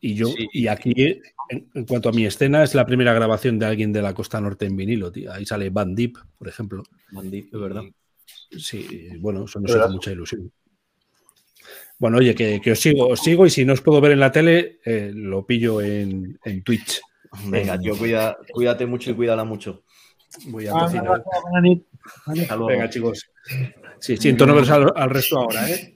[0.00, 1.20] Y yo, y aquí,
[1.50, 4.64] en, cuanto a mi escena, es la primera grabación de alguien de la costa norte
[4.64, 5.32] en vinilo, tío.
[5.32, 6.82] Ahí sale Van Deep, por ejemplo.
[7.12, 7.82] Van Deep, es verdad.
[8.56, 10.50] Sí, bueno, eso nos hace mucha ilusión.
[11.98, 14.32] Bueno, oye, que, os sigo, os sigo y si no os puedo ver en la
[14.32, 17.02] tele, eh, lo pillo en, Twitch.
[17.44, 17.94] Venga, tío,
[18.52, 19.84] cuídate mucho y cuídala mucho.
[20.46, 21.22] Voy a cocinar.
[22.66, 23.30] Venga, chicos.
[23.98, 25.92] Sí, siento no veros al resto ahora, ¿eh?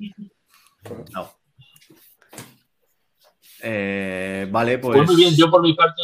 [1.13, 1.44] No.
[3.67, 4.99] Eh, vale, pues...
[4.99, 5.07] pues...
[5.09, 6.03] muy bien, yo por mi parte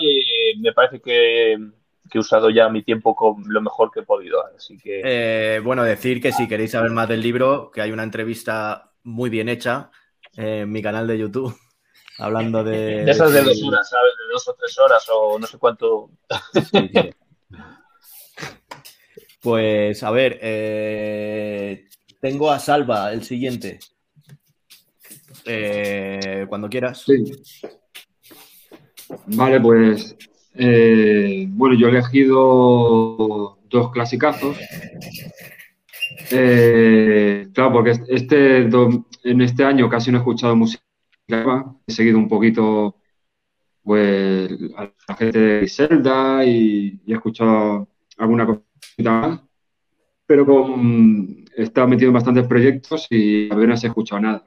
[0.58, 4.42] me parece que, he usado ya mi tiempo con lo mejor que he podido.
[4.56, 5.02] Así que.
[5.04, 9.28] Eh, bueno, decir que si queréis saber más del libro, que hay una entrevista muy
[9.30, 9.90] bien hecha
[10.36, 11.54] en mi canal de YouTube.
[12.18, 13.04] Hablando de.
[13.04, 14.12] De esas de dos horas, ¿sabes?
[14.18, 16.10] De dos o tres horas o no sé cuánto.
[19.42, 21.88] pues a ver, eh,
[22.20, 23.80] tengo a Salva, el siguiente.
[25.44, 27.02] Eh, cuando quieras.
[27.04, 27.24] Sí.
[29.26, 30.16] Vale, pues
[30.54, 34.58] eh, bueno, yo he elegido dos clasicazos.
[36.30, 38.68] Eh, claro, porque este
[39.24, 40.82] en este año casi no he escuchado música.
[41.86, 42.96] He seguido un poquito
[43.82, 47.88] pues a la gente de Zelda y, he escuchado
[48.18, 49.40] alguna cosita más.
[50.26, 54.44] Pero con, he estado metido en bastantes proyectos y apenas he escuchado nada.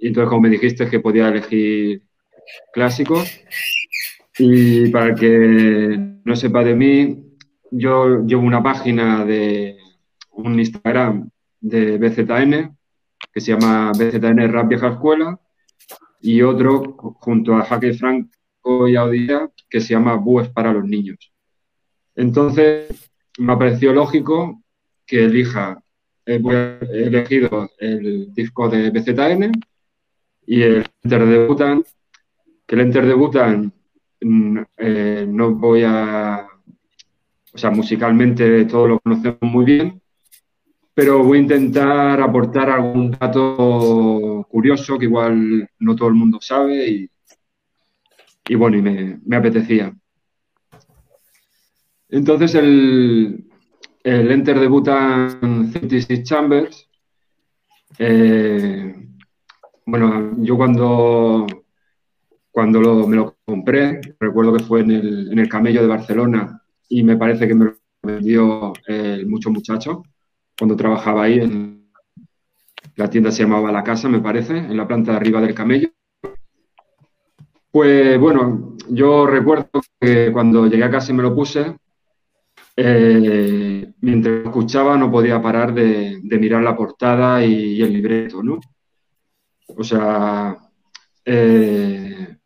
[0.00, 2.02] Y entonces, como me dijiste que podía elegir
[2.72, 3.40] clásicos.
[4.38, 7.36] Y para el que no sepa de mí,
[7.70, 9.76] yo llevo una página de
[10.30, 11.28] un Instagram
[11.60, 12.76] de BZN
[13.32, 15.38] que se llama BZN Rap Vieja Escuela
[16.20, 21.32] y otro junto a Jaque Franco y Audía que se llama Búes para los Niños.
[22.16, 24.62] Entonces, me ha parecido lógico
[25.06, 25.82] que elija
[26.26, 26.36] he
[26.92, 29.52] elegido el disco de BZN
[30.50, 31.84] y el Enter de Butan,
[32.66, 33.72] que el Enter de Butan
[34.20, 36.44] mm, eh, no voy a,
[37.52, 40.02] o sea, musicalmente todo lo conocemos muy bien,
[40.92, 46.84] pero voy a intentar aportar algún dato curioso que igual no todo el mundo sabe
[46.84, 47.10] y,
[48.48, 49.94] y bueno, y me, apetecía.
[52.08, 53.48] Entonces el,
[54.02, 56.88] el Enter debuta en 36 Chambers.
[58.00, 59.09] Eh,
[59.86, 61.46] bueno, yo cuando,
[62.50, 67.02] cuando me lo compré, recuerdo que fue en el, en el, Camello de Barcelona y
[67.02, 70.02] me parece que me lo vendió el mucho muchacho
[70.58, 71.38] cuando trabajaba ahí.
[71.38, 71.80] En,
[72.96, 75.88] la tienda se llamaba La Casa, me parece, en la planta de arriba del Camello.
[77.70, 81.76] Pues bueno, yo recuerdo que cuando llegué a casa y me lo puse,
[82.76, 88.58] eh, mientras escuchaba no podía parar de, mirar la portada y, el libreto, ¿no?
[89.76, 90.56] O sea,
[91.24, 92.36] eh,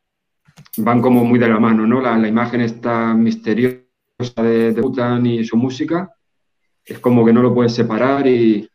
[0.79, 2.01] van como muy de la mano, ¿no?
[2.01, 3.83] La, imagen está misteriosa
[4.37, 6.11] de, Butan y su música,
[6.85, 8.69] es como que no lo puedes separar y,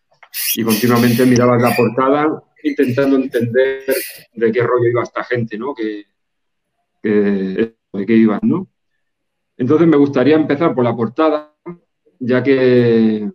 [0.56, 3.84] y continuamente mirabas la portada intentando entender
[4.34, 5.74] de qué rollo iba esta gente, ¿no?
[5.74, 6.06] Que,
[7.02, 8.68] de qué iban, ¿no?
[9.58, 11.54] Entonces me gustaría empezar por la portada,
[12.20, 13.30] ya que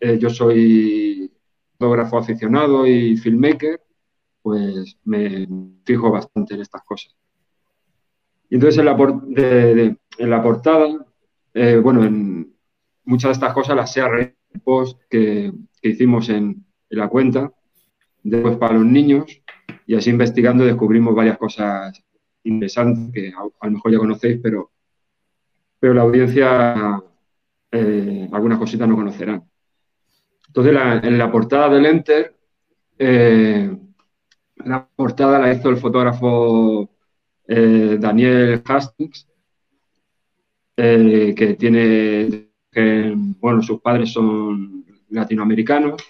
[0.00, 1.30] eh, yo soy
[1.72, 3.80] fotógrafo aficionado y filmmaker,
[4.42, 5.46] pues me
[5.84, 7.14] fijo bastante en estas cosas.
[8.48, 11.06] Y entonces en la, la portada,
[11.54, 12.54] eh, bueno, en
[13.04, 14.10] muchas de estas cosas las sé a
[14.64, 15.52] post que,
[15.82, 17.52] hicimos en, la cuenta,
[18.22, 19.40] después para los niños,
[19.86, 22.02] y así investigando descubrimos varias cosas
[22.42, 24.72] interesante que a, lo mejor ya conocéis, pero,
[25.78, 27.00] pero la audiencia
[27.70, 29.44] eh, algunas cositas no conocerán.
[30.48, 32.36] Entonces, en la portada del Enter,
[32.98, 33.70] eh,
[34.64, 36.90] la portada la hizo el fotógrafo
[37.46, 39.26] eh, Daniel Hastings,
[40.76, 42.48] que tiene,
[43.38, 46.02] bueno, sus padres son latinoamericanos,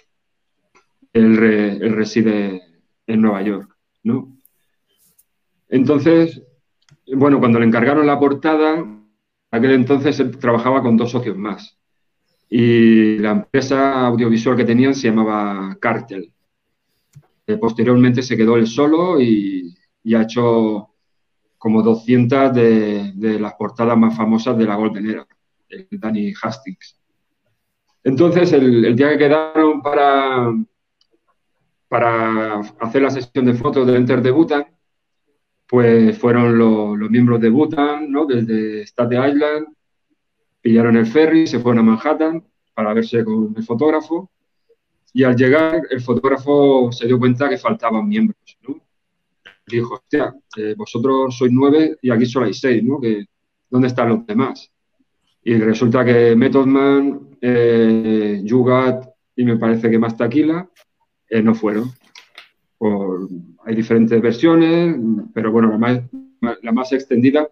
[1.11, 2.61] él, él reside
[3.05, 4.37] en Nueva York, ¿no?
[5.67, 6.41] Entonces,
[7.07, 8.85] bueno, cuando le encargaron la portada,
[9.51, 11.77] aquel entonces él trabajaba con dos socios más.
[12.49, 16.33] Y la empresa audiovisual que tenían se llamaba Cartel.
[17.51, 19.75] Eh, posteriormente se quedó él solo y,
[20.15, 20.89] ha hecho
[21.57, 25.27] como 200 de, las portadas más famosas de la Golden Era,
[25.69, 26.97] el Danny Hastings.
[28.03, 30.53] Entonces, el, día que quedaron para,
[31.87, 34.65] para hacer la sesión de fotos del Enter de Bhutan,
[35.67, 38.25] pues fueron los miembros de Bhutan, ¿no?
[38.25, 39.67] Desde Staten Island,
[40.61, 44.31] pillaron el ferry, se fueron a Manhattan para verse con el fotógrafo
[45.13, 48.79] y al llegar el fotógrafo se dio cuenta que faltaban miembros, ¿no?
[49.67, 52.99] Dijo, hostia, eh, vosotros sois nueve y aquí solo hay seis, ¿no?
[52.99, 53.25] Que,
[53.69, 54.69] ¿Dónde están los demás?
[55.43, 60.69] Y resulta que Method Man, eh, Yugat y me parece que más Taquila
[61.29, 61.91] eh, no fueron
[63.65, 64.95] hay diferentes versiones,
[65.33, 66.01] pero bueno, la más,
[66.61, 67.47] la más extendida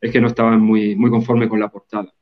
[0.00, 2.12] es que no estaban muy, muy conformes con la portada.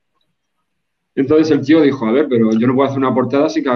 [1.15, 3.71] Entonces el tío dijo, a ver, pero yo no puedo hacer una portada si que,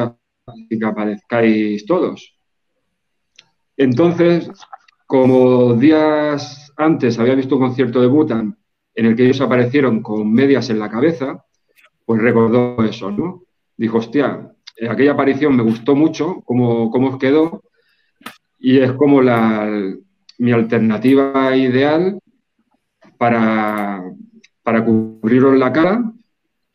[0.68, 2.36] que aparezcáis todos.
[3.76, 4.50] Entonces,
[5.06, 8.58] como días antes había visto un concierto de Butan
[8.94, 11.44] en el que ellos aparecieron con medias en la cabeza,
[12.04, 13.42] pues recordó eso, ¿no?
[13.76, 14.52] Dijo, hostia,
[14.88, 17.64] aquella aparición me gustó mucho, cómo, cómo quedó,
[18.58, 19.68] y es como la,
[20.38, 22.20] mi alternativa ideal
[23.18, 24.04] para,
[24.62, 26.13] para cubriros la cara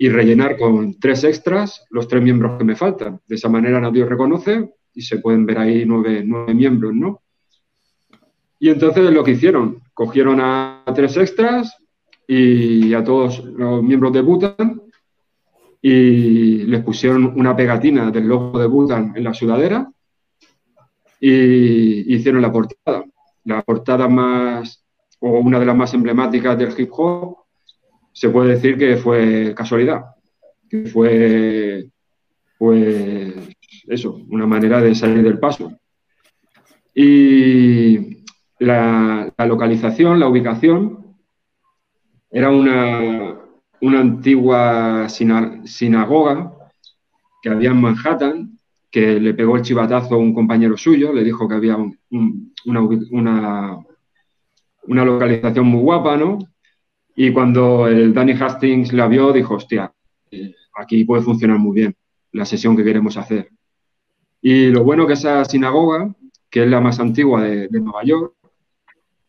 [0.01, 3.19] y rellenar con tres extras los tres miembros que me faltan.
[3.27, 7.21] De esa manera nadie reconoce y se pueden ver ahí nueve, nueve miembros, ¿no?
[8.59, 11.75] Y entonces lo que hicieron, cogieron a tres extras
[12.25, 14.81] y a todos los miembros de Bhutan
[15.81, 19.91] y les pusieron una pegatina del logo de Bhutan en la sudadera
[21.19, 23.03] y hicieron la portada.
[23.43, 24.81] La portada más,
[25.19, 27.38] o una de las más emblemáticas del hip hop,
[28.19, 30.07] se puede decir que fue casualidad,
[30.69, 31.89] que fue,
[32.57, 33.33] pues,
[33.87, 35.71] eso, una manera de salir del paso.
[36.93, 38.25] Y
[38.59, 41.15] la, localización, la ubicación,
[42.29, 43.39] era una,
[43.79, 46.51] una antigua sinagoga
[47.41, 48.59] que había en Manhattan,
[48.91, 51.77] que le pegó el chivatazo a un compañero suyo, le dijo que había
[52.09, 53.79] una,
[54.85, 56.37] una, localización muy guapa, ¿no?
[57.21, 59.93] Y cuando el Danny Hastings la vio, dijo, hostia,
[60.31, 61.93] eh, aquí puede funcionar muy bien
[62.31, 63.49] la sesión que queremos hacer.
[64.41, 66.15] Y lo bueno que esa sinagoga,
[66.49, 68.35] que es la más antigua de, Nueva York,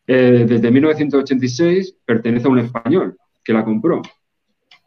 [0.07, 4.03] eh, desde 1986 pertenece a un español que la compró.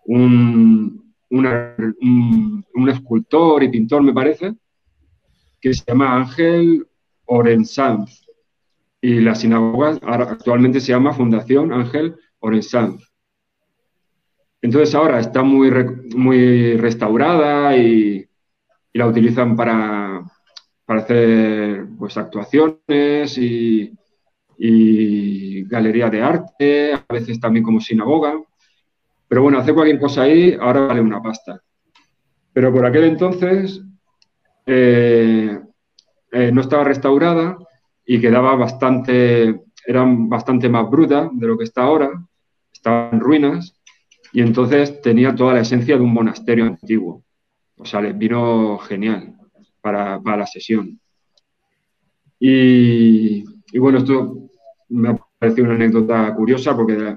[0.06, 4.54] Un, un, escultor y pintor, me parece,
[5.60, 6.88] que se llama Ángel
[7.26, 8.26] Orensanz.
[9.02, 13.02] Y la sinagoga actualmente se llama Fundación Ángel Orensanz.
[14.62, 15.72] Entonces ahora está muy,
[16.16, 18.26] muy restaurada y,
[18.94, 20.22] la utilizan para,
[20.86, 23.92] hacer pues, actuaciones y,
[24.58, 28.40] y galería de arte, a veces también como sinagoga.
[29.28, 31.60] Pero bueno, hacer cualquier cosa ahí ahora vale una pasta.
[32.54, 33.82] Pero por aquel entonces
[34.66, 35.60] eh,
[36.32, 37.58] eh, no estaba restaurada
[38.06, 42.12] y quedaba bastante, era bastante más bruta de lo que está ahora,
[42.84, 43.80] estaba en ruinas
[44.34, 47.24] y entonces tenía toda la esencia de un monasterio antiguo.
[47.78, 49.36] O sea, les vino genial
[49.80, 51.00] para, la sesión.
[52.40, 53.42] Y,
[53.78, 54.50] bueno, esto
[54.90, 57.16] me ha parecido una anécdota curiosa porque...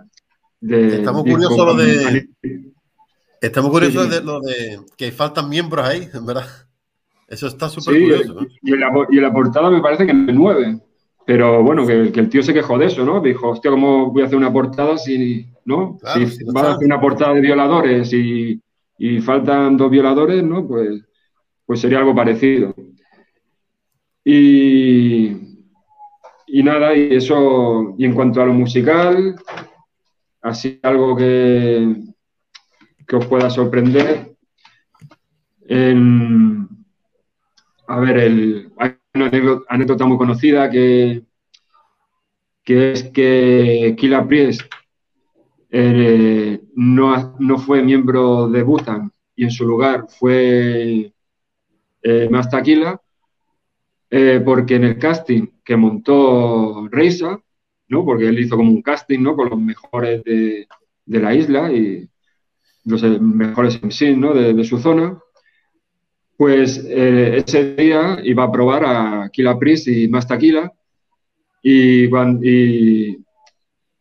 [0.60, 2.28] estamos curiosos de...
[3.40, 6.46] Estamos curiosos de lo de que faltan miembros ahí, en verdad.
[7.28, 8.46] Eso está súper curioso.
[8.62, 10.80] Y, en la, y, en la, portada me parece que en el 9.
[11.26, 13.20] Pero bueno, que, el tío se quejó de eso, ¿no?
[13.20, 15.98] Dijo, hostia, ¿cómo voy a hacer una portada si, ¿no?
[16.14, 18.60] si, vas a hacer una portada de violadores y,
[19.22, 20.66] faltan dos violadores, ¿no?
[20.66, 21.02] Pues,
[21.66, 22.74] pues sería algo parecido.
[24.24, 25.36] Y,
[26.46, 29.34] y nada, y eso, y en cuanto a lo musical,
[30.40, 32.04] así algo que,
[33.06, 34.32] que os pueda sorprender.
[37.88, 38.72] a ver, el,
[39.16, 39.30] una
[39.68, 41.22] anécdota muy conocida que,
[42.62, 44.62] que es que Kila Priest
[45.70, 51.12] eh, no, fue miembro de Butan y en su lugar fue
[52.02, 53.00] eh, Mastakila,
[54.10, 57.40] eh, porque en el casting que montó Reisa,
[57.88, 58.04] ¿no?
[58.04, 59.36] porque él hizo como un casting ¿no?
[59.36, 60.66] con los mejores de,
[61.06, 62.08] la isla y
[62.84, 64.32] los mejores en sí ¿no?
[64.34, 65.18] de su zona,
[66.36, 70.70] pues eh, ese día iba a probar a Kila Priest y más Taquila
[71.62, 73.18] y, y,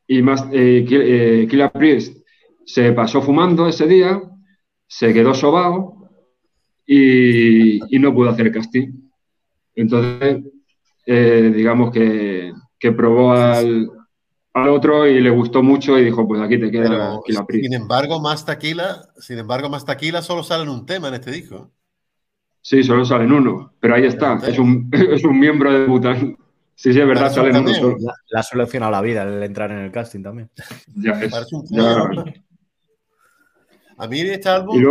[0.07, 2.17] y más, eh, eh, Kila Priest
[2.65, 4.21] se pasó fumando ese día,
[4.87, 6.09] se quedó sobao
[6.85, 8.89] y, no pudo hacer casting.
[9.75, 10.43] Entonces,
[11.05, 12.53] digamos que,
[12.95, 13.89] probó al,
[14.53, 17.63] otro y le gustó mucho y dijo, pues aquí te queda Kila Priest.
[17.65, 21.31] Sin embargo, más Taquila, sin embargo, más Taquila solo sale en un tema en este
[21.31, 21.71] disco.
[22.65, 26.35] Sí, solo salen uno, pero ahí está, es un, es un miembro de Bután.
[26.73, 27.97] Sí, sí, es verdad, salen uno solo.
[28.31, 30.49] La, ha solucionado la vida el entrar en el casting también.
[30.95, 31.31] Ya es.
[33.97, 34.81] A mí este álbum,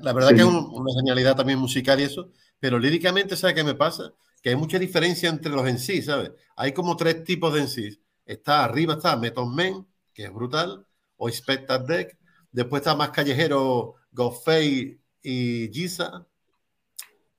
[0.00, 3.74] la verdad que es una genialidad también musical y eso, pero líricamente, ¿sabes qué me
[3.74, 4.12] pasa?
[4.42, 6.32] Que hay mucha diferencia entre los en sí, ¿sabes?
[6.56, 8.02] Hay como tres tipos de en sí.
[8.26, 10.84] Está arriba, está Method Man, que es brutal,
[11.16, 12.18] o Spectre Deck.
[12.50, 16.26] Después está más callejero Godfrey y Giza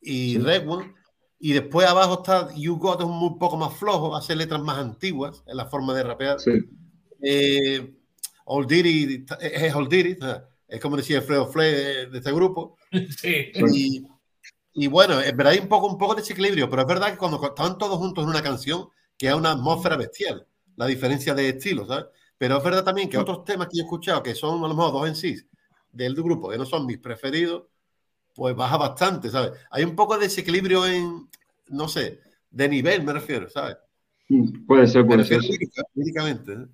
[0.01, 0.93] y Red One.
[1.39, 5.43] Y después abajo está You Got, es un poco más flojo, hace letras más antiguas
[5.47, 6.39] en la forma de rapear.
[6.39, 6.51] Sí.
[7.21, 7.95] Eh,
[8.45, 10.17] Old Diddy, es Old Diddy,
[10.67, 12.77] es como decía Fredo Flay de, este grupo.
[13.17, 13.51] Sí.
[13.73, 14.07] Y,
[14.73, 17.17] y, bueno, es verdad, hay un poco, un poco de desequilibrio, pero es verdad que
[17.17, 18.87] cuando están todos juntos en una canción,
[19.17, 20.45] queda una atmósfera bestial,
[20.75, 22.05] la diferencia de estilo, ¿sabes?
[22.37, 24.93] Pero es verdad también que otros temas que he escuchado, que son a lo mejor
[24.93, 25.37] dos en sí,
[25.91, 27.63] del grupo, que no son mis preferidos,
[28.35, 29.51] pues baja bastante, ¿sabes?
[29.69, 31.27] Hay un poco de desequilibrio en,
[31.69, 33.77] no sé, de nivel me refiero, ¿sabes?
[34.29, 35.41] Mm, puede ser, puede ser.
[35.95, 36.53] Líricamente.
[36.53, 36.65] ¿eh?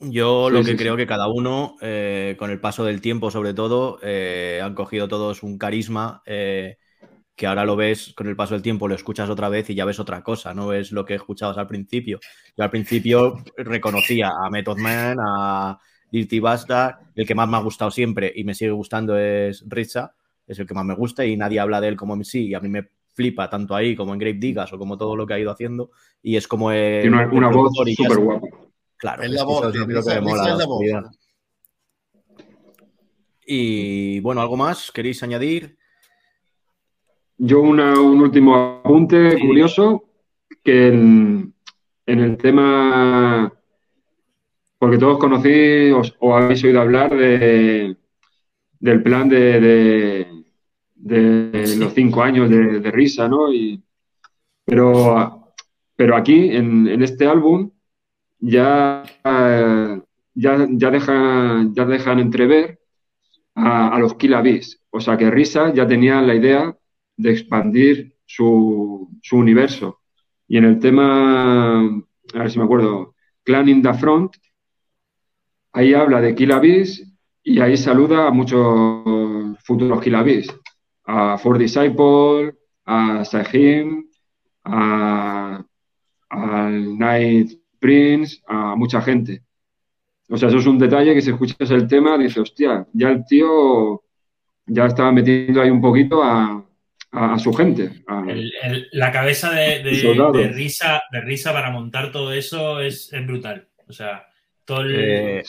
[0.00, 3.98] Yo lo que creo que cada uno, eh, con el paso del tiempo sobre todo,
[4.02, 8.88] eh, han cogido todos un carisma que ahora lo ves con el paso del tiempo,
[8.88, 11.68] lo escuchas otra vez y ya ves otra cosa, no ves lo que escuchabas al
[11.68, 12.18] principio.
[12.56, 15.78] Yo al principio reconocía a Method Man, a
[16.10, 20.14] Dirty Bastard, el que más me ha gustado siempre y me sigue gustando es Richa,
[20.48, 22.60] es el que más me gusta y nadie habla de él como MC y a
[22.60, 25.38] mí me flipa tanto ahí como en Grape Digas o como todo lo que ha
[25.38, 25.90] ido haciendo
[26.22, 28.46] y es como Tiene una, voz súper guapa.
[28.96, 29.72] Claro, es la voz.
[33.46, 35.78] Y bueno, ¿algo más queréis añadir?
[37.38, 40.04] Yo un último apunte curioso,
[40.62, 41.54] que en,
[42.04, 43.52] el tema,
[44.78, 47.96] porque todos conocéis o habéis oído hablar de,
[48.80, 50.37] del plan de, de
[51.04, 53.52] los cinco años de, risa, ¿no?
[53.52, 53.82] Y,
[54.64, 55.52] pero,
[55.96, 57.70] pero aquí, en, este álbum,
[58.40, 59.02] ya,
[60.34, 62.78] ya, ya, dejan, ya dejan entrever
[63.54, 64.42] a, los Killa
[64.90, 66.76] O sea que Risa ya tenía la idea
[67.16, 70.00] de expandir su, universo.
[70.46, 74.36] Y en el tema, a ver si me acuerdo, Clan in the Front,
[75.72, 76.52] ahí habla de Kill
[77.42, 80.44] y ahí saluda a muchos futuros Kill
[81.08, 82.54] a Four Disciple,
[82.84, 84.06] a Sahim,
[84.64, 85.64] a,
[86.28, 89.42] al Night Prince, a mucha gente.
[90.28, 93.24] O sea, eso es un detalle que si escuchas el tema, dices, hostia, ya el
[93.24, 94.02] tío
[94.66, 96.64] ya estaba metiendo ahí un poquito a,
[97.38, 97.90] su gente.
[98.92, 99.82] la cabeza de,
[100.52, 103.66] risa, de risa para montar todo eso es, brutal.
[103.88, 104.26] O sea,
[104.66, 105.42] todo eh,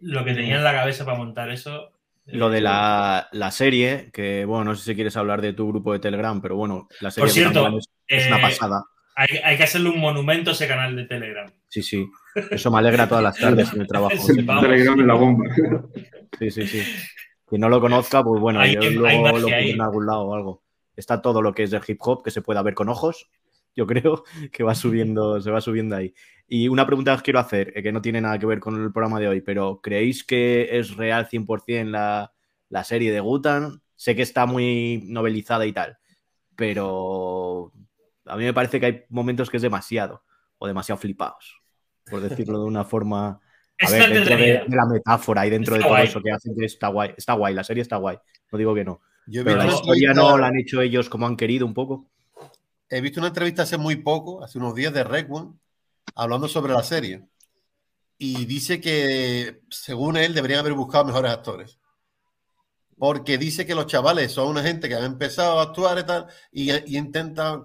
[0.00, 1.92] lo que tenía en la cabeza para montar eso.
[2.26, 6.00] Lo de la, serie, que bueno, no sé si quieres hablar de tu grupo de
[6.00, 7.78] Telegram, pero bueno, la serie Por cierto,
[8.08, 8.84] es, una eh, pasada.
[9.14, 11.50] Hay, que hacerle un monumento a ese canal de Telegram.
[11.68, 12.06] Sí, sí.
[12.50, 14.26] Eso me alegra todas las tardes en el trabajo.
[14.26, 15.44] Telegram en la bomba.
[16.38, 16.82] Sí, sí, sí.
[17.46, 20.62] Quien no lo conozca, pues bueno, yo luego lo pongo en algún lado o algo.
[20.96, 23.30] Está todo lo que es de hip hop que se pueda ver con ojos.
[23.76, 26.12] Yo creo que va subiendo, se va subiendo ahí.
[26.48, 28.82] Y una pregunta que os quiero hacer, eh, que no tiene nada que ver con
[28.82, 32.32] el programa de hoy, pero ¿creéis que es real 100% la,
[32.70, 33.82] la serie de Gutan?
[33.94, 35.98] Sé que está muy novelizada y tal,
[36.54, 37.72] pero
[38.26, 40.22] a mí me parece que hay momentos que es demasiado
[40.58, 41.60] o demasiado flipados,
[42.10, 43.40] por decirlo de una forma.
[43.78, 46.88] A ver, dentro de, la metáfora y dentro de todo eso que hacen que está
[46.88, 47.12] guay.
[47.14, 48.16] Está guay, la serie está guay.
[48.50, 49.02] No digo que no.
[49.30, 52.08] pero la historia no la han hecho ellos como han querido un poco.
[52.88, 55.54] He visto una entrevista hace muy poco, hace unos días, de Redwood,
[56.14, 57.26] hablando sobre la serie.
[58.18, 61.78] Y dice que, según él, deberían haber buscado mejores actores
[62.98, 66.26] porque dice que los chavales son una gente que han empezado a actuar y tal,
[66.50, 67.62] y, intentan,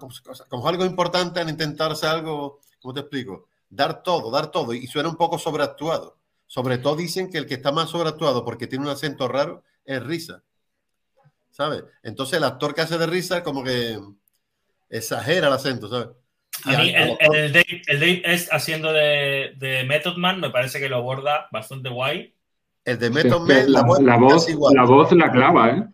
[0.48, 3.48] como, algo importante, han intentarse algo, ¿cómo te explico?
[3.68, 6.18] Dar todo, dar todo, y suena un poco sobreactuado.
[6.46, 10.02] Sobre todo dicen que el que está más sobreactuado porque tiene un acento raro es
[10.02, 10.42] Risa.
[11.50, 11.84] ¿Sabes?
[12.02, 13.98] Entonces el actor que hace de Risa como que
[14.92, 16.08] exagera el acento, ¿sabes?
[16.64, 21.48] a mí el, Dave, es haciendo de, de Method Man me parece que lo borda
[21.50, 22.34] bastante guay
[22.84, 25.88] el de Method Man, la, voz, la, voz, la voz la clava, ¿eh?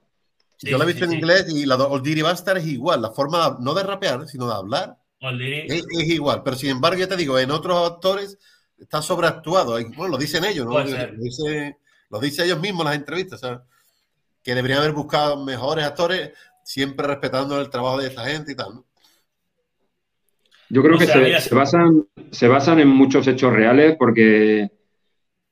[0.61, 3.03] Yo la he visto en inglés y la de Oldiri Bastard es igual.
[3.03, 6.43] La forma, no de rapear, sino de hablar, es, es, igual.
[6.43, 8.39] Pero sin embargo, ya te digo, en otros actores
[8.77, 9.73] está sobreactuado.
[9.97, 10.73] Bueno, lo dicen ellos, ¿no?
[10.73, 11.77] Lo, dice,
[12.11, 13.61] lo dice ellos mismos en las entrevistas, ¿sabes?
[14.43, 16.33] Que deberían haber buscado mejores actores,
[16.65, 18.87] siempre respetando el trabajo de esa gente y tal, ¿no?
[20.71, 24.71] Yo creo que se, se, basan, se basan en muchos hechos reales porque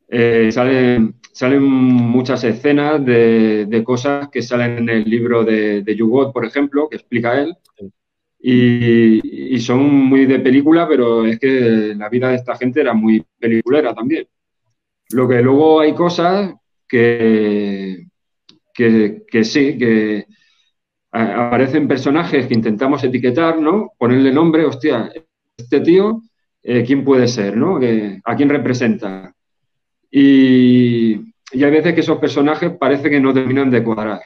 [0.08, 6.32] eh, salen, salen muchas escenas de, cosas que salen en el libro de, de Yugot,
[6.32, 7.54] por ejemplo, que explica él.
[8.38, 13.24] Y, son muy de película, pero es que la vida de esta gente era muy
[13.38, 14.28] peliculera también.
[15.10, 16.54] Lo que luego hay cosas
[16.86, 18.06] que,
[18.72, 20.26] que, sí, que
[21.16, 23.92] aparecen personajes que intentamos etiquetar, ¿no?
[23.98, 25.10] Ponerle nombre, hostia,
[25.56, 26.22] este tío,
[26.62, 27.78] eh, ¿quién puede ser, ¿no?
[28.24, 29.34] ¿A quién representa?
[30.10, 31.14] Y,
[31.52, 34.20] hay veces que esos personajes parece que no terminan de cuadrar.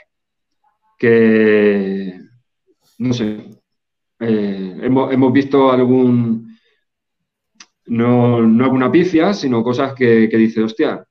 [0.99, 2.19] Que,
[2.99, 3.45] no sé,
[4.21, 6.57] eh, hemos, visto algún,
[7.87, 11.05] no, no alguna pifia, sino cosas que, que dice, hostia,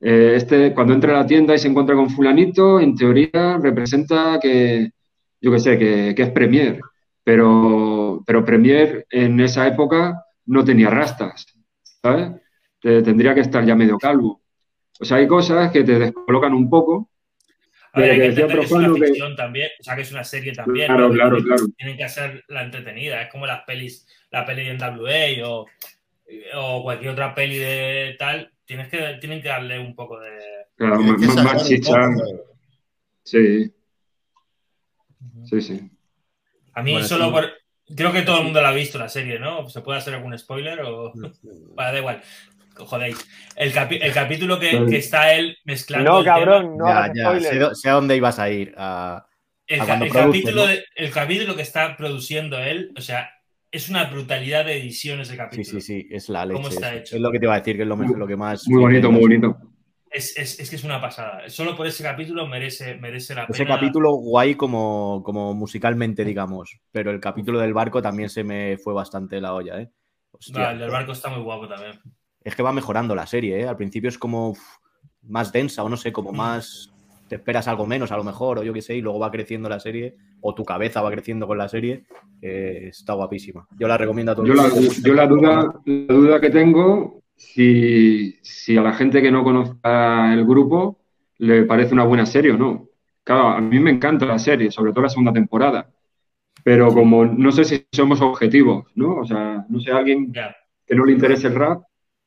[0.00, 4.38] eh, este cuando entra a la tienda y se encuentra con fulanito, en teoría representa
[4.40, 4.92] que,
[5.40, 6.80] yo qué sé, que, que, es Premier,
[7.24, 11.46] pero, pero Premier en esa época no tenía rastas,
[12.02, 12.32] ¿sabes?
[12.80, 14.40] tendría que estar ya medio calvo.
[15.00, 17.10] O sea, hay cosas que te descolocan un poco.
[17.92, 20.52] A ver, hay que, que es una ficción también, o sea, que es una serie
[20.52, 20.86] también.
[20.86, 21.64] Claro, claro, claro.
[21.76, 25.66] Tienen que hacer la entretenida, es como las pelis, la peli de NWA o,
[26.54, 30.30] o cualquier otra peli de tal, tienes que, tienen que darle un poco de...
[30.76, 31.94] Claro, más, más chicha.
[33.22, 33.72] Sí.
[35.48, 35.90] Sí, sí.
[36.74, 37.50] A mí solo por...
[37.96, 39.68] Creo que todo el mundo la ha visto la serie, ¿no?
[39.68, 41.12] ¿Se puede hacer algún spoiler o...?
[41.74, 42.22] Vale, da igual
[42.84, 43.28] jodéis.
[43.56, 46.18] El, el capítulo que, que, está él mezclando.
[46.18, 46.86] No, cabrón, no.
[46.86, 48.74] Ya, ya, sé, a dónde ibas a ir.
[48.76, 49.26] A,
[49.66, 49.80] el,
[50.10, 53.30] capítulo el capítulo que está produciendo él, o sea,
[53.70, 55.64] es una brutalidad de edición ese capítulo.
[55.64, 56.56] Sí, sí, sí, es la leche.
[56.56, 57.16] ¿Cómo está hecho?
[57.16, 58.66] Es lo que te iba a decir, que es lo, lo que más.
[58.68, 59.58] Muy bonito, muy bonito.
[60.10, 61.48] Es, es, es, que es una pasada.
[61.48, 63.54] Solo por ese capítulo merece, merece la pena.
[63.54, 66.78] Ese capítulo guay como, como musicalmente, digamos.
[66.90, 69.90] Pero el capítulo del barco también se me fue bastante la olla, ¿eh?
[70.54, 71.98] el del barco está muy guapo también
[72.48, 73.68] es que va mejorando la serie, ¿eh?
[73.68, 74.54] Al principio es como
[75.22, 76.92] más densa o no sé, como más
[77.28, 79.68] te esperas algo menos a lo mejor o yo qué sé y luego va creciendo
[79.68, 82.06] la serie o tu cabeza va creciendo con la serie,
[82.40, 83.68] está guapísima.
[83.78, 84.48] Yo la recomiendo a todos.
[84.48, 89.30] Yo la, yo la duda, la duda que tengo, si, si a la gente que
[89.30, 90.98] no conozca el grupo
[91.38, 92.88] le parece una buena serie o no.
[93.22, 95.88] Claro, a mí me encanta la serie, sobre todo la segunda temporada.
[96.64, 99.16] pero como no sé si somos objetivos, ¿no?
[99.16, 101.82] O sea, no sé, alguien que no le interese el rap,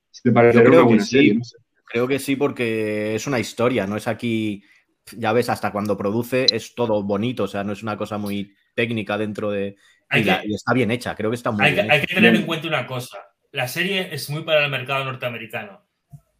[0.09, 1.57] si te parece una buena serie, no sé.
[1.85, 4.63] Creo que sí, porque es una historia, no es aquí,
[5.17, 8.55] ya ves, hasta cuando produce es todo bonito, o sea, no es una cosa muy
[8.73, 9.75] técnica dentro de...
[10.13, 12.45] Y, está bien hecha, creo que está muy hay bien que, Hay que tener en
[12.45, 13.17] cuenta una cosa,
[13.51, 15.85] la serie es muy para el mercado norteamericano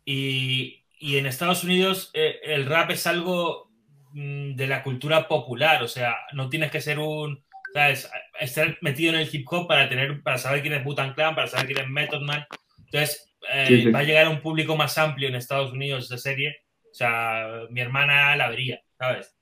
[0.06, 3.72] y, en Estados Unidos eh, el rap es algo
[4.14, 7.44] mm, de la cultura popular, o sea, no tienes que ser un...
[7.74, 8.12] ¿sabes?
[8.40, 11.48] Estar metido en el hip hop para tener, para saber quién es Butan Clan, para
[11.48, 12.46] saber quién es Method Man.
[12.86, 16.58] Entonces, eh, va a llegar a un público más amplio en Estados Unidos esa serie.
[16.92, 19.36] O sea, mi hermana la vería, ¿sabes?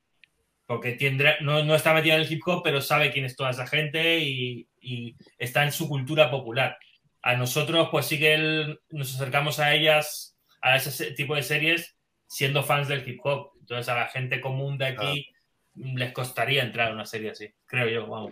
[0.66, 0.98] Porque
[1.42, 4.20] no, no, está metida en el hip hop, pero sabe quién es toda esa gente
[4.20, 4.68] y,
[5.38, 6.78] está en su cultura popular.
[7.30, 11.96] A nosotros, pues sí que nos acercamos a ellas, a ese tipo de series,
[12.26, 13.52] siendo fans del hip hop.
[13.60, 15.28] Entonces, a la gente común de aquí
[15.76, 18.08] les costaría entrar a una serie así, creo yo.
[18.08, 18.32] Vamos.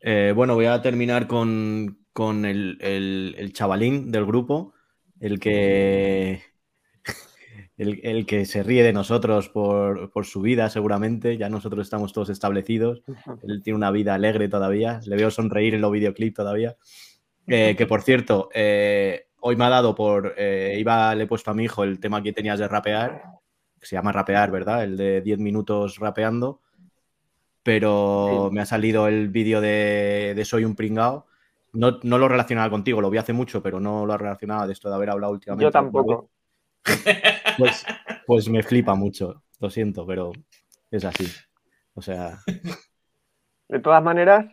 [0.00, 4.74] Eh, bueno, voy a terminar con, con el, chavalín del grupo,
[5.18, 6.42] el que,
[7.78, 11.38] el, que se ríe de nosotros por, su vida, seguramente.
[11.38, 13.02] Ya nosotros estamos todos establecidos.
[13.48, 15.00] Él tiene una vida alegre todavía.
[15.06, 16.76] Le veo sonreír en los videoclips todavía.
[17.46, 20.34] Eh, que por cierto, eh, hoy me ha dado por.
[20.36, 23.22] Eh, iba, le he puesto a mi hijo el tema que tenías de rapear,
[23.78, 24.84] que se llama rapear, ¿verdad?
[24.84, 26.60] El de 10 minutos rapeando.
[27.62, 31.26] Pero me ha salido el vídeo de, de Soy un pringao
[31.74, 34.94] no, lo relacionaba contigo, lo vi hace mucho, pero no lo relacionaba de esto de
[34.94, 35.64] haber hablado últimamente.
[35.64, 36.30] Yo tampoco.
[37.56, 37.86] Pues,
[38.26, 40.32] pues me flipa mucho, lo siento, pero
[40.90, 41.26] es así.
[41.94, 42.40] O sea.
[43.68, 44.46] De todas maneras,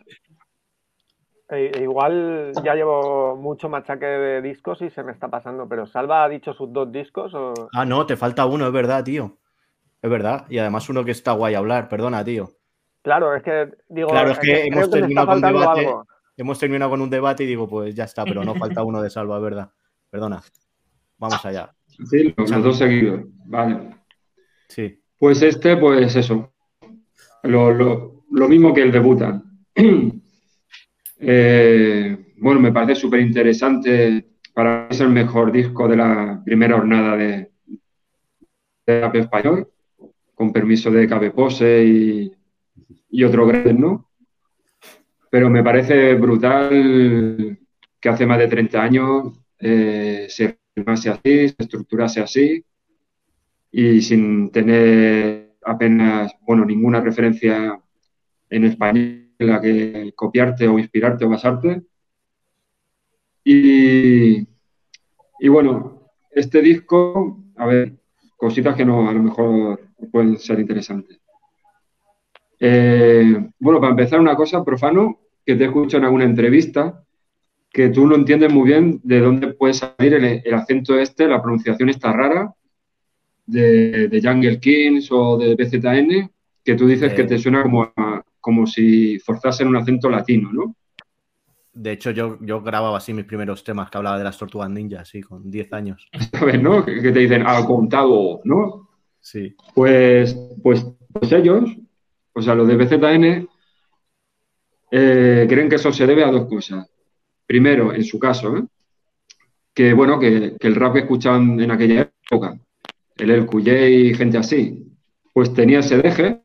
[1.52, 5.86] e, e igual ya llevo mucho machaque de discos y se me está pasando, pero
[5.86, 7.32] Salva ha dicho sus dos discos.
[7.34, 7.54] O...
[7.72, 9.38] Ah, no, te falta uno, es verdad, tío.
[10.00, 10.46] Es verdad.
[10.48, 12.50] Y además uno que está guay a hablar, perdona, tío.
[13.02, 14.08] Claro, es que digo.
[14.08, 15.88] Claro, es que hemos terminado con debate
[16.36, 19.10] hemos terminado con un debate y digo, pues ya está, pero no falta uno de
[19.10, 19.70] salva, ¿verdad?
[20.10, 20.42] Perdona.
[21.18, 21.72] Vamos allá.
[21.86, 23.22] Sí, los, dos seguidos.
[23.46, 23.90] Vale.
[24.68, 25.00] Sí.
[25.18, 26.52] Pues este, pues eso.
[27.42, 29.42] Lo, mismo que el debuta.
[31.22, 34.26] Eh, bueno, me parece súper interesante.
[34.52, 37.50] Para mí es el mejor disco de la primera jornada de,
[38.86, 39.68] de español,
[40.34, 42.32] con permiso de Cabe Pose y,
[43.10, 44.12] y otro grande, ¿no?
[45.32, 47.58] pero me parece brutal
[47.98, 52.62] que hace más de 30 años eh, se filmase así, se estructurase así
[53.70, 57.80] y sin tener apenas, bueno, ninguna referencia
[58.50, 61.82] en español en la que copiarte o inspirarte o basarte.
[63.44, 64.46] Y,
[65.40, 67.94] y bueno, este disco, a ver,
[68.36, 71.20] cositas que no, a lo mejor pueden ser interesantes.
[72.58, 77.04] Eh, bueno, para empezar una cosa, profano, que te escucho en alguna entrevista,
[77.70, 81.88] que tú no entiendes muy bien de dónde puede salir el, acento este, la pronunciación
[81.88, 82.54] está rara,
[83.46, 86.30] de, de, Jungle Kings o de BZN,
[86.64, 87.92] que tú dices que te suena como,
[88.42, 90.76] como si forzasen un acento latino, ¿no?
[91.72, 95.08] De hecho, yo, yo grababa así mis primeros temas que hablaba de las tortugas ninjas,
[95.08, 96.06] sí, con 10 años.
[96.32, 96.84] ¿Sabes, no?
[96.84, 98.90] Que, te dicen al contado, ¿no?
[99.20, 99.56] Sí.
[99.74, 101.70] Pues, pues, pues ellos,
[102.34, 103.48] o sea, los de BZN,
[104.90, 106.86] eh, creen que eso se debe a dos cosas.
[107.46, 108.64] Primero, en su caso, ¿eh?
[109.72, 112.58] que bueno, que, el rap que escuchaban en aquella época,
[113.16, 114.92] el El y gente así,
[115.32, 116.41] pues tenía ese deje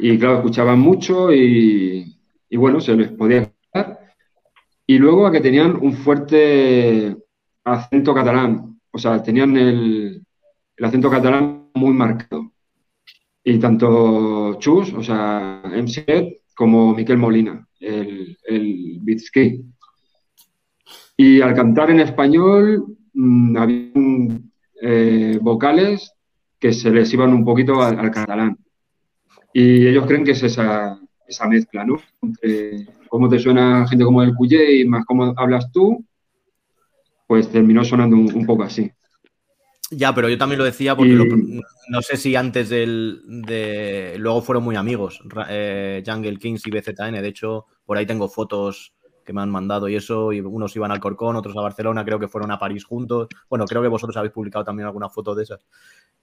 [0.00, 2.16] y claro, escuchaban mucho y,
[2.52, 4.00] bueno, se les podía escuchar.
[4.86, 7.16] Y luego a que tenían un fuerte
[7.64, 10.22] acento catalán, o sea, tenían el,
[10.76, 12.52] el acento catalán muy marcado.
[13.42, 19.00] Y tanto Chus, o sea, MC como Miquel Molina, el, el
[21.16, 23.92] Y al cantar en español mm, había
[24.82, 26.12] eh, vocales
[26.58, 28.58] que se les iban un poquito al, catalán.
[29.52, 32.00] Y ellos creen que es esa, esa mezcla, ¿no?
[32.22, 36.04] Entre cómo te suena gente como el Cuyé y más cómo hablas tú,
[37.26, 38.90] pues terminó sonando un poco así.
[39.92, 41.14] Ya, pero yo también lo decía porque
[41.88, 44.14] no sé si antes del, de.
[44.18, 47.20] Luego fueron muy amigos, eh, Jungle Kings y BZN.
[47.20, 48.94] De hecho, por ahí tengo fotos
[49.24, 50.32] que me han mandado y eso.
[50.32, 53.26] Y unos iban al Corcón, otros a Barcelona, creo que fueron a París juntos.
[53.48, 55.66] Bueno, creo que vosotros habéis publicado también alguna foto de esas.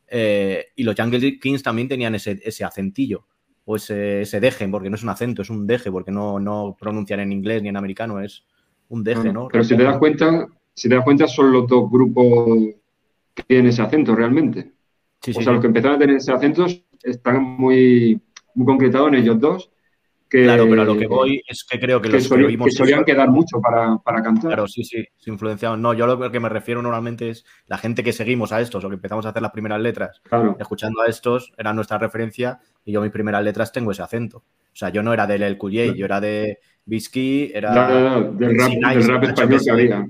[0.09, 3.25] Eh, y los Jungle Kings también tenían ese, ese acentillo
[3.65, 6.75] o ese, ese, deje, porque no es un acento, es un deje, porque no, no
[6.79, 8.45] pronuncian en inglés ni en americano, es
[8.89, 9.49] un deje, ¿no?
[9.49, 12.59] Pero si te das cuenta, si te das cuenta, son los dos grupos
[13.34, 14.71] que tienen ese acento realmente.
[15.35, 16.65] o sea, los que empezaron a tener ese acento
[17.03, 18.21] están muy,
[18.55, 19.69] muy concretados en ellos dos.
[20.28, 23.60] Claro, pero a lo que voy es que creo que, los que, solían quedar mucho
[23.62, 24.49] para, cantar.
[24.49, 25.82] Claro, sí, sí, se influenciaban.
[25.82, 28.90] No, yo lo que me refiero normalmente es la gente que seguimos a estos o
[28.90, 30.22] que empezamos a hacer las primeras letras,
[30.60, 34.38] escuchando a estos, era nuestra referencia y yo mis primeras letras tengo ese acento.
[34.38, 38.58] O sea, yo no era del El yo era de Bisky, era del,
[39.08, 40.08] rap, español que había.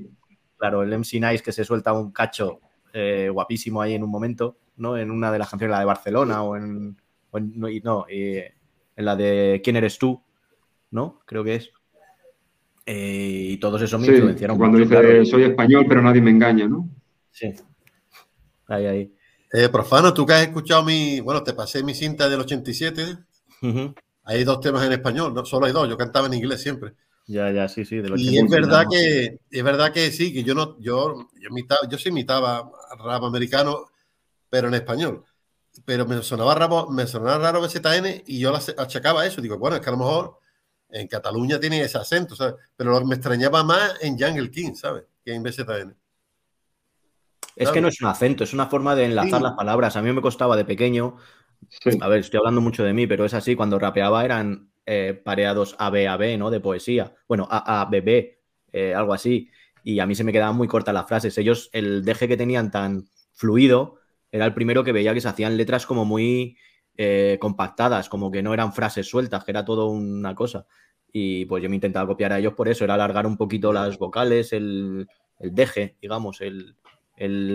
[0.58, 2.60] Claro, el MC Nice que se suelta un cacho
[2.94, 4.98] eh, guapísimo ahí en un momento, ¿no?
[4.98, 6.98] En una de las canciones, la de Barcelona o en.
[7.84, 8.06] no,
[8.98, 10.22] en la de ¿Quién eres tú?
[10.92, 11.22] ¿No?
[11.26, 11.72] Creo que es.
[12.86, 14.58] Eh, y todos esos me influenciaron.
[14.58, 16.90] Cuando dice soy español, pero nadie me engaña, ¿no?
[17.32, 17.54] Sí.
[18.68, 19.14] Ahí, ahí.
[19.54, 21.20] Eh, profano, tú que has escuchado mi.
[21.22, 23.18] Bueno, te pasé mi cinta del 87.
[24.24, 25.88] Hay dos temas en español, no solo hay dos.
[25.88, 26.94] Yo cantaba en inglés siempre.
[27.28, 28.02] Ya, ya, sí, sí.
[28.16, 31.50] y es verdad que es verdad que sí, que yo no, yo, yo,
[31.90, 33.88] yo sí imitaba rap americano,
[34.50, 35.26] pero en español.
[35.86, 39.42] Pero me sonaba raro, me sonaba raro BZN y yo achacaba eso.
[39.42, 40.40] Digo, bueno, es que a lo mejor
[40.90, 42.56] en Cataluña tiene ese acento, ¿sabes?
[42.76, 45.04] Pero lo que me extrañaba más en Jungle King, ¿sabes?
[45.24, 45.96] Que en BZN.
[47.56, 49.96] Es que no es un acento, es una forma de enlazar las palabras.
[49.96, 51.18] A mí me costaba de pequeño.
[52.02, 53.56] A ver, estoy hablando mucho de mí, pero es así.
[53.56, 56.52] Cuando rapeaba eran eh, pareados A, B, A, B, ¿no?
[56.52, 57.16] De poesía.
[57.28, 58.40] Bueno, A, A, B, B,
[58.72, 59.50] eh, algo así.
[59.84, 61.38] Y a mí se me quedaban muy cortas las frases.
[61.38, 64.00] Ellos, el deje que tenían tan fluido,
[64.32, 66.58] era el primero que veía que se hacían letras como muy
[66.98, 70.66] eh, compactadas, como que no eran frases sueltas, que era todo una cosa.
[71.12, 73.98] Y pues yo me intentaba copiar a ellos por eso, era alargar un poquito las
[73.98, 75.08] vocales, el,
[75.40, 76.76] deje, digamos, el,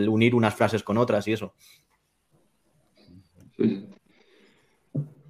[0.09, 1.55] unir unas frases con otras y eso.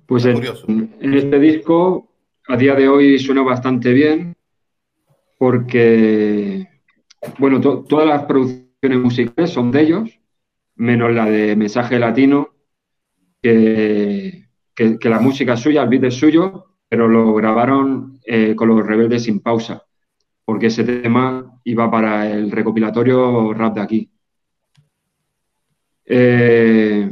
[0.06, 2.08] Pues en, en, este disco
[2.48, 4.34] a día de hoy suena bastante bien
[5.38, 6.68] porque,
[7.38, 10.21] bueno, todas las producciones musicales son de ellos,
[10.76, 12.50] menos la de Mensaje Latino,
[13.40, 14.46] que,
[14.76, 19.40] la música suya, el beat es suyo, pero lo grabaron eh, con los rebeldes sin
[19.40, 19.84] pausa,
[20.44, 24.10] porque ese tema iba para el recopilatorio rap de aquí.
[26.04, 27.10] Eh,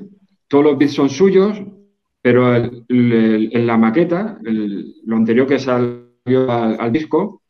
[0.49, 1.63] todos los beats son suyos,
[2.21, 7.43] pero en la maqueta, lo anterior que salió al, disco,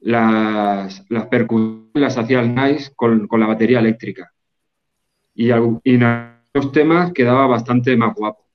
[0.00, 4.33] las, las, percusiones las hacía el Nice con, la batería eléctrica.
[5.34, 8.46] Y, en los temas quedaba bastante más guapo.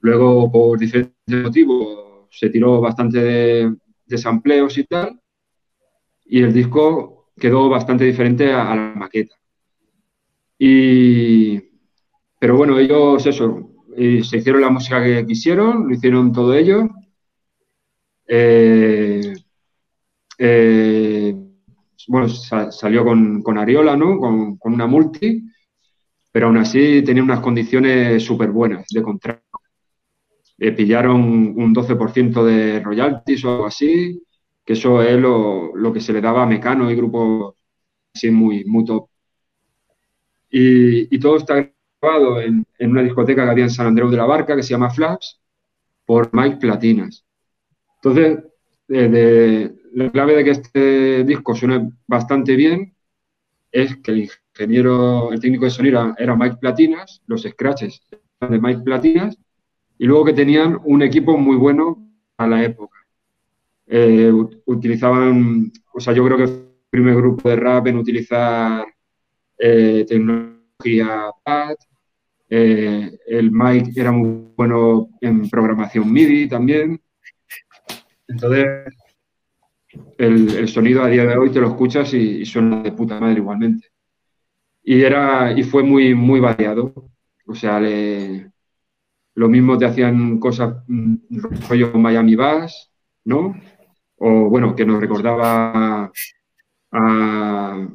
[0.00, 3.76] Luego, por diferentes motivos, se tiró bastante de,
[4.06, 5.20] de sampleos y tal,
[6.26, 9.36] y el disco quedó bastante diferente a, la maqueta.
[10.58, 11.60] Y,
[12.38, 16.88] pero bueno, ellos, eso, se hicieron la música que quisieron, lo hicieron todo ellos.
[18.26, 19.34] Eh,
[20.38, 21.36] eh,
[22.08, 24.18] bueno, salió con, con, Ariola, ¿no?
[24.18, 25.42] Con, con, una multi,
[26.34, 29.40] pero aún así tenía unas condiciones súper buenas de contrato.
[30.56, 31.20] Le pillaron
[31.56, 34.20] un 12% de royalties o algo así,
[34.64, 37.54] que eso es lo, que se le daba a Mecano y grupos
[38.12, 39.08] así muy, muy top.
[40.50, 41.70] Y, todo está
[42.02, 44.90] grabado en, una discoteca que había en San Andreu de la Barca, que se llama
[44.90, 45.40] Flaps,
[46.04, 47.24] por Mike Platinas.
[48.02, 48.42] Entonces,
[48.88, 52.92] la clave de que este disco suene bastante bien
[53.70, 58.00] es que el ingeniero, el técnico de sonido era, Mike Platinas, los scratches
[58.40, 59.36] de Mike Platinas,
[59.98, 62.96] y luego que tenían un equipo muy bueno a la época.
[63.86, 64.32] Eh,
[64.66, 68.86] utilizaban, o sea, yo creo que el primer grupo de rap en utilizar
[69.58, 71.74] eh, tecnología PAD,
[72.48, 77.00] eh, el Mike era muy bueno en programación MIDI también.
[78.28, 78.66] Entonces,
[80.18, 83.93] el, sonido a día de hoy te lo escuchas y, suena de puta madre igualmente.
[84.84, 86.92] Y, era, y fue muy, muy variado.
[87.46, 87.80] O sea,
[89.34, 91.16] lo mismo te hacían cosas mm,
[91.68, 92.92] rollo Miami Bass,
[93.24, 93.54] ¿no?
[94.16, 96.12] O bueno, que nos recordaba
[96.92, 97.88] a,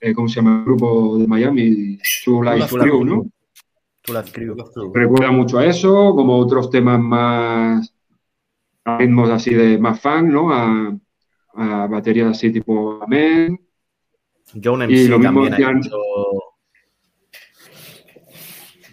[0.00, 1.98] eh, ¿cómo se llama el grupo de Miami?
[2.24, 3.26] True Life Crew, ¿no?
[4.94, 7.92] Recuerda mucho a eso, como otros temas más
[8.84, 10.52] ritmos así de más fan, ¿no?
[10.52, 10.96] A,
[11.54, 13.65] a baterías así tipo Amen.
[14.62, 15.98] John MC también ha hecho...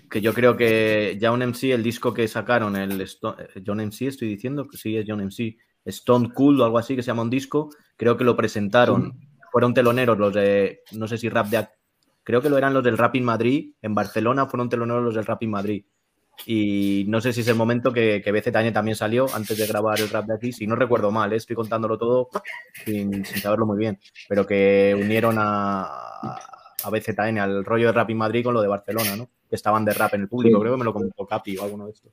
[0.10, 3.08] Que yo creo que John MC, el disco que sacaron, el
[3.66, 7.02] John MC, estoy diciendo que sí es John MC, Stone Cool o algo así, que
[7.02, 9.20] se llama un disco, creo que lo presentaron.
[9.52, 11.68] Fueron teloneros los de, no sé si rap de,
[12.24, 15.26] creo que lo eran los del Rap in Madrid, en Barcelona fueron teloneros los del
[15.26, 15.86] Rap in Madrid.
[16.46, 20.00] Y no sé si es el momento que, que BZN también salió antes de grabar
[20.00, 21.38] el rap de aquí, si no recuerdo mal, ¿eh?
[21.38, 22.30] estoy contándolo todo
[22.86, 25.84] sin, saberlo muy bien, pero que unieron a,
[26.84, 29.30] a BZN, al rollo de rap in Madrid con lo de Barcelona, ¿no?
[29.50, 31.86] Que estaban de rap en el público, creo que me lo comentó Capi o alguno
[31.86, 32.12] de estos.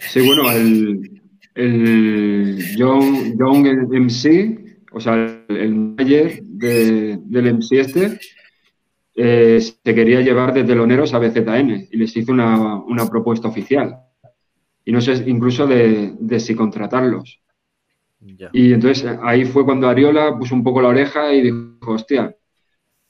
[0.00, 1.22] Sí, bueno, el,
[1.54, 5.14] el John, John MC, o sea,
[5.48, 8.18] el, manager del MC este,
[9.16, 13.96] eh, se quería llevar de teloneros a BZN y les hizo una, propuesta oficial.
[14.84, 17.40] Y no sé incluso de, si contratarlos.
[18.52, 22.34] Y entonces ahí fue cuando Ariola puso un poco la oreja y dijo, hostia,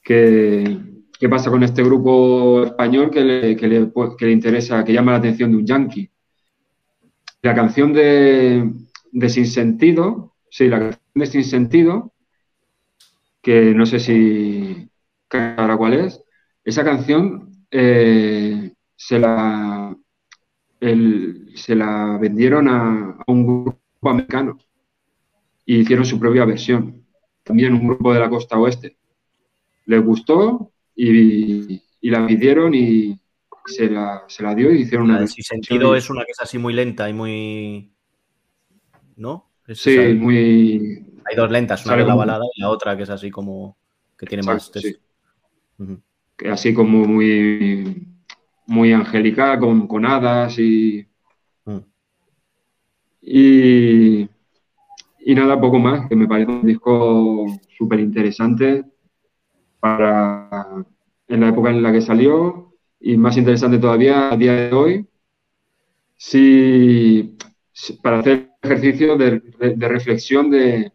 [0.02, 0.78] ¿qué,
[1.18, 5.52] qué pasa con este grupo español que le, que le, interesa, que llama la atención
[5.52, 6.10] de un yankee?
[7.42, 8.72] La canción de,
[9.12, 12.12] de Sin Sentido, sí, la canción de Sin Sentido,
[13.40, 14.88] que no sé si,
[15.38, 16.22] ahora cuál es,
[16.64, 19.96] esa canción eh, se, la,
[20.80, 24.58] se la vendieron a, un grupo americano
[25.66, 27.04] y hicieron su propia versión.
[27.42, 28.96] También un grupo de la costa oeste.
[29.86, 33.18] Les gustó y, la pidieron y
[33.66, 35.20] se la, se la dio y hicieron una.
[35.20, 37.92] En sentido es una que es así muy lenta y muy.
[39.16, 39.50] ¿No?
[39.68, 41.04] sí, muy.
[41.26, 43.76] Hay dos lentas, una de la balada y la otra que es así como.
[44.18, 44.70] que tiene más
[46.50, 48.06] así como muy,
[48.66, 51.06] muy angelical, con, hadas y,
[51.64, 51.78] mm.
[53.22, 54.28] y,
[55.26, 57.46] y nada, poco más, que me parece un disco
[57.76, 58.84] súper interesante
[59.80, 60.84] para
[61.28, 65.06] en la época en la que salió y más interesante todavía a día de hoy,
[66.16, 67.36] si,
[68.02, 69.42] para hacer ejercicio de,
[69.76, 70.92] reflexión de,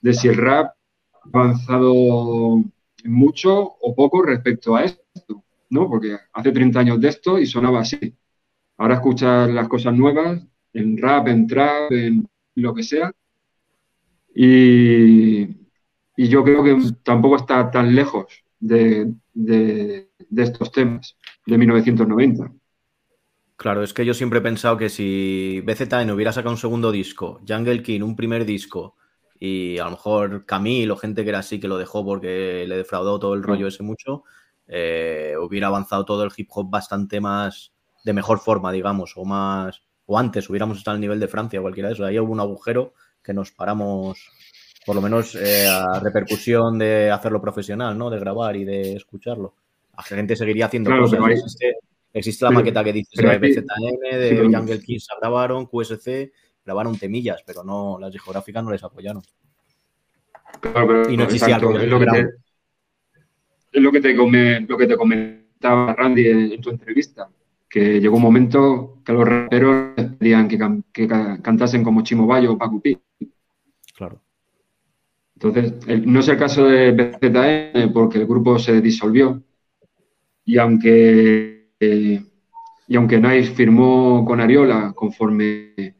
[0.00, 0.74] de si el rap
[1.12, 2.64] ha avanzado
[3.08, 5.88] mucho o poco respecto a esto, ¿no?
[5.88, 8.14] Porque hace 30 años de esto y sonaba así.
[8.78, 10.42] Ahora escuchas las cosas nuevas
[10.72, 13.12] en rap, en trap, en lo que sea.
[14.34, 15.48] Y,
[16.16, 18.26] yo creo que tampoco está tan lejos
[18.58, 19.12] de,
[20.36, 21.16] estos temas
[21.46, 22.52] de 1990.
[23.56, 27.40] Claro, es que yo siempre he pensado que si BZN hubiera sacado un segundo disco,
[27.48, 28.96] Jungle King un primer disco
[29.38, 32.76] y a lo mejor Camille o gente que era así que lo dejó porque le
[32.76, 34.24] defraudó todo el rollo ese mucho,
[34.66, 37.72] eh, hubiera avanzado todo el hip hop bastante más
[38.04, 41.62] de mejor forma, digamos, o más o antes hubiéramos estado al nivel de Francia o
[41.62, 42.04] cualquiera de eso.
[42.04, 44.30] Ahí hubo un agujero que nos paramos,
[44.84, 48.08] por lo menos eh, a repercusión de hacerlo profesional, ¿no?
[48.08, 49.54] De grabar y de escucharlo.
[49.96, 51.18] La gente seguiría haciendo cosas.
[52.12, 56.32] Existe, la maqueta que dice de BZN, de Jungle Kids grabaron, QSC,
[56.66, 59.22] grabaron temillas, pero no, las discográficas no les apoyaron.
[61.08, 62.20] y no existía es lo que te,
[63.72, 67.28] es lo que te, lo que te comentaba Randy en, tu entrevista,
[67.68, 70.58] que llegó un momento que los raperos pedían que,
[70.92, 72.82] que cantasen como Chimo Bayo o Paco
[73.94, 74.20] Claro.
[75.34, 79.42] Entonces, no es el caso de BZN porque el grupo se disolvió
[80.46, 82.22] y aunque, eh,
[82.88, 85.96] y aunque Nice firmó con Ariola conforme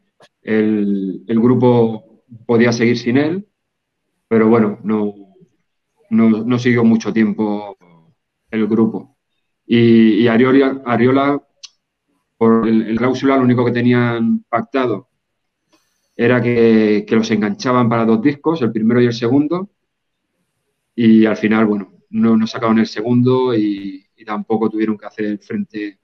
[0.47, 3.47] el, grupo podía seguir sin él,
[4.29, 5.13] pero bueno, no,
[6.09, 7.77] no, siguió mucho tiempo
[8.49, 9.17] el grupo.
[9.65, 11.41] Y, Ariola,
[12.37, 15.09] por el, cláusula, lo único que tenían pactado
[16.15, 19.69] era que, los enganchaban para dos discos, el primero y el segundo,
[20.95, 25.99] y al final, bueno, no, no sacaron el segundo y, tampoco tuvieron que hacer frente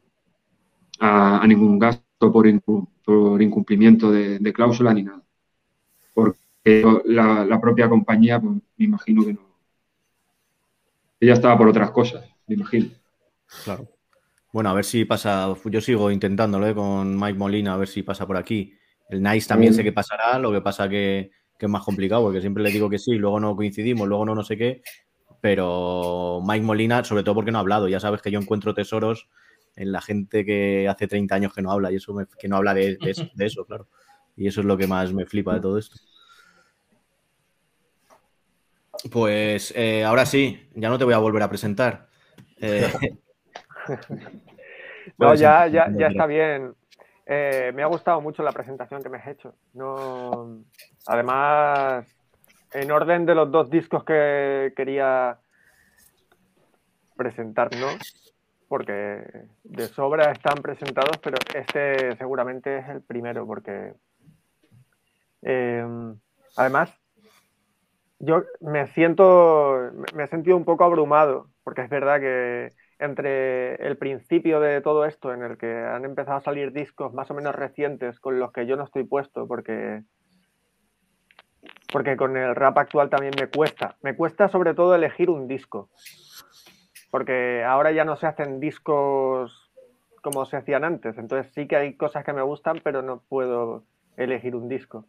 [1.00, 2.48] a, a ningún gasto por,
[3.04, 5.22] por incumplimiento de, cláusula ni nada.
[6.14, 9.42] Porque la, propia compañía, pues, me imagino que no.
[11.20, 12.90] Ella estaba por otras cosas, me imagino.
[13.64, 13.88] Claro.
[14.52, 15.54] Bueno, a ver si pasa.
[15.66, 16.76] Yo sigo intentándolo ¿eh?
[16.76, 18.74] con Mike Molina, a ver si pasa por aquí.
[19.10, 22.42] El Nice también sé que pasará, lo que pasa que, que es más complicado, porque
[22.42, 24.82] siempre le digo que sí, luego no coincidimos, luego no no sé qué.
[25.42, 29.30] Pero Mike Molina, sobre todo porque no ha hablado, ya sabes que yo encuentro tesoros
[29.76, 32.74] en la gente que hace 30 años que no habla y eso que no habla
[32.74, 33.88] de, eso, claro.
[34.36, 35.98] Y eso es lo que más me flipa de todo esto.
[39.12, 42.08] Pues eh, ahora sí, ya no te voy a volver a presentar.
[42.58, 42.92] Eh,
[45.18, 46.74] no, ya, ya, ya está bien.
[47.26, 49.56] Eh, me ha gustado mucho la presentación que me has hecho.
[49.74, 50.64] No,
[51.08, 52.06] además,
[52.74, 55.38] en orden de los dos discos que quería
[57.16, 57.88] presentar, ¿no?
[58.74, 59.24] Porque
[59.64, 63.94] de sobra están presentados, pero este seguramente es el primero, porque
[65.44, 66.18] em,
[66.58, 66.92] además
[68.18, 73.96] yo me siento, me he sentido un poco abrumado, porque es verdad que entre el
[73.98, 77.54] principio de todo esto, en el que han empezado a salir discos más o menos
[77.54, 80.02] recientes con los que yo no estoy puesto, porque
[81.92, 83.98] porque con el rap actual también me cuesta.
[84.02, 85.92] Me cuesta sobre todo elegir un disco
[87.14, 89.72] porque ahora ya no se hacen discos
[90.24, 93.84] como se hacían antes, entonces sí que hay cosas que me gustan, pero no puedo
[94.18, 95.06] elegir un disco.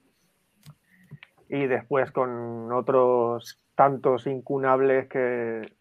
[1.48, 5.72] Y después con otros tantos incunables que,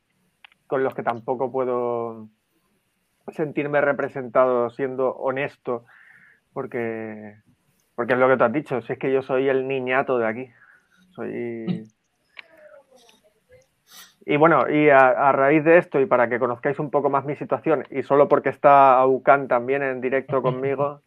[0.66, 2.30] con los que tampoco puedo
[3.34, 5.84] sentirme representado siendo honesto,
[6.54, 7.36] porque,
[7.96, 10.28] porque es lo que tú has dicho, si es que yo soy el niñato de
[10.28, 10.50] aquí.
[11.16, 11.84] Soy.
[14.26, 17.36] Y bueno, y a, raíz de esto, y para que conozcáis un poco más mi
[17.36, 21.02] situación, y solo porque está Aucan también en directo conmigo,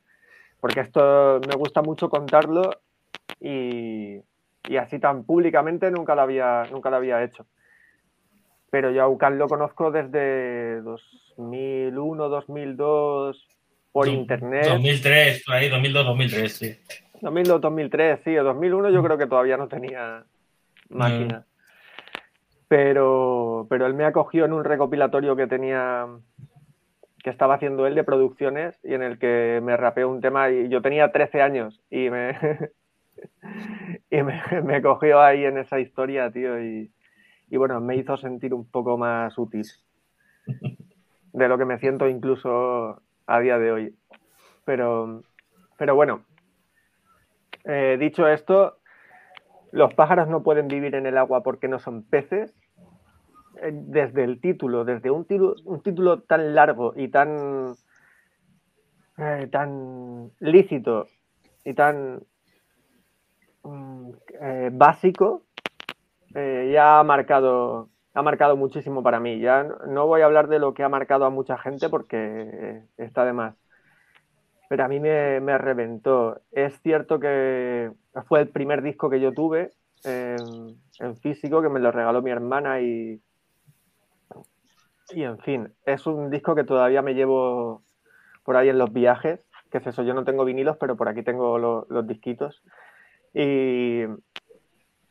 [0.60, 2.70] porque esto me gusta mucho contarlo
[3.40, 4.20] y,
[4.68, 7.46] y así tan públicamente nunca lo había, nunca lo había hecho.
[8.70, 13.48] Pero yo a Aucan lo conozco desde 2001, 2002,
[13.92, 14.66] por internet.
[14.68, 16.76] 2003, por ahí, 2002, 2003, sí.
[17.22, 20.22] 2002, 2003, sí, o 2001 yo creo que todavía no tenía
[20.90, 21.46] máquina.
[22.68, 26.06] Pero, pero él me acogió en un recopilatorio que tenía,
[27.22, 30.68] que estaba haciendo él de producciones y en el que me rapeó un tema y
[30.68, 32.36] yo tenía 13 años y me,
[34.10, 36.90] y me, cogió ahí en esa historia, tío, y,
[37.48, 39.66] y bueno, me hizo sentir un poco más útil
[41.32, 43.94] de lo que me siento incluso a día de hoy.
[44.64, 45.22] Pero,
[45.76, 46.24] pero bueno,
[47.64, 48.78] eh, dicho esto,
[49.76, 52.54] los pájaros no pueden vivir en el agua porque no son peces.
[53.60, 55.26] Eh, desde el título, desde un,
[55.64, 57.74] un título tan largo y tan,
[59.18, 61.06] eh, tan lícito
[61.62, 62.22] y tan
[63.62, 64.10] mm,
[64.72, 65.42] básico,
[66.34, 69.40] ya ha marcado, ha marcado muchísimo para mí.
[69.40, 73.26] Ya no voy a hablar de lo que ha marcado a mucha gente porque está
[73.26, 73.65] de más
[74.68, 76.40] pero a mí me, reventó.
[76.52, 77.90] Es cierto que
[78.26, 79.70] fue el primer disco que yo tuve
[80.04, 83.20] en, físico, que me lo regaló mi hermana y,
[85.10, 87.82] y en fin, es un disco que todavía me llevo
[88.44, 89.40] por ahí en los viajes,
[89.70, 92.62] que es eso, yo no tengo vinilos, pero por aquí tengo los disquitos.
[93.34, 94.04] Y,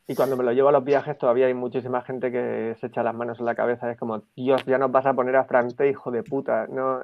[0.08, 3.02] y cuando me lo llevo a los viajes todavía hay muchísima gente que se echa
[3.02, 3.90] las manos en la cabeza.
[3.90, 6.66] Es como, Dios, ya nos vas a poner a Frante, hijo de puta.
[6.68, 7.02] No,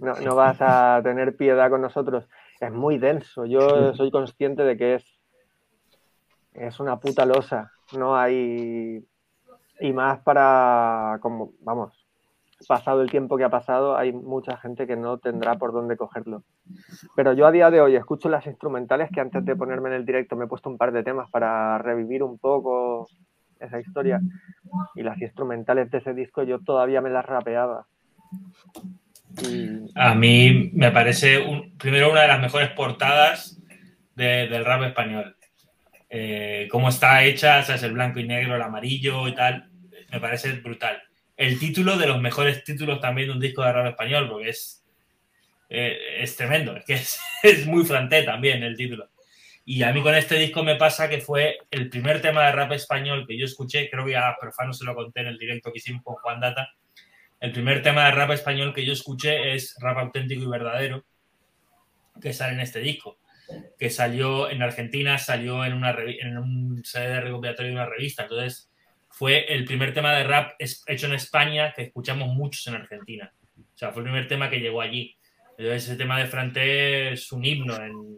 [0.00, 2.24] no, vas a tener piedad con nosotros.
[2.60, 3.44] Es muy denso.
[3.44, 5.04] Yo soy consciente de que es,
[6.54, 7.72] es una puta losa.
[7.96, 9.04] No hay...
[9.80, 11.97] Y más para, como, vamos,
[12.66, 16.42] pasado el tiempo que ha pasado, hay mucha gente que no tendrá por dónde cogerlo.
[17.14, 20.06] Pero yo a día de hoy escucho las instrumentales que antes de ponerme en el
[20.06, 23.08] directo me he puesto un par de temas para revivir un poco
[23.60, 24.20] esa historia.
[24.94, 27.86] Y las instrumentales de ese disco yo todavía me las rapeaba.
[29.94, 31.44] A mí me parece
[31.78, 33.62] primero una de las mejores portadas
[34.14, 35.36] del rap español.
[36.10, 39.70] Eh, cómo está hecha, es el blanco y negro, el amarillo y tal,
[40.10, 41.02] me parece brutal
[41.38, 44.84] el título de los mejores títulos también de un disco de rap español, porque es,
[45.70, 47.20] eh, es tremendo, es que es,
[47.66, 49.08] muy franté también el título.
[49.64, 52.72] Y a mí con este disco me pasa que fue el primer tema de rap
[52.72, 55.78] español que yo escuché, creo que a Profano se lo conté en el directo que
[55.78, 56.70] hicimos con Juan Data.
[57.38, 61.04] El primer tema de rap español que yo escuché es Rap Auténtico y Verdadero,
[62.20, 63.20] que sale en este disco,
[63.78, 68.24] que salió en Argentina, salió en, una en un CD de recopilatorio de una revista.
[68.24, 68.68] Entonces,
[69.18, 73.32] fue el primer tema de rap hecho en España que escuchamos muchos en Argentina.
[73.58, 75.16] O sea, fue el primer tema que llegó allí.
[75.56, 78.16] Ese tema de Frante es un himno en,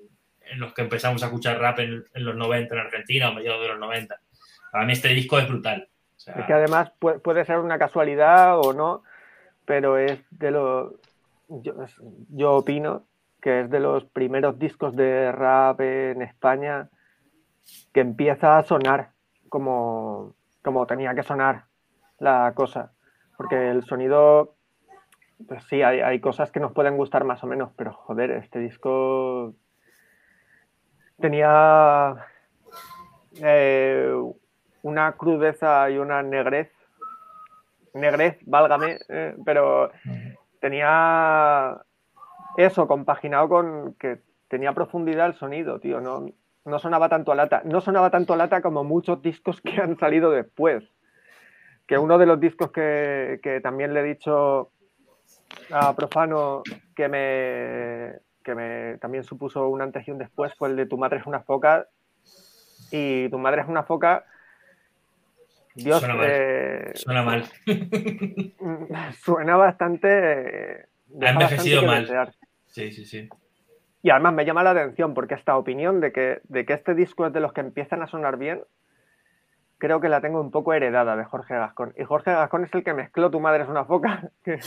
[0.58, 3.78] los que empezamos a escuchar rap en, los 90 en Argentina o mediados de los
[3.78, 4.20] 90.
[4.70, 5.88] Para mí este disco es brutal.
[6.18, 9.02] es que además puede, ser una casualidad o no,
[9.64, 10.92] pero es de los...
[12.28, 13.06] Yo opino
[13.40, 16.90] que es de los primeros discos de rap en España
[17.94, 19.12] que empieza a sonar
[19.48, 21.64] como, como tenía que sonar
[22.18, 22.92] la cosa.
[23.36, 24.54] Porque el sonido,
[25.48, 29.54] pues sí, hay, cosas que nos pueden gustar más o menos, pero joder, este disco
[31.18, 32.16] tenía
[33.42, 34.14] eh,
[34.82, 36.70] una crudeza y una negrez.
[37.94, 39.90] Negrez, válgame, eh, pero
[40.60, 41.80] tenía
[42.56, 46.00] eso compaginado con que tenía profundidad el sonido, tío.
[46.00, 46.26] No,
[46.64, 47.62] no sonaba tanto a lata.
[47.64, 50.84] No sonaba tanto a lata como muchos discos que han salido después.
[51.86, 54.70] Que uno de los discos que, también le he dicho
[55.72, 56.62] a Profano
[56.94, 60.96] que me, que me también supuso un antes y un después fue el de Tu
[60.96, 61.88] madre es una foca.
[62.92, 64.24] Y Tu madre es una foca.
[65.74, 66.00] Dios.
[66.00, 66.26] Suena mal.
[66.28, 67.44] Eh, suena, mal.
[69.24, 70.86] suena bastante.
[71.22, 72.34] ha envejecido mal.
[72.66, 73.28] Sí, sí, sí.
[74.02, 77.26] Y además me llama la atención porque esta opinión de que, de que este disco
[77.26, 78.62] es de los que empiezan a sonar bien,
[79.80, 81.94] creo que la tengo un poco heredada de Jorge Gascón.
[81.96, 84.60] Y Jorge Gascón es el que mezcló Tu madre es una foca, que,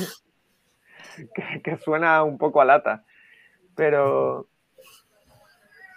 [1.77, 3.03] suena un poco a lata.
[3.75, 4.47] Pero,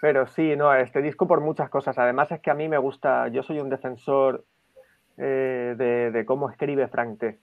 [0.01, 1.97] Pero sí, no, este disco por muchas cosas.
[1.97, 4.45] Además es que a mí me gusta, yo soy un defensor
[5.17, 7.39] eh, de, cómo escribe Frank T.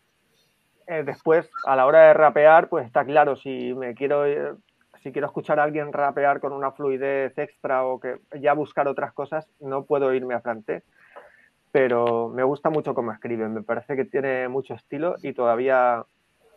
[0.87, 4.55] Eh, después, a la hora de rapear, pues está claro, si me quiero, eh,
[5.05, 9.13] si quiero escuchar a alguien rapear con una fluidez extra o que ya buscar otras
[9.13, 10.83] cosas, no puedo irme a Frank T.
[11.73, 16.07] Pero me gusta mucho cómo escribe, me parece que tiene mucho estilo y todavía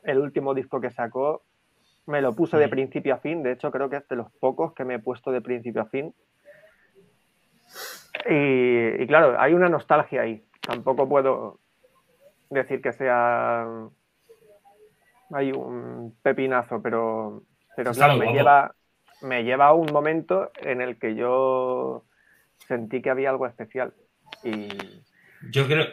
[0.03, 1.41] el último disco que sacó
[2.05, 4.71] me lo puse de principio a fin, de hecho creo que es de los pocos
[4.73, 6.15] que me he puesto de principio a fin.
[8.29, 10.43] Y, claro, hay una nostalgia ahí.
[10.61, 11.59] Tampoco puedo
[12.49, 13.67] decir que sea
[15.33, 17.43] hay un pepinazo, pero,
[17.77, 18.73] pero claro, me lleva,
[19.21, 22.05] me lleva a un momento en el que yo
[22.67, 23.93] sentí que había algo especial.
[24.43, 24.67] Y...
[25.51, 25.85] Yo creo,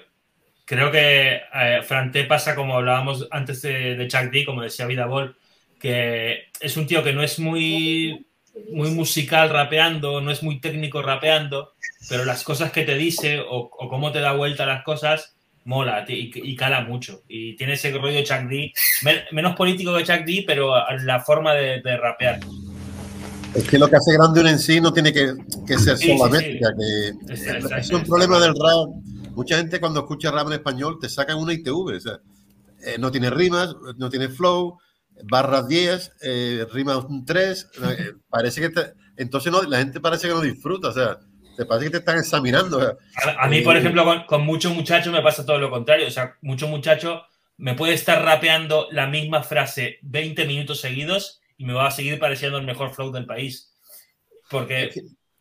[0.65, 5.05] creo que eh, Frante pasa como hablábamos antes de, de Chuck D, como decía Vida
[5.05, 5.37] Ball,
[5.79, 8.27] que es un tío que no es muy,
[8.71, 11.75] muy musical rapeando, no es muy técnico rapeando,
[12.09, 15.34] pero las cosas que te dice o, cómo te da vuelta las cosas,
[15.65, 17.23] mola y, cala mucho.
[17.29, 18.73] Y tiene ese rollo Chuck D,
[19.33, 20.73] menos político que Chuck D, pero
[21.03, 22.41] la forma de, rapear.
[23.55, 25.35] Es que lo que hace grande un en sí no tiene que,
[25.79, 27.33] ser solamente que
[27.79, 28.89] es, un problema del rap.
[29.35, 32.21] Mucha gente cuando escucha rap en español te sacan una ITV, o sea,
[32.85, 34.79] eh, no tiene rimas, no tiene flow,
[35.25, 38.73] barra 10, eh, rima un 3, eh, parece que
[39.17, 41.19] entonces no, la gente parece que no disfruta, o sea,
[41.57, 42.99] te parece que te están examinando.
[43.39, 46.69] a, mí, por ejemplo, con, muchos muchachos me pasa todo lo contrario, o sea, muchos
[46.69, 47.23] muchachos
[47.57, 52.19] me puede estar rapeando la misma frase 20 minutos seguidos y me va a seguir
[52.19, 53.73] pareciendo el mejor flow del país.
[54.51, 54.91] Porque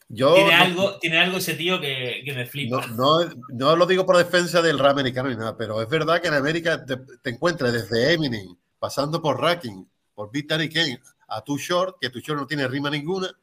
[0.07, 2.85] yo tiene, algo, tiene algo ese tío que, que me flipa.
[2.87, 3.19] No,
[3.49, 6.35] no, lo digo por defensa del rap americano ni nada, pero es verdad que en
[6.35, 10.99] América te, te encuentras desde Eminem pasando por Racking, por Big Daddy Kane,
[11.29, 13.33] a Too Short, que Too Short no tiene rima ninguna,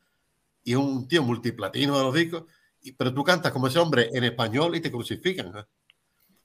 [0.63, 2.45] y es un tío multiplatino de los discos,
[2.97, 5.53] pero tú cantas como ese hombre en español y te crucifican.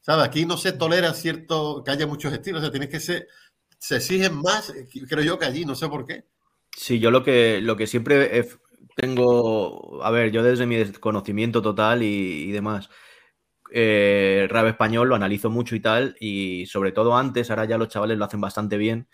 [0.01, 0.25] ¿Sabes?
[0.25, 3.27] Aquí no se tolera cierto, que haya muchos estilos, o sea, tienes que ser,
[3.77, 4.73] se exigen más,
[5.09, 6.25] creo yo que allí, no sé por qué.
[6.75, 8.45] Sí, yo lo que, lo que siempre
[8.95, 12.89] tengo, a ver, yo desde mi desconocimiento total y demás,
[13.71, 17.89] eh, rap español lo analizo mucho y tal, y sobre todo antes, ahora ya los
[17.89, 19.07] chavales lo hacen bastante bien,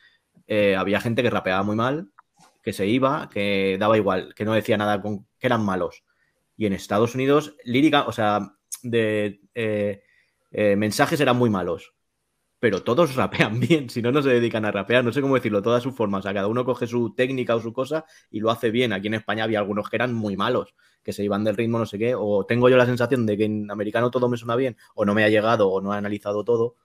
[0.47, 2.09] eh, había gente que rapeaba muy mal,
[2.61, 6.03] que se iba, que daba igual, que no decía nada, que eran malos.
[6.57, 10.01] Y en Estados Unidos, lírica, o sea, de eh,
[10.75, 11.93] mensajes eran muy malos
[12.61, 15.63] pero todos rapean bien, si no, no se dedican a rapear, no sé cómo decirlo,
[15.63, 18.51] todas sus formas, o sea, cada uno coge su técnica o su cosa y lo
[18.51, 18.93] hace bien.
[18.93, 21.87] Aquí en España había algunos que eran muy malos, que se iban del ritmo, no
[21.87, 24.77] sé qué, o tengo yo la sensación de que en americano todo me suena bien,
[24.93, 26.75] o no me ha llegado, o no he analizado todo,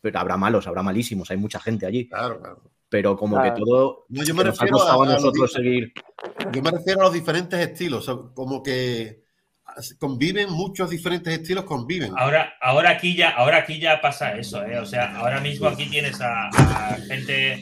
[0.00, 2.08] pero habrá malos, habrá malísimos, hay mucha gente allí.
[2.08, 2.62] Claro, claro.
[2.94, 4.06] Pero como que todo.
[4.08, 5.92] No, yo me refiero a, nosotros seguir.
[6.52, 9.24] Yo me refiero a los diferentes estilos, como que
[9.98, 14.78] conviven muchos diferentes estilos conviven ahora ahora aquí ya ahora aquí ya pasa eso ¿eh?
[14.78, 16.48] o sea ahora mismo aquí tienes a,
[17.08, 17.60] gente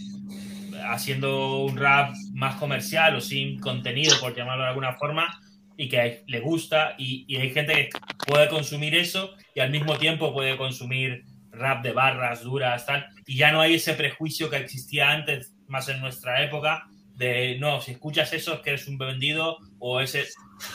[0.84, 5.40] haciendo un rap más comercial o sin contenido por llamarlo de alguna forma
[5.78, 7.90] y que le gusta y, y hay gente que
[8.26, 13.36] puede consumir eso y al mismo tiempo puede consumir rap de barras duras tal y
[13.36, 16.84] ya no hay ese prejuicio que existía antes más en nuestra época
[17.14, 20.26] de no, si escuchas eso es que eres un vendido o ese,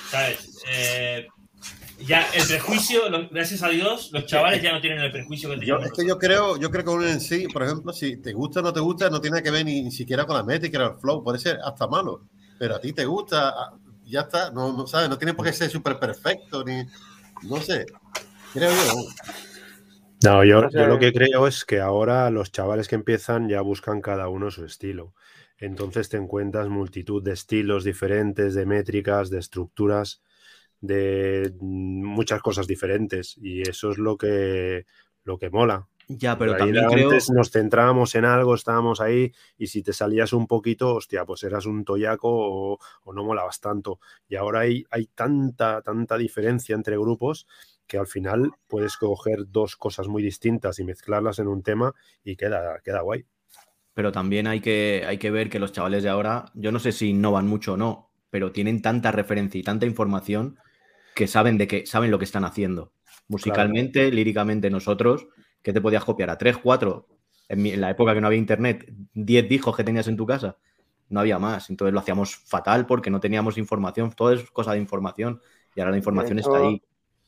[0.09, 0.61] ¿sabes?
[0.71, 1.27] Eh,
[1.99, 3.01] ya el prejuicio,
[3.31, 5.83] gracias a Dios, los chavales ya no tienen el prejuicio que tenían.
[5.83, 8.59] Es que yo creo, yo creo que uno en sí, por ejemplo, si te gusta
[8.59, 11.23] o no te gusta, no tiene que ver ni, siquiera con la métrica, el flow,
[11.23, 12.21] puede ser hasta malo,
[12.59, 13.53] pero a ti te gusta,
[14.05, 16.83] ya está, no, no sabes, no tiene por qué ser súper perfecto, ni,
[17.43, 17.85] no sé,
[18.53, 18.93] creo yo.
[20.23, 24.01] No, yo, yo lo que creo es que ahora los chavales que empiezan ya buscan
[24.01, 25.13] cada uno su estilo.
[25.59, 30.21] Entonces te encuentras multitud de estilos diferentes, de métricas, de estructuras,
[30.81, 33.37] de muchas cosas diferentes.
[33.37, 34.85] Y eso es lo que,
[35.23, 35.87] lo que mola.
[36.09, 40.47] Ya, pero también antes nos centrábamos en algo, estábamos ahí, y si te salías un
[40.47, 42.79] poquito, hostia, pues eras un toyaco o,
[43.13, 43.99] no molabas tanto.
[44.29, 47.45] Y ahora hay, hay tanta, tanta diferencia entre grupos
[47.87, 51.93] que al final puedes coger dos cosas muy distintas y mezclarlas en un tema
[52.23, 53.25] y queda, queda guay
[53.97, 56.91] pero también hay que, hay que ver que los chavales de ahora, yo no sé
[56.91, 60.59] si innovan mucho o no, pero tienen tanta referencia y tanta información
[61.15, 62.93] que saben de que saben lo que están haciendo.
[63.27, 65.25] Musicalmente, líricamente, nosotros,
[65.63, 66.29] ¿qué te podías copiar?
[66.29, 67.07] ¿A tres, cuatro?
[67.49, 68.85] En, la época que no había internet,
[69.15, 70.57] diez discos que tenías en tu casa,
[71.09, 71.71] no había más.
[71.71, 75.41] Entonces lo hacíamos fatal porque no teníamos información, todo es cosa de información
[75.75, 76.83] y ahora la información está ahí.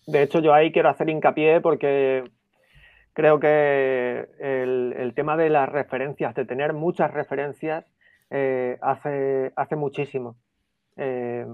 [0.10, 2.24] De hecho, yo ahí quiero hacer hincapié porque
[3.14, 7.86] creo que el, tema de las referencias, de tener muchas referencias,
[8.32, 10.36] eh, hace, hace muchísimo.
[10.98, 11.46] Eh,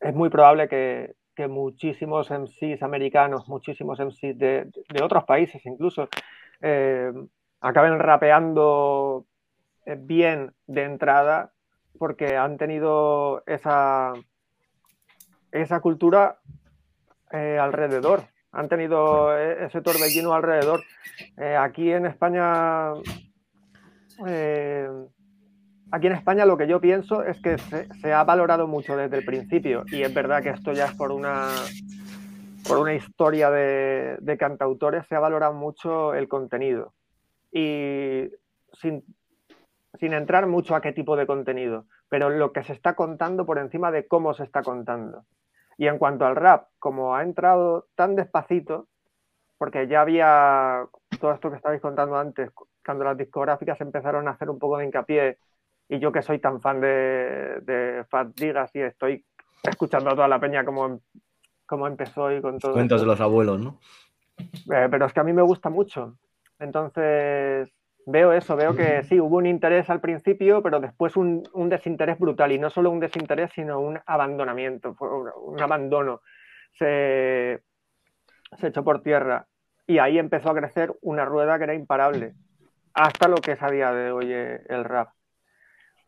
[0.00, 1.16] es muy probable que,
[1.48, 4.70] muchísimos MCs americanos, muchísimos MCs de,
[5.02, 6.08] otros países incluso,
[6.60, 7.12] eh,
[7.60, 9.26] acaben rapeando
[9.98, 11.50] bien de entrada
[11.98, 14.12] porque han tenido esa,
[15.50, 16.38] esa cultura
[17.34, 20.82] eh, alrededor, han tenido ese torbellino alrededor.
[21.58, 22.92] aquí en España
[25.94, 29.24] aquí en España lo que yo pienso es que se, ha valorado mucho desde el
[29.24, 31.48] principio y es verdad que esto ya es por una,
[32.66, 36.94] por una historia de, cantautores, se ha valorado mucho el contenido
[37.52, 38.28] y
[38.72, 39.04] sin,
[40.00, 43.92] entrar mucho a qué tipo de contenido, pero lo que se está contando por encima
[43.92, 45.24] de cómo se está contando.
[45.76, 48.88] Y en cuanto al rap, como ha entrado tan despacito,
[49.58, 50.86] porque ya había
[51.20, 52.50] todo esto que estabais contando antes,
[52.84, 55.38] cuando las discográficas empezaron a hacer un poco de hincapié
[55.88, 59.24] y yo que soy tan fan de, de Fat Digas y estoy
[59.62, 61.00] escuchando a toda la peña como,
[61.66, 62.72] como empezó y con todo.
[62.72, 63.78] Cuentos de los abuelos, ¿no?
[64.38, 66.16] Eh, pero es que a mí me gusta mucho.
[66.58, 67.70] Entonces,
[68.06, 72.18] veo eso, veo que sí, hubo un interés al principio, pero después un, un desinterés
[72.18, 72.52] brutal.
[72.52, 76.20] Y no solo un desinterés, sino un abandonamiento, un abandono.
[76.78, 77.62] Se,
[78.58, 79.46] se echó por tierra.
[79.86, 82.34] Y ahí empezó a crecer una rueda que era imparable.
[82.94, 85.10] Hasta lo que es a día de hoy eh, el rap.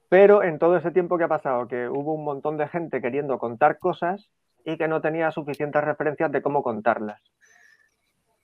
[0.09, 3.39] Pero en todo ese tiempo que ha pasado, que hubo un montón de gente queriendo
[3.39, 4.31] contar cosas
[4.64, 7.20] y que no tenía suficientes referencias de cómo contarlas.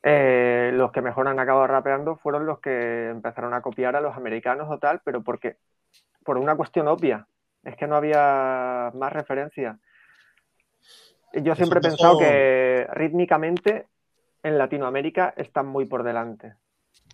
[0.03, 4.17] Eh, los que mejor han acabado rapeando fueron los que empezaron a copiar a los
[4.17, 5.57] americanos o tal, pero porque
[6.25, 7.27] por una cuestión obvia,
[7.63, 9.79] es que no había más referencia.
[11.35, 13.87] Yo siempre he pensado que rítmicamente
[14.43, 16.55] en Latinoamérica están muy por delante.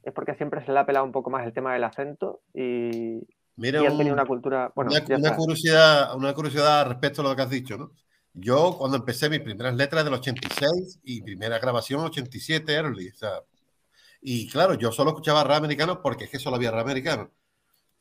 [0.03, 3.21] Es porque siempre se le ha pelado un poco más el tema del acento y,
[3.57, 4.73] Mira, una cultura.
[4.75, 7.91] una, curiosidad, una curiosidad respecto a lo que has dicho, ¿no?
[8.35, 13.47] Yo, cuando empecé mis primeras letras del 86 y primera grabación 87 early, o
[14.21, 17.33] y claro, yo solo escuchaba rap americano porque es que solo había rap americano.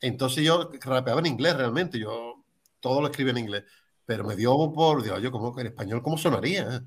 [0.00, 2.44] Entonces yo rapeaba en inglés realmente, yo
[2.80, 3.64] todo lo escribía en inglés,
[4.06, 6.84] pero me dio por, Dios, yo como en español, ¿cómo sonaría?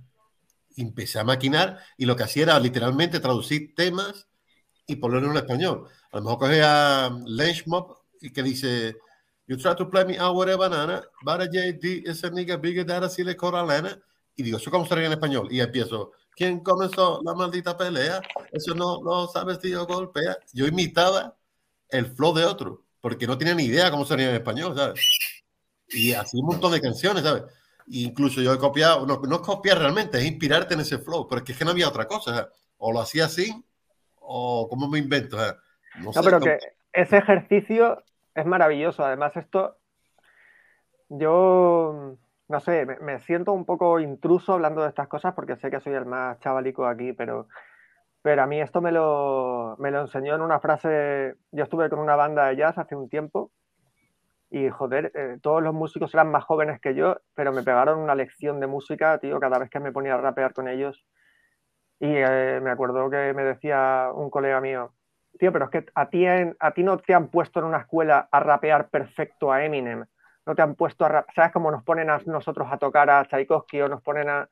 [0.78, 4.28] empecé a maquinar y lo que hacía era literalmente traducir temas
[4.88, 5.88] y ponerlo en español.
[6.12, 8.98] A lo mejor cogía Lynch Mob y que dice,
[9.52, 12.56] You try to play me out with a banana, but a JD is a nigga
[12.56, 14.02] bigger than a silly coralena.
[14.34, 15.50] Y digo, ¿eso cómo sería en español?
[15.52, 18.22] Y empiezo, ¿quién comenzó la maldita pelea?
[18.50, 20.38] Eso no lo sabes, tío, golpea.
[20.54, 21.36] Yo imitaba
[21.90, 25.02] el flow de otro, porque no tenía ni idea cómo sería en español, ¿sabes?
[25.90, 27.44] Y así un montón de canciones, ¿sabes?
[27.88, 31.44] incluso yo he copiado, no, no es copiar realmente, es inspirarte en ese flow, pero
[31.46, 32.48] es que no había otra cosa,
[32.78, 33.54] o lo hacía así,
[34.22, 35.36] o cómo me invento,
[36.00, 36.58] no, pero que
[36.94, 38.02] ese ejercicio
[38.36, 39.04] es maravilloso.
[39.04, 39.78] Además, esto,
[41.10, 42.18] yo,
[42.48, 45.94] no sé, me, siento un poco intruso hablando de estas cosas porque sé que soy
[45.94, 47.48] el más chavalico aquí, pero,
[48.22, 52.00] pero a mí esto me lo, me lo enseñó en una frase, yo estuve con
[52.00, 53.52] una banda de jazz hace un tiempo
[54.52, 58.16] y joder, eh, todos los músicos eran más jóvenes que yo, pero me pegaron una
[58.16, 61.06] lección de música, tío, cada vez que me ponía a rapear con ellos.
[62.00, 64.94] Y eh, me acuerdo que me decía un colega mío,
[65.42, 68.30] tío, pero es que a ti, a ti no te han puesto en una escuela
[68.32, 70.06] a rapear perfecto a Eminem.
[70.46, 73.82] No te han puesto a ¿sabes cómo nos ponen a nosotros a tocar a Tchaikovsky
[73.82, 74.48] o nos ponen a,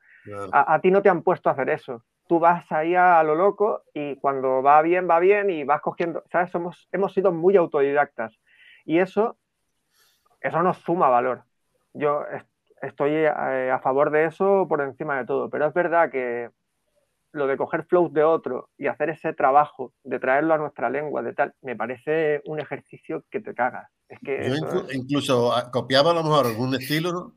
[0.50, 2.02] a, ti no te han puesto a hacer eso.
[2.26, 6.24] Tú vas ahí a, lo loco y cuando va bien, va bien y vas cogiendo,
[6.32, 6.50] ¿sabes?
[6.50, 8.40] Somos, hemos sido muy autodidactas
[8.84, 9.36] y eso,
[10.40, 11.44] eso nos suma valor.
[11.92, 12.24] Yo
[12.82, 16.50] estoy eh, a favor de eso por encima de todo, pero es verdad que
[17.32, 21.22] lo de coger flows de otro y hacer ese trabajo de traerlo a nuestra lengua,
[21.22, 23.88] de tal, me parece un ejercicio que te cagas.
[24.08, 27.36] Es que Yo incluso ah, copiaba a lo mejor algún estilo, ¿no?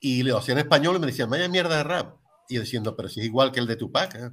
[0.00, 2.16] Y lo hacía en español y me decían, vaya mierda de rap.
[2.48, 4.30] Y yo diciendo, pero si es igual que el de Tupac, ¿eh?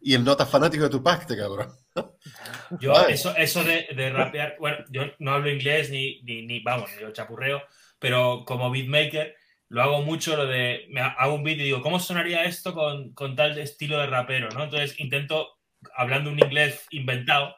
[0.00, 1.72] Y el nota fanático de Tupac, te cabrón.
[2.80, 6.90] Yo, eso, eso de, de, rapear, bueno, yo no hablo inglés ni, ni, ni, vamos,
[7.00, 7.62] yo chapurreo,
[7.98, 9.34] pero como beatmaker,
[9.68, 13.12] lo hago mucho, lo de, me hago un beat y digo, ¿cómo sonaría esto con,
[13.12, 14.48] con tal estilo de rapero?
[14.50, 14.64] ¿no?
[14.64, 15.58] Entonces intento,
[15.94, 17.54] hablando un inglés inventado,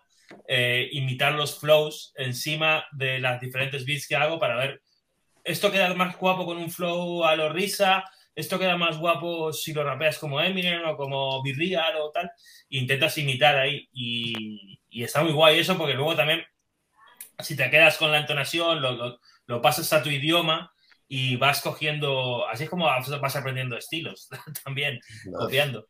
[0.49, 4.83] eh, imitar los flows encima de las diferentes beats que hago para ver,
[5.45, 8.05] esto queda más guapo con un flow a lo risa,
[8.35, 12.27] esto queda más guapo si lo rapeas como Eminem o como Virreal o tal,
[12.71, 16.45] e intentas imitar ahí y, y, está muy guay eso porque luego también,
[17.39, 20.73] si te quedas con la entonación, lo, lo, lo pasas a tu idioma,
[21.13, 24.29] y vas cogiendo, así es como vas aprendiendo estilos
[24.65, 25.01] también,
[25.37, 25.85] copiando.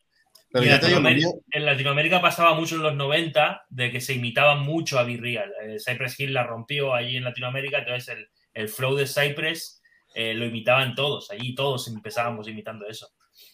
[0.54, 5.52] en, Latinoamérica, pasaba mucho en los 90 de que se imitaban mucho a Virreal.
[5.62, 9.82] Eh, Cypress Hill la rompió allí en Latinoamérica, entonces el, el flow de Cypress
[10.14, 13.10] eh, lo imitaban todos, allí todos empezábamos imitando eso.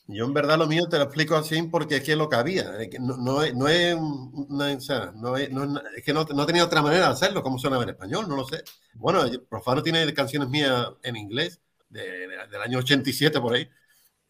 [0.09, 2.37] Yo en verdad lo mío te lo explico así porque es que es lo que
[2.37, 2.73] había.
[3.01, 3.97] No, no, es, no, es,
[4.47, 5.51] no, es,
[5.97, 8.45] es que no, no, tenía otra manera de hacerlo, como sonaba en español, no lo
[8.45, 8.63] sé.
[8.95, 13.69] Bueno, Profano tiene canciones mías en inglés de, del año 87 por ahí,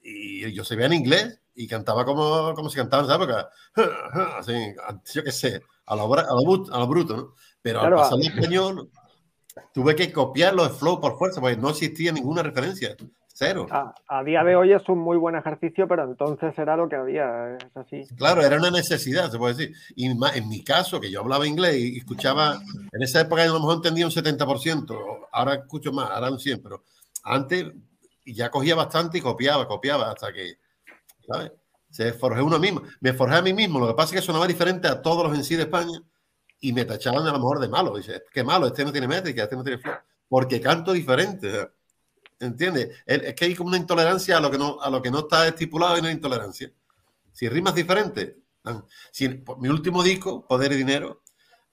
[0.02, 3.50] y yo se veía en inglés y cantaba como, como se cantaba en esa época.
[4.38, 4.54] Así,
[5.12, 7.34] yo qué sé, a lo, a lo, a lo bruto, ¿no?
[7.60, 8.90] Pero al pasar en español
[9.74, 12.96] tuve que copiar los flow por fuerza, porque no existía ninguna referencia.
[13.38, 13.66] Cero.
[13.70, 17.54] A, día de hoy es un muy buen ejercicio, pero entonces era lo que había,
[17.56, 18.02] es así.
[18.16, 19.76] Claro, era una necesidad, se puede decir.
[19.94, 22.58] Y en mi caso, que yo hablaba inglés y escuchaba,
[22.92, 26.60] en esa época a lo mejor entendía un 70%, ahora escucho más, ahora un 100%,
[26.62, 26.84] pero
[27.24, 27.66] antes
[28.24, 30.54] ya cogía bastante y copiaba, copiaba, hasta que,
[31.30, 31.52] ¿sabes?
[31.90, 32.84] Se forjé uno mismo.
[33.00, 35.36] Me forjé a mí mismo, lo que pasa es que sonaba diferente a todos los
[35.36, 36.00] en sí de España
[36.58, 37.98] y me tachaban a lo mejor de malo.
[37.98, 39.94] Dice, qué malo, este no tiene métrica, este no tiene flow,
[40.26, 41.75] porque canto diferente.
[42.38, 42.90] ¿Entiendes?
[43.06, 45.48] Es que hay como una intolerancia a lo que no, a lo que no está
[45.48, 46.70] estipulado hay intolerancia.
[47.32, 48.34] Si rimas diferentes.
[49.10, 51.22] Si, mi último disco, Poder y Dinero,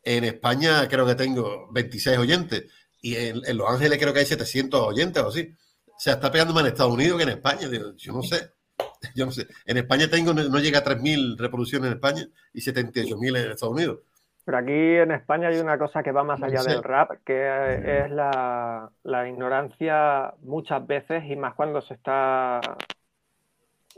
[0.04, 2.66] en España creo que tengo 26 oyentes
[3.02, 5.54] y en, Los Ángeles creo que hay 700 oyentes o así.
[5.88, 7.70] O sea, está pegando más en Estados Unidos que en España.
[7.98, 8.52] Yo no sé.
[9.16, 9.48] Yo no sé.
[9.66, 14.00] En España tengo, no llega a 3.000 reproducciones en España y 78.000 en Estados Unidos.
[14.46, 18.12] Pero aquí en España hay una cosa que va más allá del rap, que es
[18.12, 18.90] la,
[19.28, 22.60] ignorancia muchas veces y más cuando se está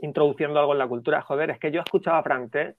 [0.00, 1.22] introduciendo algo en la cultura.
[1.22, 2.76] Joder, es que yo escuchaba francés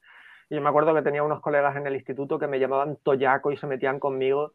[0.49, 3.51] y yo me acuerdo que tenía unos colegas en el instituto que me llamaban Toyaco
[3.51, 4.53] y se metían conmigo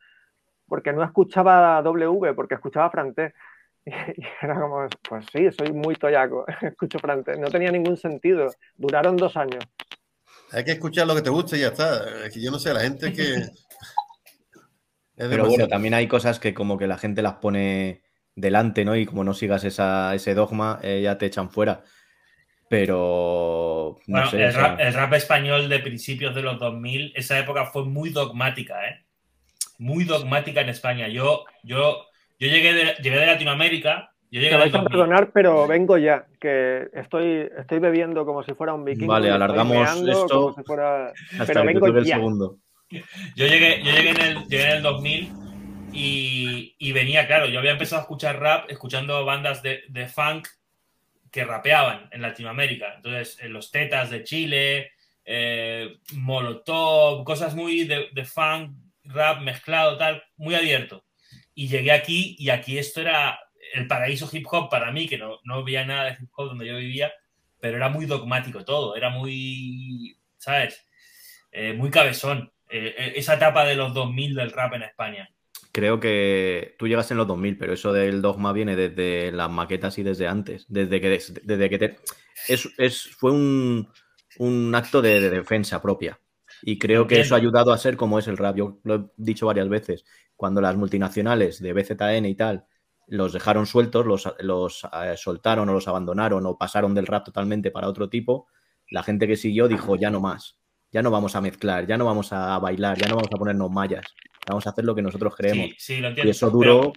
[0.66, 3.34] porque no escuchaba W, porque escuchaba francés.
[3.84, 7.38] Y era como, pues sí, soy muy toyaco, escucho francés.
[7.38, 8.46] No tenía ningún sentido.
[8.76, 9.64] Duraron dos años.
[10.52, 12.26] Hay que escuchar lo que te guste y ya está.
[12.26, 13.46] Es que yo no sé, la gente que.
[15.16, 18.02] Pero bueno, también hay cosas que como que la gente las pone
[18.34, 18.96] delante, ¿no?
[18.96, 21.82] Y como no sigas ese dogma, eh, ya te echan fuera.
[22.68, 23.98] Pero.
[24.06, 29.04] bueno, el, rap, español de principios de los 2000, esa época fue muy dogmática, ¿eh?
[29.78, 31.08] Muy dogmática en España.
[31.08, 32.06] Yo, yo,
[32.38, 37.50] yo llegué, de, llegué de Latinoamérica te vais a perdonar, pero vengo ya, que estoy,
[37.58, 39.12] estoy bebiendo como si fuera un vikingo.
[39.12, 40.54] Vale, alargamos esto.
[40.66, 42.18] pero vengo ya.
[42.18, 45.32] Yo llegué, yo llegué, en el, llegué en el 2000
[45.92, 50.48] y, y, venía, claro, yo había empezado a escuchar rap escuchando bandas de, de funk
[51.30, 52.94] que rapeaban en Latinoamérica.
[52.96, 54.92] Entonces, en los Tetas de Chile,
[55.24, 58.72] eh, Molotov, cosas muy de, de funk,
[59.04, 61.04] rap mezclado, tal, muy abierto.
[61.54, 63.38] Y llegué aquí y aquí esto era
[63.72, 66.66] el paraíso hip hop para mí, que no, no veía nada de hip hop donde
[66.66, 67.12] yo vivía,
[67.60, 70.86] pero era muy dogmático todo, era muy, ¿sabes?
[71.50, 72.52] Eh, muy cabezón.
[72.68, 75.28] Eh, eh, esa etapa de los 2000 del rap en España.
[75.70, 79.96] Creo que tú llegas en los 2000, pero eso del dogma viene desde las maquetas
[79.98, 80.66] y desde antes.
[80.68, 81.96] Desde que, desde que te...
[82.48, 83.88] es, es, fue un,
[84.38, 86.18] un acto de, de, defensa propia.
[86.62, 88.56] Y creo que eso ha ayudado a ser como es el rap.
[88.56, 90.04] Yo lo he dicho varias veces.
[90.36, 92.66] Cuando las multinacionales de BZN y tal
[93.12, 97.70] los dejaron sueltos, los, los eh, soltaron o los abandonaron o pasaron del rap totalmente
[97.70, 98.46] para otro tipo,
[98.88, 100.56] la gente que siguió dijo, ya no más,
[100.90, 103.70] ya no vamos a mezclar, ya no vamos a bailar, ya no vamos a ponernos
[103.70, 104.06] mallas,
[104.48, 105.74] vamos a hacer lo que nosotros creemos.
[105.76, 106.28] Sí, lo entiendo.
[106.28, 106.94] Y eso duró...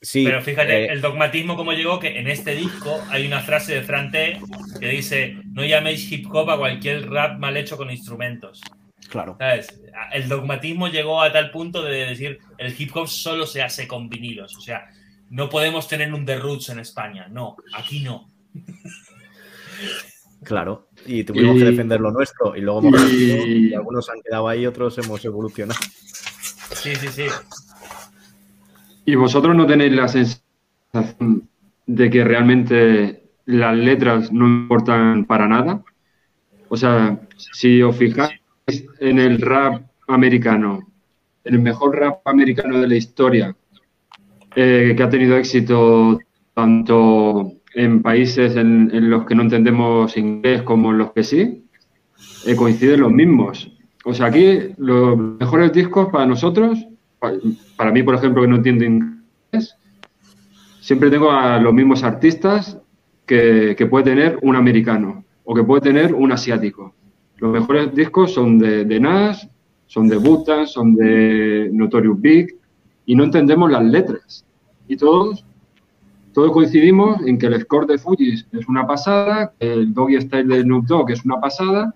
[0.00, 3.74] sí, pero fíjate, eh, el dogmatismo como llegó, que en este disco hay una frase
[3.74, 4.40] de Frante
[4.78, 8.60] que dice, no llaméis hip hop a cualquier rap mal hecho con instrumentos.
[9.08, 9.36] Claro.
[10.12, 14.08] El dogmatismo llegó a tal punto de decir, el hip hop solo se hace con
[14.08, 14.54] vinilos.
[14.56, 14.86] O sea,
[15.30, 17.28] no podemos tener un The Roots en España.
[17.28, 18.28] No, aquí no.
[20.42, 23.74] Claro, y tuvimos que defender lo nuestro y luego hemos y...
[23.74, 25.80] algunos han quedado ahí, otros hemos evolucionado.
[26.72, 27.24] Sí, sí, sí.
[29.04, 31.48] ¿Y vosotros no tenéis la sensación
[31.86, 35.82] de que realmente las letras no importan para nada?
[36.68, 38.40] O sea, si os fijáis
[39.00, 40.86] en el rap americano,
[41.44, 43.56] en el mejor rap americano de la historia,
[44.60, 46.18] eh, que ha tenido éxito
[46.52, 51.64] tanto en países en, los que no entendemos inglés como en los que sí,
[52.44, 53.70] eh, coinciden los mismos.
[54.04, 56.76] O sea, aquí los mejores discos para nosotros,
[57.76, 59.76] para mí, por ejemplo, que no entiendo inglés,
[60.80, 62.78] siempre tengo a los mismos artistas
[63.24, 66.96] que, puede tener un americano o que puede tener un asiático.
[67.36, 69.48] Los mejores discos son de, de Nas,
[69.86, 72.56] son de Butan, son de Notorious Big,
[73.06, 74.44] y no entendemos las letras.
[74.88, 75.44] Y todos,
[76.32, 80.44] todos coincidimos en que el score de Fuji es una pasada, que el Doggy Style
[80.48, 81.94] de Snoop Dogg es una pasada,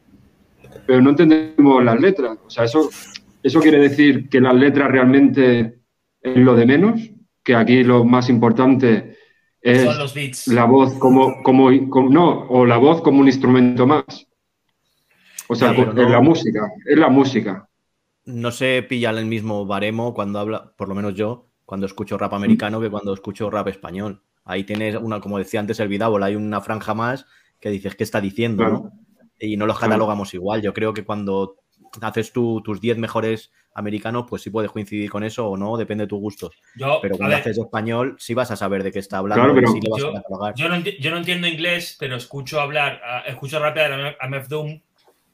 [0.86, 2.38] pero no entendemos las letras.
[2.46, 2.90] O sea, eso,
[3.42, 5.78] eso quiere decir que las letras realmente
[6.20, 7.00] es lo de menos,
[7.42, 9.16] que aquí lo más importante
[9.60, 10.48] es Son los beats.
[10.48, 14.04] la voz como, como, como- no, o la voz como un instrumento más.
[15.48, 17.68] O sea, es la música, es la música.
[18.24, 22.34] No se pilla el mismo baremo cuando habla, por lo menos yo, cuando escucho rap
[22.34, 24.22] americano que cuando escucho rap español.
[24.44, 27.26] Ahí tienes una, como decía antes el Vidábol, hay una franja más
[27.60, 28.64] que dices, ¿qué está diciendo?
[28.64, 28.80] Claro.
[28.84, 28.92] ¿no?
[29.38, 29.92] Y no los Claro.
[29.92, 30.62] catalogamos igual.
[30.62, 31.56] Yo creo que cuando
[32.00, 36.04] haces tú, tus 10 mejores americanos, pues sí puedes coincidir con eso o no, depende
[36.04, 36.54] de tus gustos.
[36.74, 39.68] Yo, Pero cuando haces español, sí vas a saber de qué está hablando Claro, pero
[39.72, 40.54] sí le vas yo- a catalogar.
[40.56, 44.80] yo no, yo no entiendo inglés, pero escucho hablar, escucho rapear a a MF Doom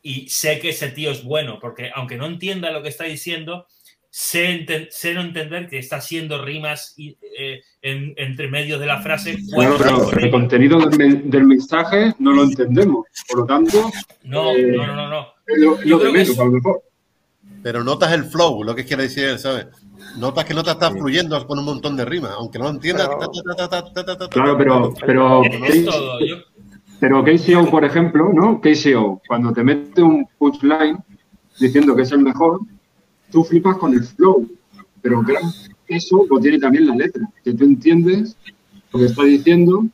[0.03, 3.67] y sé que ese tío es bueno, porque aunque no entienda lo que está diciendo,
[4.11, 8.87] sé, enten- sé no entender que está haciendo rimas y, eh, en- entre medios de
[8.87, 9.39] la frase.
[9.55, 13.07] Claro, pero el contenido del, men- del mensaje no lo entendemos.
[13.29, 13.91] Por lo tanto,
[14.25, 15.27] No, eh, no, no, no, no.
[15.47, 16.83] lo, lo de menos, es- a lo mejor.
[17.63, 19.67] Pero notas el flow, lo que quiere decir él, ¿sabes?
[20.17, 23.09] Notas que no te está fluyendo con un montón de rimas, aunque no lo entiendas.
[23.09, 26.21] Pero- Claro, pero, pero, Es todo.
[26.25, 26.37] Yo,
[27.01, 28.61] pero KCO, por ejemplo, ¿no?
[28.61, 30.99] KCO, cuando te mete un punchline
[31.59, 32.61] diciendo que es el mejor,
[33.31, 34.49] tú flipas con el flow.
[35.03, 35.47] Pero claro,
[35.87, 38.37] eso lo tiene también la letra, que tú entiendes
[38.93, 39.87] lo que está diciendo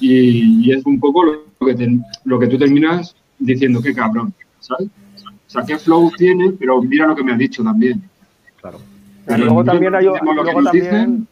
[0.00, 4.34] y, y es un poco lo que, te- lo que tú terminas diciendo, qué cabrón,
[4.60, 4.88] ¿sabes?
[4.88, 8.02] O sea, qué flow tiene, pero mira lo que me ha dicho también.
[8.60, 8.78] Claro.
[9.26, 11.28] Pero luego también hay, entendemos lo que luego nos también, dicen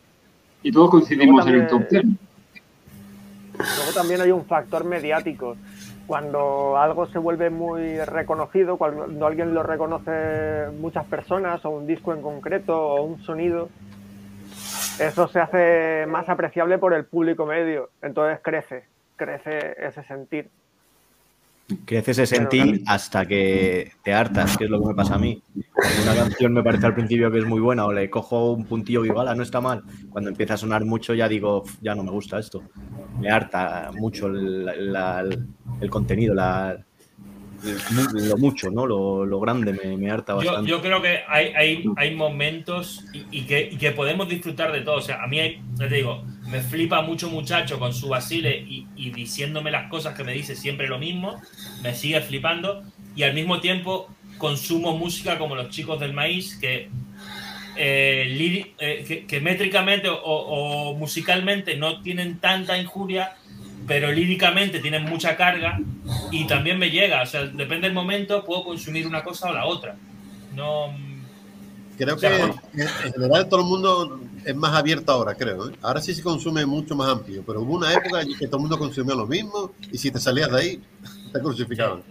[0.62, 2.18] y todos coincidimos en el top también-
[3.52, 3.76] 10.
[3.78, 5.56] luego también hay un factor mediático.
[6.06, 12.12] Cuando algo se vuelve muy reconocido, cuando alguien lo reconoce muchas personas, o un disco
[12.12, 13.70] en concreto, o un sonido,
[14.98, 17.90] eso se hace más apreciable por el público medio.
[18.02, 18.84] Entonces crece,
[19.16, 20.50] crece ese sentir.
[21.86, 25.14] Creces ese Pero sentir también- hasta que te hartas, que es lo que me pasa
[25.14, 25.42] a mí.
[26.02, 29.02] Una canción me parece al principio que es muy buena o le cojo un puntillo
[29.04, 29.82] y igual, no está mal.
[30.10, 32.62] Cuando empieza a sonar mucho ya digo, "Uf, ya no me gusta esto.
[33.18, 35.46] Me harta mucho el, la- el-
[35.80, 36.76] el contenido, la,
[37.64, 38.84] el- lo mucho, ¿no?
[38.86, 40.70] Lo, lo grande me, me harta bastante.
[40.70, 44.82] yo creo que hay, hay, hay momentos y, y que, y que podemos disfrutar de
[44.82, 44.96] todo.
[44.96, 48.64] O sea, a mí, hay- ya te digo, me flipa mucho muchacho con su vacile
[48.68, 51.40] y, diciéndome las cosas que me dice siempre lo mismo.
[51.82, 52.82] Me sigue flipando.
[53.16, 56.90] Y al mismo tiempo consumo música como los chicos del maíz que,
[57.76, 63.36] eh, eh, que métricamente o, o musicalmente no tienen tanta injuria,
[63.86, 65.78] pero líricamente tienen mucha carga
[66.30, 67.22] y también me llega.
[67.22, 69.96] O sea, depende del momento, puedo consumir una cosa o la otra.
[70.54, 71.13] No.
[71.96, 75.70] Creo que en general todo el mundo es más abierto ahora, creo.
[75.70, 75.74] ¿eh?
[75.82, 78.62] Ahora sí se consume mucho más amplio, pero hubo una época en que todo el
[78.62, 80.82] mundo consumía lo mismo y si te salías de ahí,
[81.32, 82.02] te crucificaban.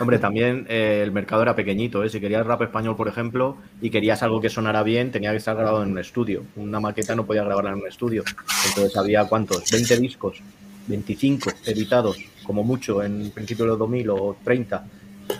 [0.00, 2.08] Hombre, también eh, el mercado era pequeñito, ¿eh?
[2.08, 5.56] Si querías rap español, por ejemplo, y querías algo que sonara bien, tenía que estar
[5.56, 6.44] grabado en un estudio.
[6.56, 8.24] Una maqueta no podía grabarla en un estudio.
[8.68, 9.70] Entonces había, ¿cuántos?
[9.70, 10.40] 20 discos,
[10.86, 14.84] 25 editados, como mucho, en principio de los 2000 o 30,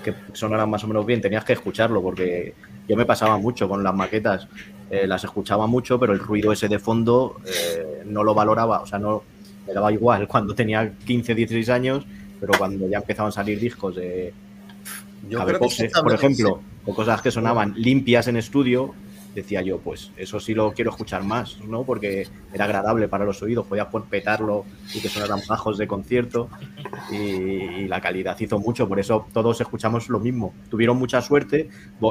[0.05, 1.21] que sonaran más o menos bien.
[1.21, 2.55] Tenías que escucharlo, porque
[2.89, 4.49] yo me pasaba mucho con las maquetas.
[4.91, 8.87] eh, las escuchaba mucho, pero el ruido ese de fondo eh, no lo valoraba, o
[8.87, 9.23] sea, no
[9.67, 12.05] me daba igual cuando tenía 15, 16 años,
[12.41, 14.35] pero cuando ya empezaban a salir discos de
[15.31, 18.95] Yo creo que por ejemplo, o cosas que sonaban limpias en estudio,
[19.35, 21.85] decía yo, pues eso sí lo quiero escuchar más, ¿no?
[21.85, 24.65] Porque era agradable para los oídos, podías petarlo
[24.95, 26.49] y que sonaran bajos de concierto
[27.11, 30.55] y, la calidad hizo mucho, por eso todos escuchamos lo mismo.
[30.71, 31.69] Tuvieron mucha suerte,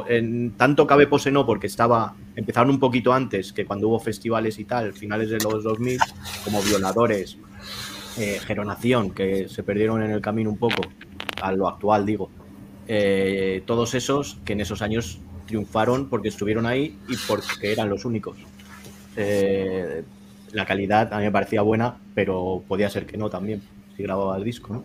[0.08, 4.58] en, tanto Cabe Pose no, porque estaba, empezaron un poquito antes que cuando hubo festivales
[4.58, 5.98] y tal, finales de los 2000,
[6.44, 7.38] como Violadores,
[8.18, 10.82] eh, Geronación, que se perdieron en el camino un poco,
[11.40, 12.30] a lo actual digo.
[12.88, 15.20] Eh, todos esos que en esos años
[15.56, 18.38] triunfaron porque estuvieron ahí y porque eran los únicos.
[19.16, 20.02] Eh,
[20.52, 23.60] la calidad a mí me parecía buena, pero podía ser que no también,
[23.96, 24.84] si grababa el disco, ¿no?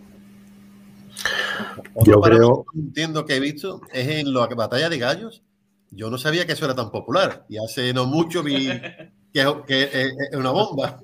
[1.94, 5.42] Otro Yo creo- que entiendo que he visto es en la batalla de gallos.
[5.90, 8.68] Yo no sabía que eso era tan popular y hace no mucho vi
[9.32, 11.00] que, que es es una bomba.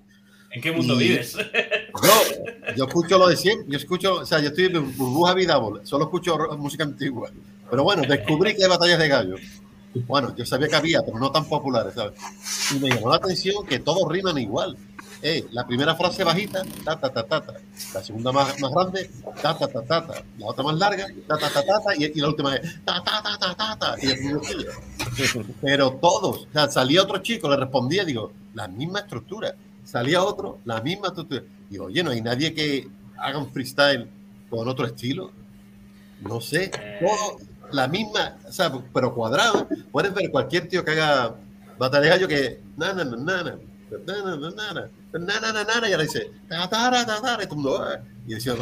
[0.50, 1.36] ¿En qué mundo Y- vives?
[1.36, 3.66] Yo, yo escucho lo de siempre.
[3.70, 7.30] Yo escucho, o sea, yo estoy en burbuja vida, solo escucho música antigua.
[7.70, 9.40] Pero bueno, descubrí que hay batallas de gallos.
[10.06, 12.14] Bueno, yo sabía que había, pero no tan populares, ¿sabes?
[12.74, 14.76] Y me llamó la atención que todos riman igual.
[15.22, 17.54] Eh, la primera frase bajita, ta, ta, ta, ta, ta.
[17.94, 19.10] La segunda más, más grande,
[19.40, 20.22] ta, ta, ta, ta, ta.
[20.36, 21.96] La otra más larga, ta, ta, ta, ta, ta.
[21.96, 23.96] Y, y la última es, ta, ta, ta, ta, ta, ta.
[24.02, 24.08] Y.
[25.62, 29.54] Pero todos, o sea, salía otro chico, le respondía, digo, la misma estructura.
[29.84, 31.42] Salía otro, la misma estructura.
[31.70, 34.10] Digo, oye, no hay nadie que haga un freestyle
[34.50, 35.30] con otro estilo.
[36.20, 36.70] No sé,
[37.00, 37.38] todo
[37.74, 39.68] la misma, o sea, pero cuadrado.
[39.90, 41.34] Puedes ver cualquier tío que haga
[41.78, 43.58] batalla gallo que, na, na, na, na, na,
[45.88, 46.30] y ahora dice,
[48.26, 48.54] y decía,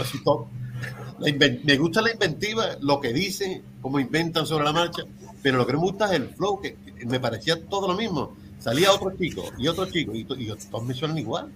[1.65, 5.03] me gusta la inventiva, lo que dicen, cómo inventan sobre la marcha,
[5.43, 6.77] pero lo que me gusta es el flow, que,
[7.07, 8.37] me parecía todo lo mismo.
[8.59, 11.53] Salía otro chico y otro chico, y, todos me suenan igual.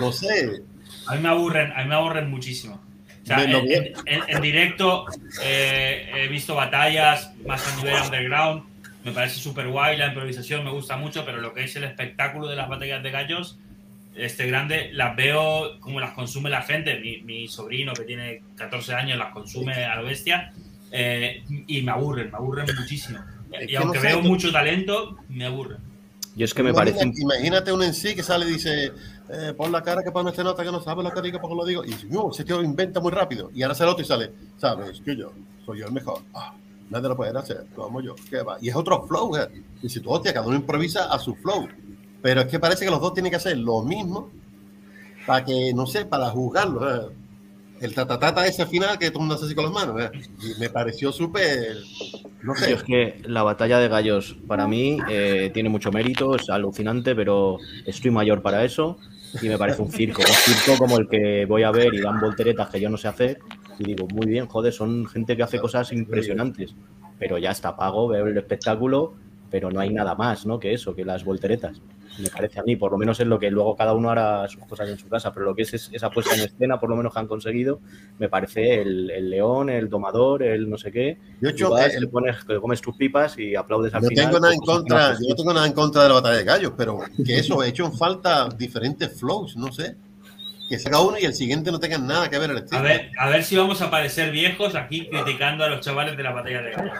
[0.00, 0.62] No sé.
[1.06, 2.80] A mí me aburren, a mí me aburren muchísimo.
[3.26, 5.06] En, directo
[5.42, 8.64] eh, he visto batallas más a nivel underground.
[9.04, 12.46] Me parece súper guay, la improvisación me gusta mucho, pero lo que es el espectáculo
[12.46, 13.58] de las batallas de gallos,
[14.14, 17.00] este grande, las veo como las consume la gente.
[17.24, 20.52] Mi, sobrino, que tiene 14 años, las consume a la bestia
[20.90, 23.18] eh, y me aburren, me aburren muchísimo.
[23.66, 25.78] y aunque veo mucho talento, me aburren.
[26.34, 27.04] Yo es que me parece.
[27.04, 28.92] Imagínate un en sí que sale y dice:
[29.28, 31.56] eh, Pon la cara que pone este nota que no sabe lo que diga, porque
[31.56, 31.84] lo digo.
[31.84, 33.50] Y No, ese tío inventa muy rápido.
[33.54, 35.32] Y ahora sale otro y sale: Sabes que yo
[35.64, 36.20] soy yo el mejor.
[36.34, 36.54] Ah,
[36.90, 38.14] nadie lo puede hacer, como yo.
[38.28, 38.56] ¿Qué va?
[38.60, 39.36] Y es otro flow.
[39.36, 39.48] ¿eh?
[39.82, 41.68] Y si tú, hostia, cada uno improvisa a su flow.
[42.20, 44.30] Pero es que parece que los dos tienen que hacer lo mismo
[45.26, 46.94] para que, no sé, para juzgarlo.
[46.94, 47.08] ¿eh?
[47.82, 50.00] el tatatata ese final que todo el mundo hace así con las manos.
[50.00, 50.10] ¿eh?
[50.40, 51.78] Y me pareció súper.
[52.42, 52.72] No sé.
[52.72, 57.58] es que la batalla de gallos para mí eh, tiene mucho mérito, es alucinante, pero
[57.86, 58.98] estoy mayor para eso
[59.40, 60.22] y me parece un circo.
[60.22, 63.08] Un circo como el que voy a ver y dan volteretas que yo no sé
[63.08, 63.38] hacer.
[63.78, 66.74] Y digo, muy bien, joder, son gente que hace cosas impresionantes.
[67.18, 69.14] Pero ya está pago, veo el espectáculo,
[69.50, 70.58] pero no hay nada más, ¿no?
[70.58, 71.80] Que eso, que las volteretas
[72.18, 74.64] me parece a mí, por lo menos es lo que luego cada uno hará sus
[74.66, 77.12] cosas en su casa, pero lo que es, esa puesta en escena, por lo menos
[77.12, 77.80] que han conseguido,
[78.18, 81.18] me parece el, león, el domador, el no sé qué.
[81.40, 84.26] Yo hecho, el, pones, comes tus pipas y aplaudes al final.
[84.26, 86.72] Tengo nada en contra, yo no tengo nada en contra de la batalla de gallos,
[86.76, 89.96] pero que eso, he hecho en falta diferentes flows, no sé.
[90.68, 92.80] Que salga uno y el siguiente no tenga nada que ver el estilo.
[92.80, 96.22] A ver, a ver si vamos a parecer viejos aquí criticando a los chavales de
[96.22, 96.98] la batalla de gallos.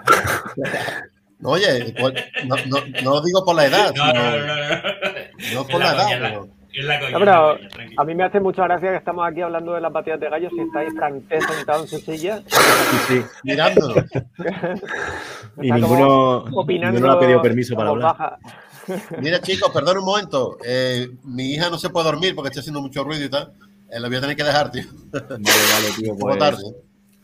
[1.45, 2.15] Oye, pues,
[2.47, 6.43] no, no, no, digo por la edad, no, sino, no, no, por la, edad.
[6.73, 7.59] Pero...
[7.99, 10.53] a mí me hace mucha gracia que estamos aquí hablando de las batidas de gallos
[10.57, 12.43] y estáis francés sentado en su silla.
[12.47, 12.57] Sí,
[13.09, 13.97] sí, mirándonos.
[15.63, 18.39] y ninguno, ninguno ha pedido permiso para hablar.
[19.21, 20.59] Mira, chicos, perdón un momento.
[20.65, 23.53] Eh, mi hija no se puede dormir porque está haciendo mucho ruido y tal.
[23.91, 24.85] Eh, la voy a tener que dejar, tío.
[25.13, 26.17] Vale, vale, tío.
[26.17, 26.39] Pues...
[26.39, 26.63] tarde.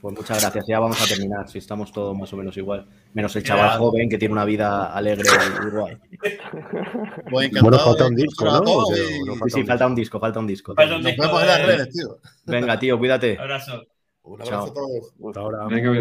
[0.00, 2.86] Pues muchas gracias, ya vamos a terminar, si estamos todos más o menos igual.
[3.14, 6.00] Menos el chaval joven que tiene una vida alegre y igual.
[7.30, 8.84] Bueno, falta un disco, ¿no?
[8.94, 10.74] sí, sí, falta un disco, falta un disco.
[10.74, 11.22] Falta un disco.
[11.22, 12.18] Nos vemos en las redes, tío.
[12.46, 13.36] Venga, tío, cuídate.
[13.38, 13.82] Abrazo.
[14.22, 15.14] Un abrazo a todos.
[15.26, 15.66] Hasta ahora.
[15.66, 15.92] Venga,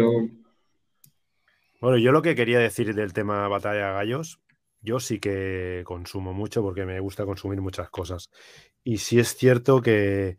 [1.80, 4.40] bueno, yo lo que quería decir del tema Batalla Gallos
[4.80, 8.30] yo sí que consumo mucho porque me gusta consumir muchas cosas.
[8.90, 10.38] Y sí es cierto que,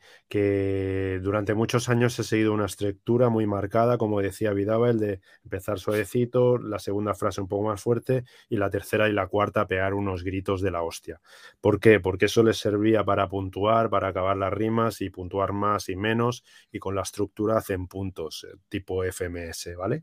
[1.21, 5.77] durante muchos años he seguido una estructura muy marcada, como decía Vidaba, el de empezar
[5.77, 9.93] suavecito, la segunda frase un poco más fuerte y la tercera y la cuarta pegar
[9.93, 11.21] unos gritos de la hostia.
[11.61, 11.99] ¿Por qué?
[11.99, 16.43] Porque eso les servía para puntuar, para acabar las rimas y puntuar más y menos
[16.71, 20.01] y con la estructura hacen puntos, eh, tipo FMS, ¿vale?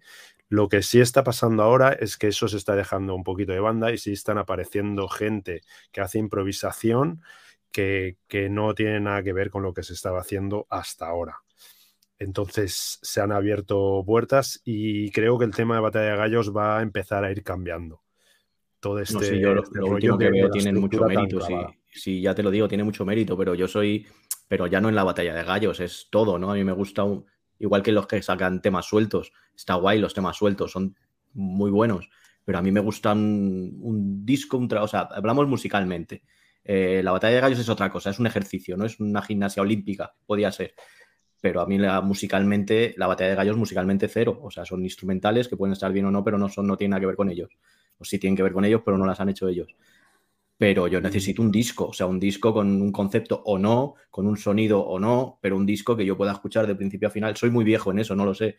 [0.49, 3.59] Lo que sí está pasando ahora es que eso se está dejando un poquito de
[3.59, 7.23] banda y sí están apareciendo gente que hace improvisación
[7.77, 11.37] que, no tiene nada que ver con lo que se estaba haciendo hasta ahora.
[12.19, 16.79] Entonces se han abierto puertas y creo que el tema de Batalla de Gallos va
[16.79, 18.03] a empezar a ir cambiando.
[18.81, 21.41] Todo este, sí, yo lo, último que veo tiene mucho mérito.
[21.41, 21.55] Sí,
[21.93, 24.07] sí, ya te lo digo, tiene mucho mérito, pero yo soy,
[24.49, 26.51] pero ya no en la Batalla de Gallos, es todo, ¿no?
[26.51, 27.27] A mí me gusta un,
[27.59, 29.33] igual que los que sacan temas sueltos.
[29.55, 30.97] Está guay los temas sueltos, son
[31.35, 32.09] muy buenos,
[32.45, 36.23] pero a mí me gustan un, disco, un o sea, hablamos musicalmente.
[36.69, 39.63] Eh, la batalla de gallos es otra cosa, es un ejercicio, no es una gimnasia
[39.63, 40.75] olímpica, podía ser.
[41.41, 44.39] Pero a mí la, musicalmente, la batalla de gallos musicalmente cero.
[44.43, 46.91] O sea, son instrumentales que pueden estar bien o no, pero no, son, no tienen
[46.91, 47.57] nada que ver con ellos.
[47.99, 49.75] O sí tienen que ver con ellos, pero no las han hecho ellos
[50.59, 54.27] pero yo necesito un disco, o sea, un disco con un concepto o no, con
[54.27, 57.37] un sonido o no, pero un disco que yo pueda escuchar de principio a final.
[57.37, 58.57] Soy muy viejo en eso, no lo sé,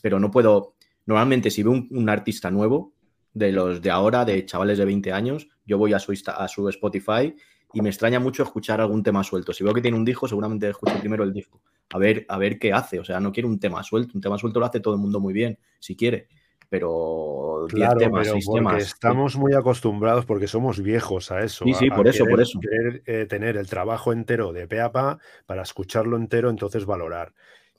[0.00, 0.74] pero no puedo.
[1.06, 2.92] Normalmente, si veo un, artista nuevo,
[3.32, 6.68] de los de ahora, de chavales de 20 años, yo voy a su, a su
[6.68, 7.34] Spotify
[7.72, 9.52] y me extraña mucho escuchar algún tema suelto.
[9.52, 12.58] Si veo que tiene un disco, seguramente escucho primero el disco, a ver, a ver
[12.58, 12.98] qué hace.
[12.98, 15.20] O sea, no quiero un tema suelto, un tema suelto lo hace todo el mundo
[15.20, 16.28] muy bien, si quiere
[16.70, 21.64] pero claro, temas, pero estamos muy acostumbrados porque somos viejos a eso.
[21.64, 22.60] Sí, sí, por eso, por eso.
[22.60, 27.34] Querer eh, tener el trabajo entero de pe a pa para escucharlo entero, entonces valorar.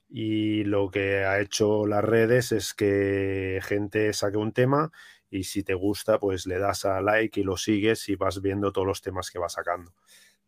[0.09, 4.91] Y lo que ha hecho las redes es que gente saque un tema
[5.31, 8.71] y si te gusta, pues le das a like y lo sigues y vas viendo
[8.71, 9.91] todos los temas que va sacando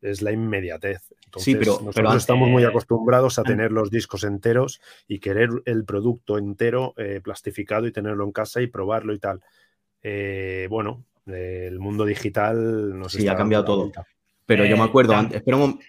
[0.03, 1.01] es la inmediatez.
[1.37, 6.37] sí, pero, nosotros estamos muy acostumbrados a tener los discos enteros y querer el producto
[6.37, 9.41] entero eh, plastificado y tenerlo en casa y probarlo y tal.
[10.01, 13.91] Eh, bueno, El mundo digital nos Sí, ha cambiado todo.
[14.45, 15.79] Pero yo me acuerdo, antes, espera un,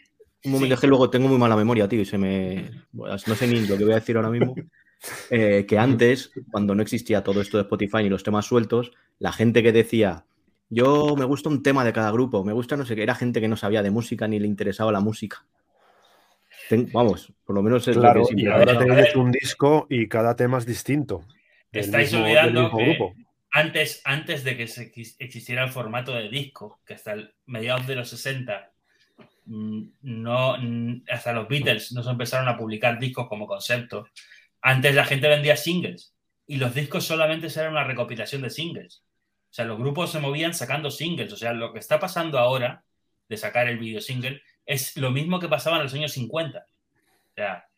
[0.44, 2.70] momento, que luego tengo muy mala memoria, tío, y se me.
[2.92, 4.54] No sé ni lo que voy a decir ahora mismo.
[5.30, 9.32] Eh, que antes, cuando no existía todo esto de Spotify ni los temas sueltos, la
[9.32, 10.24] gente que decía,
[10.70, 13.40] yo me gusta un tema de cada grupo, me gusta no sé qué, era gente
[13.40, 15.44] que no sabía de música ni le interesaba la música.
[16.92, 20.66] vamos, por lo menos es claro, y ahora tenéis un disco y cada tema es
[20.66, 21.24] distinto.
[21.72, 23.14] Estáis olvidando que
[23.50, 24.64] Antes, antes de que
[25.18, 28.72] existiera el formato de disco, que hasta el mediados de los 60
[29.46, 30.56] mm, no,
[31.10, 34.06] hasta los Beatles no se empezaron a publicar discos como concepto.
[34.66, 36.14] Antes la gente vendía singles
[36.46, 39.04] y los discos solamente eran una recopilación de singles.
[39.50, 41.30] O sea, los grupos se movían sacando singles.
[41.34, 42.82] O sea, lo que está pasando ahora
[43.28, 46.60] de sacar el video single es lo mismo que pasaba en los años 50.
[46.60, 47.68] O sea,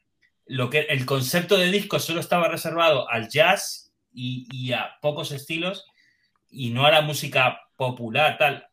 [0.46, 5.86] lo que, el concepto de disco solo estaba reservado al jazz y, a pocos estilos
[6.48, 8.64] y no a la música popular, tal.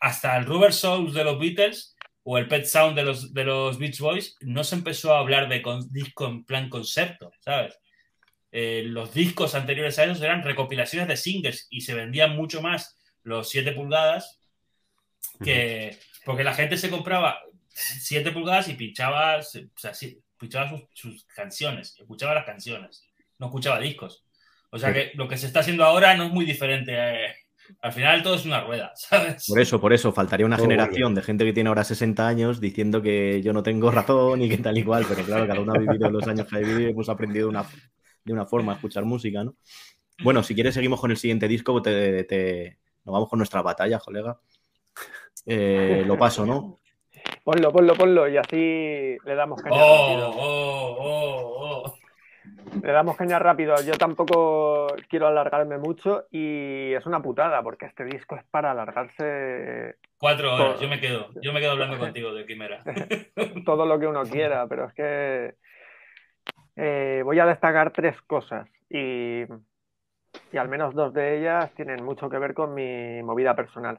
[0.00, 1.97] Hasta el Rubber Souls de los Beatles
[2.30, 5.48] o el Pet Sound de los, de los Beach Boys no se empezó a hablar
[5.48, 7.78] de disco en plan concepto, ¿sabes?
[8.52, 12.98] Eh, los discos anteriores a esos eran recopilaciones de singles y se vendían mucho más
[13.22, 14.42] los 7 pulgadas
[15.42, 17.40] que porque la gente se compraba
[17.70, 19.40] 7 pulgadas y pinchaba,
[20.38, 23.08] pinchaba sus, canciones, escuchaba las canciones,
[23.38, 24.26] no escuchaba discos.
[24.68, 27.47] O sea que lo que se está haciendo ahora no es muy diferente.
[27.80, 29.46] Al final todo es una rueda, ¿sabes?
[29.46, 33.02] Por eso, por eso, faltaría una generación de gente que tiene ahora 60 años diciendo
[33.02, 35.78] que yo no tengo razón y que tal y cual, pero claro, cada uno ha
[35.78, 37.64] vivido los años que ha vivido y hemos aprendido una,
[38.24, 39.54] de una forma escuchar música, ¿no?
[40.22, 44.38] Bueno, si quieres seguimos con el siguiente disco, te, nos vamos con nuestra batalla, colega.
[45.46, 46.80] Eh, lo paso, ¿no?
[47.44, 50.32] Ponlo, ponlo, ponlo y así le damos caña oh.
[50.36, 51.97] Oh, oh, oh,
[52.82, 53.74] le damos caña rápido.
[53.82, 59.96] Yo tampoco quiero alargarme mucho y es una putada porque este disco es para alargarse.
[60.18, 61.28] Cuatro horas, yo me quedo.
[61.40, 62.82] Yo me quedo hablando contigo de Quimera.
[63.64, 65.54] Todo lo que uno quiera, pero es que
[66.76, 69.42] eh, voy a destacar tres cosas y,
[70.56, 73.98] al menos dos de ellas tienen mucho que ver con mi movida personal.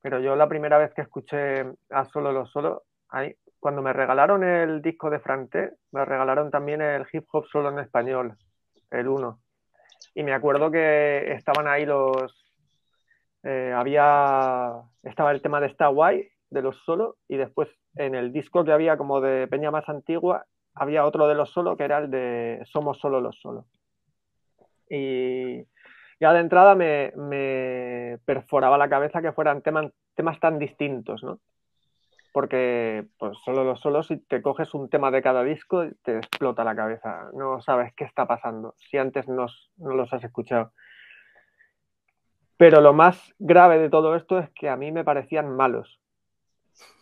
[0.00, 4.44] Pero yo la primera vez que escuché a Solo lo Solo, ahí, cuando me regalaron
[4.44, 8.36] el disco de Franté, me regalaron también el hip hop solo en español,
[8.90, 9.40] el 1.
[10.14, 12.34] Y me acuerdo que estaban ahí los...
[13.42, 14.72] Eh, había...
[15.02, 18.72] Estaba el tema de Está Guay, de los solo, y después en el disco que
[18.72, 22.62] había como de Peña más antigua, había otro de los solo que era el de
[22.66, 23.66] Somos solo los solos.
[24.88, 25.64] Y
[26.20, 31.40] ya de entrada me, perforaba la cabeza que fueran temas tan distintos, ¿no?
[32.32, 36.64] Porque pues solo los solos, si te coges un tema de cada disco, te explota
[36.64, 37.30] la cabeza.
[37.34, 39.46] No sabes qué está pasando, si antes no
[39.78, 40.72] los has escuchado.
[42.56, 46.00] Pero lo más grave de todo esto es que a mí me parecían malos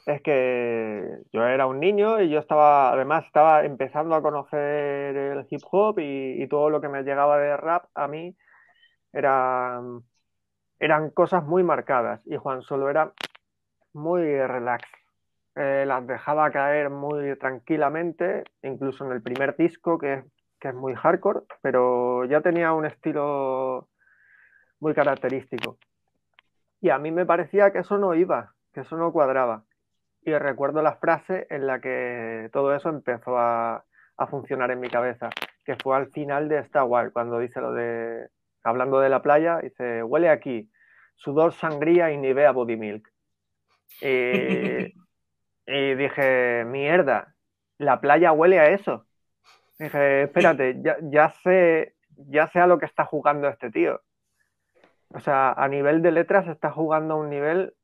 [0.07, 5.47] es que yo era un niño y yo estaba, además, estaba empezando a conocer el
[5.51, 8.37] hip hop y, todo lo que me llegaba de rap a mí
[9.13, 9.81] era,
[10.79, 13.13] eran cosas muy marcadas y Juan Solo era
[13.93, 14.89] muy relax.
[15.57, 20.23] Eh, las dejaba caer muy tranquilamente, incluso en el primer disco, que,
[20.61, 23.89] que es muy hardcore, pero ya tenía un estilo
[24.81, 25.79] muy característico.
[26.81, 29.65] Y a mí me parecía que eso no iba, que eso no cuadraba
[30.27, 33.85] y recuerdo la frase en la que todo eso empezó a,
[34.29, 35.31] funcionar en mi cabeza,
[35.65, 38.29] que fue al final de Star Wars, cuando dice lo de,
[38.65, 40.69] hablando de la playa, dice, huele aquí,
[41.15, 43.09] sudor, sangría y nivea body milk.
[45.67, 47.35] Y, dije, mierda,
[47.79, 49.07] la playa huele a eso.
[49.79, 54.03] Dije, espérate, ya, ya, sé, ya sé a lo que está jugando este tío.
[55.11, 57.75] O sea, a nivel de letras está jugando a un nivel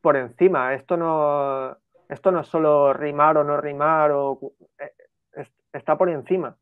[0.00, 0.74] por encima.
[0.74, 1.76] Esto no,
[2.08, 6.56] esto no es solo rimar o no rimar, o, eh, está por encima.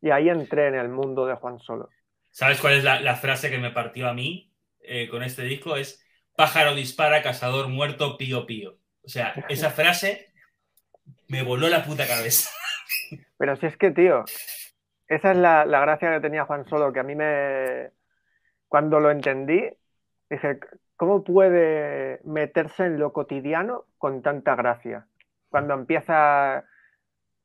[0.00, 1.88] Y ahí entré en el mundo de Juan Solo.
[2.30, 5.76] ¿Sabes cuál es la, frase que me partió a mí eh, con este disco?
[5.76, 6.04] Es
[6.36, 8.77] pájaro dispara, cazador muerto, pío pío.
[9.08, 10.32] O sea, esa frase
[11.28, 12.50] me voló la puta cabeza.
[13.38, 14.24] Pero si es que, tío,
[15.08, 17.90] esa es la, la gracia que tenía Juan Solo, que a mí me...
[18.68, 19.66] Cuando lo entendí,
[20.28, 20.60] dije,
[20.98, 25.06] ¿Cómo puede meterse en lo cotidiano con tanta gracia?
[25.48, 26.64] Cuando empieza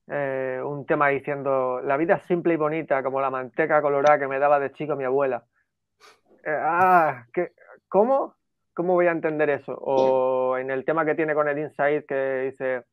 [0.08, 4.28] eh, un tema diciendo, la vida es simple y bonita como la manteca colorada que
[4.28, 5.46] me daba de chico mi abuela.
[6.44, 7.28] Eh, ah,
[7.88, 8.36] ¿cómo?
[8.74, 9.74] ¿Cómo voy a entender eso?
[9.74, 12.84] O en el tema que tiene con el Inside que dice,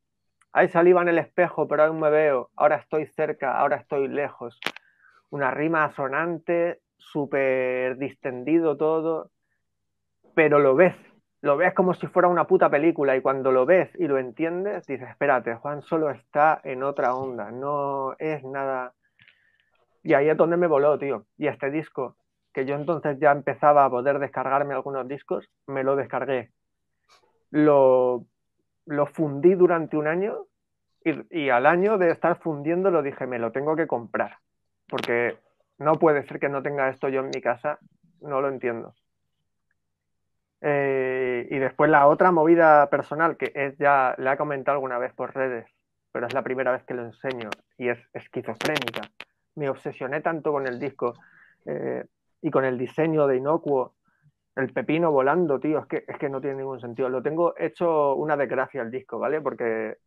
[0.52, 4.58] hay saliva en el espejo, pero aún me veo, ahora estoy cerca, ahora estoy lejos.
[5.30, 9.30] Una rima sonante, súper distendido todo
[10.34, 10.94] pero lo ves,
[11.42, 14.86] lo ves como si fuera una puta película y cuando lo ves y lo entiendes,
[14.86, 18.94] dices, espérate, Juan solo está en otra onda, no es nada...
[20.02, 21.26] Y ahí es donde me voló, tío.
[21.36, 22.16] Y este disco,
[22.52, 26.50] que yo entonces ya empezaba a poder descargarme algunos discos, me lo descargué.
[27.50, 28.26] Lo,
[28.86, 30.46] lo fundí durante un año
[31.02, 34.36] y, al año de estar fundiendo lo dije, me lo tengo que comprar,
[34.88, 35.38] porque
[35.78, 37.78] no puede ser que no tenga esto yo en mi casa,
[38.20, 38.94] no lo entiendo.
[40.60, 45.14] Eh, y después la otra movida personal, que es ya, la he comentado alguna vez
[45.14, 45.66] por redes,
[46.12, 47.48] pero es la primera vez que lo enseño,
[47.78, 49.08] y es esquizofrénica.
[49.54, 51.14] Me obsesioné tanto con el disco
[51.64, 52.04] eh,
[52.42, 53.94] y con el diseño de Inocuo,
[54.56, 57.08] el pepino volando, tío, es que, es que no tiene ningún sentido.
[57.08, 59.40] Lo tengo hecho una desgracia el disco, ¿vale?
[59.40, 59.98] Porque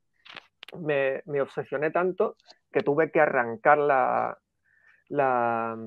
[0.79, 2.35] me, me obsesioné tanto
[2.71, 4.37] que tuve que arrancar la,
[5.09, 5.77] la,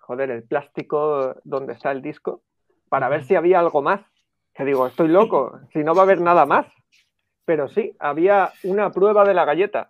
[0.00, 2.42] joder, el plástico donde está el disco
[2.88, 4.00] para ver si había algo más.
[4.54, 6.66] Que digo, estoy loco, si no va a haber nada más.
[7.44, 9.88] Pero sí, había una prueba de la galleta.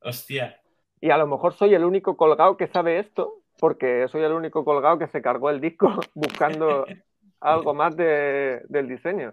[0.00, 0.60] Hostia.
[1.00, 4.62] Y a lo mejor soy el único colgado que sabe esto, porque soy el único
[4.62, 6.84] colgado que se cargó el disco buscando
[7.40, 9.32] algo más del diseño.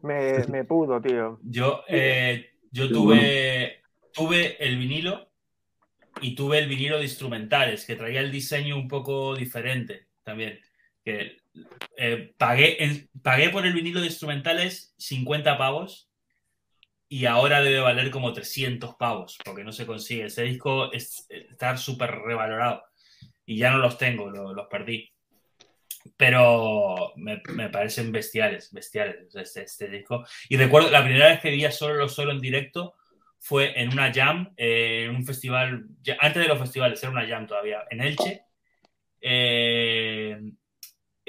[0.00, 1.38] Me, pudo, tío.
[1.42, 3.82] Yo, eh, yo tuve,
[4.14, 5.28] tuve el vinilo
[6.22, 10.58] y tuve el vinilo de instrumentales, que traía el diseño un poco diferente también.
[11.04, 11.36] Que
[11.98, 16.09] eh, pagué, pagué por el vinilo de instrumentales 50 pavos
[17.12, 20.26] y ahora debe valer como 300 pavos, porque no se consigue.
[20.26, 22.84] Ese disco es, está súper revalorado
[23.44, 25.12] y ya no los tengo, los perdí.
[26.16, 30.24] Pero me, me, parecen bestiales, bestiales este, este, disco.
[30.48, 32.94] Y recuerdo, la primera vez que vi solo solo en directo
[33.40, 35.86] fue en una jam, eh, en un festival,
[36.20, 38.44] antes de los festivales, era una jam todavía, en Elche.
[39.20, 40.40] Eh,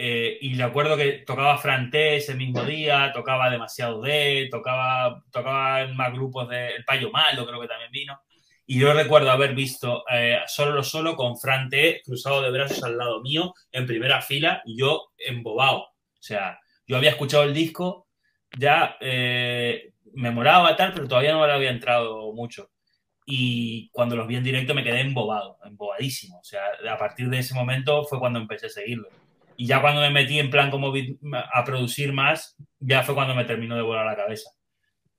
[0.04, 6.12] eh, y recuerdo que tocaba Franté ese mismo día, tocaba Demasiado D, tocaba, tocaba más
[6.12, 8.20] grupos de El Payo Malo, creo que también vino.
[8.66, 12.84] Y yo recuerdo haber visto eh, solo lo solo con Fran T cruzado de brazos
[12.84, 15.82] al lado mío en primera fila y yo embobado.
[15.82, 18.08] O sea, yo había escuchado el disco,
[18.58, 22.72] ya eh, me moraba tal, pero todavía no le había entrado mucho.
[23.24, 26.40] Y cuando los vi en directo me quedé embobado, embobadísimo.
[26.40, 29.08] O sea, a partir de ese momento fue cuando empecé a seguirlo.
[29.62, 33.46] Y ya cuando me metí en plan como a producir más, ya fue cuando me
[33.46, 34.50] terminó de volar la cabeza.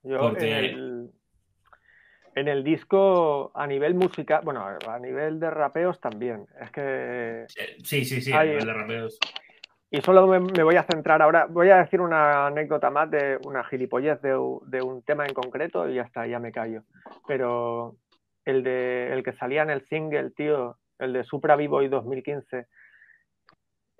[0.02, 0.66] Yo Porque
[2.34, 6.48] en el disco, a nivel música, bueno, a nivel de rapeos también.
[6.60, 7.44] Es que.
[7.84, 9.16] Sí, sí, sí, a nivel de rapeos.
[9.92, 11.46] Y solo me, voy a centrar ahora.
[11.46, 15.94] Voy a decir una anécdota más de una gilipollez de, un tema en concreto y
[15.94, 16.82] ya está, ya me callo.
[17.28, 17.94] Pero
[18.44, 22.66] el, de, el que salía en el single, tío, el de Supra Vivo y 2015.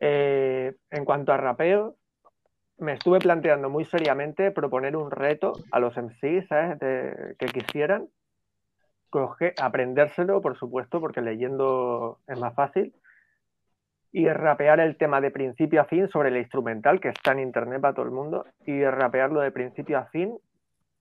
[0.05, 1.95] Eh, en cuanto a rapeo,
[2.79, 6.49] me estuve planteando muy seriamente proponer un reto a los MCs
[7.39, 8.09] que quisieran
[9.61, 12.93] aprendérselo, por supuesto, porque leyendo es más fácil,
[14.11, 17.81] y rapear el tema de principio a fin sobre el instrumental, que está en internet
[17.81, 20.37] para todo el mundo, y rapearlo de principio a fin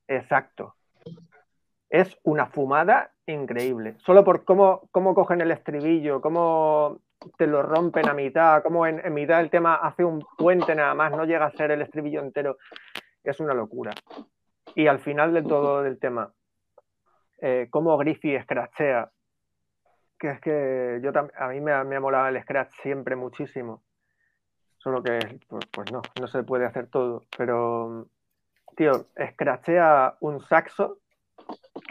[0.08, 0.76] exacto.
[1.90, 3.96] Es una fumada increíble.
[4.06, 7.00] Solo por cómo, cómo cogen el estribillo, cómo
[7.38, 11.11] te lo rompen a mitad, cómo en, mitad del tema hace un puente nada más,
[11.11, 12.58] no llega a ser el estribillo entero.
[13.24, 13.91] Es una locura.
[14.75, 16.33] Y al final de todo del tema,
[17.40, 19.11] eh, cómo Griffey scratchea.
[20.17, 23.83] Que es que yo a mí me, me ha molado el scratch siempre muchísimo.
[24.77, 27.24] Solo que, pues, pues, no, no se puede hacer todo.
[27.38, 28.08] Pero,
[28.75, 31.00] tío, scratchea un saxo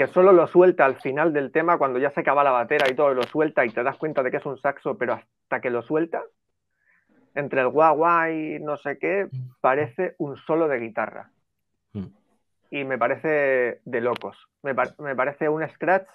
[0.00, 2.94] que solo lo suelta al final del tema cuando ya se acaba la batera y
[2.94, 5.68] todo lo suelta y te das cuenta de que es un saxo, pero hasta que
[5.68, 6.22] lo suelta,
[7.34, 9.28] entre el guau y no sé qué,
[9.60, 11.28] parece un solo de guitarra
[12.70, 14.38] y me parece de locos.
[14.62, 16.08] Me, parece un scratch.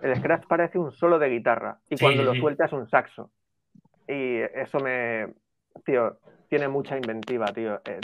[0.00, 3.32] El scratch parece un solo de guitarra y cuando lo suelta es un saxo.
[4.06, 5.34] Y eso me.
[5.84, 7.82] Tío, tiene mucha inventiva, tío.
[7.86, 7.98] Eh,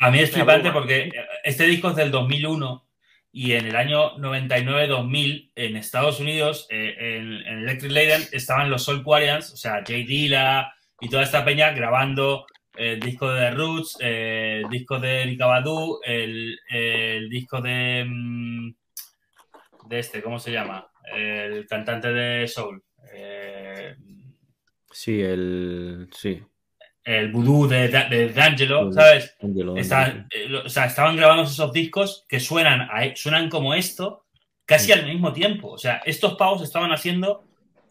[0.00, 1.08] a, mí es flipante porque
[1.44, 2.82] este disco es del 2001
[3.32, 9.02] y en el año 99-2000 en Estados Unidos, eh, en, Electric Lady estaban los Soul
[9.02, 10.70] Quarians, o sea, Jay Dilla
[11.00, 12.44] y toda esta peña grabando
[12.74, 16.58] el disco de The Roots, el disco de Erika Badu, el,
[17.30, 18.74] disco de, mm,
[19.86, 20.86] de este, ¿cómo se llama?
[21.14, 22.82] El cantante de Soul.
[23.14, 23.96] Eh,
[24.90, 26.08] sí, el.
[26.12, 26.42] Sí.
[27.04, 29.34] El Voodoo de, de, D'Angelo, ¿sabes?
[29.40, 34.26] Eh, o sea, estaban grabando esos discos que suenan, suenan como esto
[34.64, 35.70] casi al mismo tiempo.
[35.70, 37.44] O sea, estos pavos estaban haciendo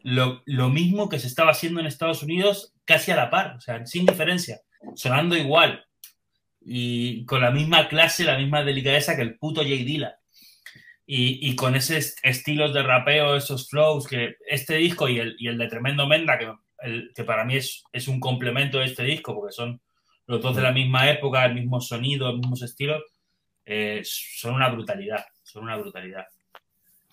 [0.03, 3.61] lo, lo, mismo que se estaba haciendo en Estados Unidos casi a la par, o
[3.61, 4.61] sea, sin diferencia,
[4.95, 5.85] sonando igual
[6.64, 10.17] y con la misma clase, la misma delicadeza que el puto Jay Dilla.
[11.06, 15.48] Y, y, con esos estilos de rapeo, esos flows, que este disco y el, y
[15.48, 19.03] el de Tremendo Menda, que, el, que para mí es, es, un complemento de este
[19.03, 19.82] disco, porque son
[20.27, 23.01] los dos de la misma época, el mismo sonido, los mismos estilos,
[23.66, 26.26] eh, son una brutalidad, son una brutalidad.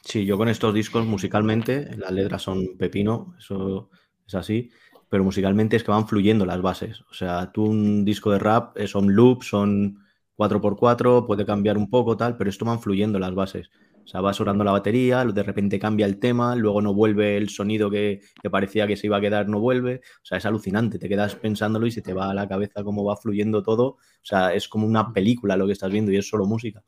[0.02, 3.90] Sí, yo con estos discos musicalmente, las letras son pepino, eso
[4.26, 4.70] es así,
[5.08, 7.02] pero musicalmente es que van fluyendo las bases.
[7.10, 10.04] O sea, tú un disco de rap eh, son loops, son
[10.36, 13.70] 4x4, puede cambiar un poco, tal, pero esto van fluyendo las bases.
[14.08, 17.50] O sea, va sonando la batería, de repente cambia el tema, luego no vuelve el
[17.50, 20.00] sonido que, que, parecía que se iba a quedar, no vuelve.
[20.22, 23.04] O sea, es alucinante, te quedas pensándolo y se te va a la cabeza cómo
[23.04, 23.84] va fluyendo todo.
[23.84, 26.82] O sea, es como una película lo que estás viendo y es solo música.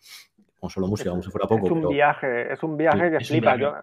[0.60, 1.66] O solo música, como si fuera poco.
[1.66, 3.56] Es un viaje, es un viaje que flipa.
[3.56, 3.74] Yo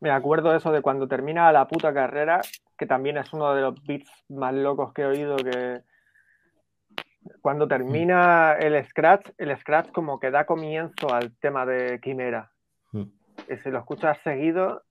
[0.00, 2.42] me acuerdo eso de cuando termina la puta carrera,
[2.76, 5.80] que también es uno de los beats más locos que he oído que,
[7.40, 12.52] cuando termina el scratch, el scratch como que da comienzo al tema de Quimera.
[12.92, 14.82] Y si lo escuchas seguido,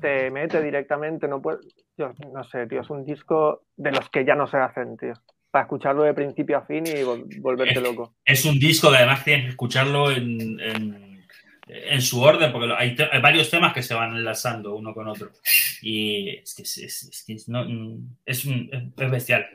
[0.00, 1.58] te mete directamente, no puede,
[1.96, 5.14] yo no sé, tío, es un disco de los que ya no se hacen, tío.
[5.50, 7.02] Para escucharlo de principio a fin y
[7.40, 8.14] volverte es, loco.
[8.24, 11.26] Es un disco que además tienes que escucharlo en, en,
[11.66, 15.30] en su orden, porque hay, hay, varios temas que se van enlazando uno con otro.
[15.82, 17.66] Y es que es, es, es, no,
[18.24, 19.46] es, un, es bestial.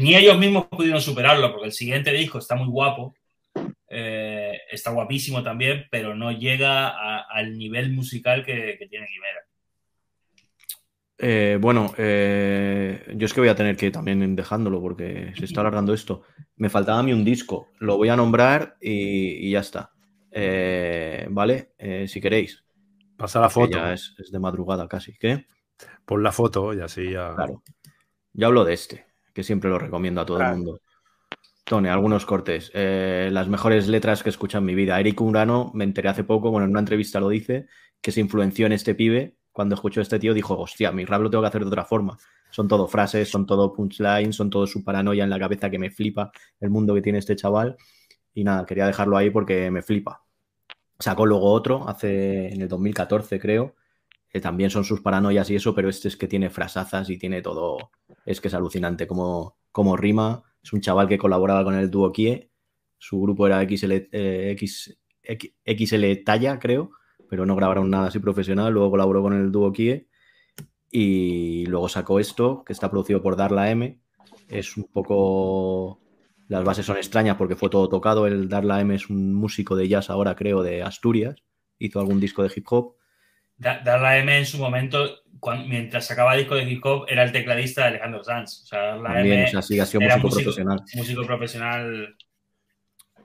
[0.00, 3.14] Ni ellos mismos pudieron superarlo, porque el siguiente disco está muy guapo,
[3.88, 9.40] eh, está guapísimo también, pero no llega a, al nivel musical que, que tiene Quimera.
[11.24, 15.60] Eh, bueno, eh, yo es que voy a tener que también dejándolo porque se está
[15.60, 16.22] alargando esto.
[16.56, 19.92] Me faltaba a mí un disco, lo voy a nombrar y, y ya está.
[20.32, 22.64] Eh, vale, eh, si queréis.
[23.16, 23.76] Pasa la foto.
[23.76, 25.16] Ya es, es, de madrugada casi.
[25.16, 25.46] ¿Qué?
[26.04, 27.34] Pon la foto y así ya.
[27.34, 27.62] Claro.
[28.32, 30.52] Yo hablo de este, que siempre lo recomiendo a todo claro.
[30.52, 30.80] el mundo.
[31.64, 32.70] Tone, algunos cortes.
[32.74, 34.98] Eh, las mejores letras que he en mi vida.
[34.98, 37.66] Eric Urano, me enteré hace poco, bueno, en una entrevista lo dice,
[38.00, 39.36] que se influenció en este pibe.
[39.52, 42.18] Cuando escuchó este tío, dijo, hostia, mi rap lo tengo que hacer de otra forma.
[42.50, 45.90] Son todo frases, son todo punchlines, son todo su paranoia en la cabeza que me
[45.90, 47.76] flipa el mundo que tiene este chaval.
[48.34, 50.24] Y nada, quería dejarlo ahí porque me flipa.
[50.98, 53.76] Sacó luego otro, hace en el 2014, creo,
[54.28, 57.42] que también son sus paranoias y eso, pero este es que tiene frasazas y tiene
[57.42, 57.90] todo.
[58.24, 62.12] Es que es alucinante como, como rima es un chaval que colaboraba con el dúo
[62.12, 62.50] Kie.
[62.98, 66.90] Su grupo era XL, eh, X, X, Talla, creo,
[67.28, 68.72] pero no grabaron nada así profesional.
[68.72, 70.08] Luego colaboró con el dúo Kie
[70.90, 73.98] y luego sacó esto, que está producido por Darla M.
[74.48, 76.00] Es un poco.
[76.48, 78.26] Las bases son extrañas porque fue todo tocado.
[78.26, 81.42] El Darla M es un músico de jazz ahora, creo, de Asturias.
[81.78, 82.96] Hizo algún disco de hip hop.
[83.56, 87.80] Darla M en su momento, cuando, mientras sacaba disco de hip hop, era el tecladista
[87.80, 88.62] de Alejandro Sanz.
[88.62, 90.82] O sea, Darla También, M o sea, sí, ha sido músico, músico, profesional.
[90.94, 92.16] Músico profesional.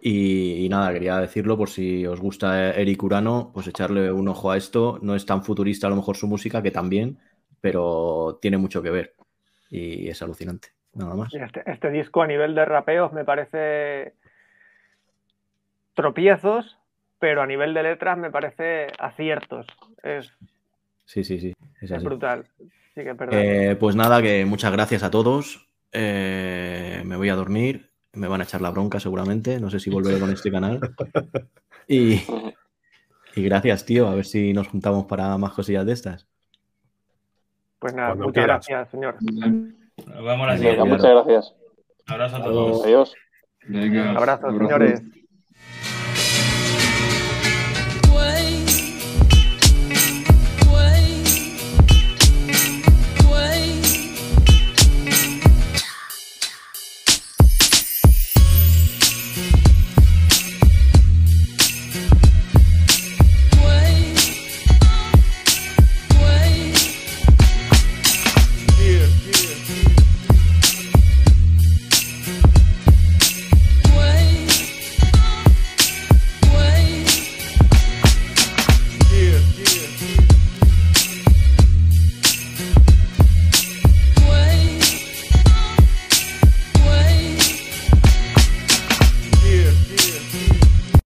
[0.01, 4.49] Y, y, nada, quería decirlo por si os gusta Eric Urano, pues echarle un ojo
[4.49, 4.97] a esto.
[5.03, 7.19] No es tan futurista a lo mejor su música, que también,
[7.61, 9.13] pero tiene mucho que ver.
[9.69, 10.69] Y es alucinante.
[10.95, 11.31] Nada más.
[11.35, 14.15] Este, este disco a nivel de rapeos me parece
[15.93, 16.79] tropiezos,
[17.19, 19.67] pero a nivel de letras me parece aciertos.
[20.01, 20.33] Es,
[21.07, 21.53] sí, sí, sí.
[21.81, 22.45] Es, es brutal.
[22.93, 25.67] Sí que eh, pues nada, que muchas gracias a todos.
[25.91, 27.91] Eh, me voy a dormir.
[28.13, 29.59] Me van a echar la bronca seguramente.
[29.59, 30.79] No sé si volveré con este canal.
[31.89, 32.21] Y,
[33.33, 34.09] y, gracias, tío.
[34.09, 36.27] A ver si nos juntamos para más cosillas de estas.
[37.79, 38.67] Pues nada, Cuando muchas quieras.
[38.67, 39.15] gracias, señor.
[39.21, 41.55] Nos vemos la Venga, muchas gracias.
[42.07, 42.83] Abrazo a todos.
[42.83, 43.15] Adiós.
[43.69, 45.01] Venga, abrazo, señores.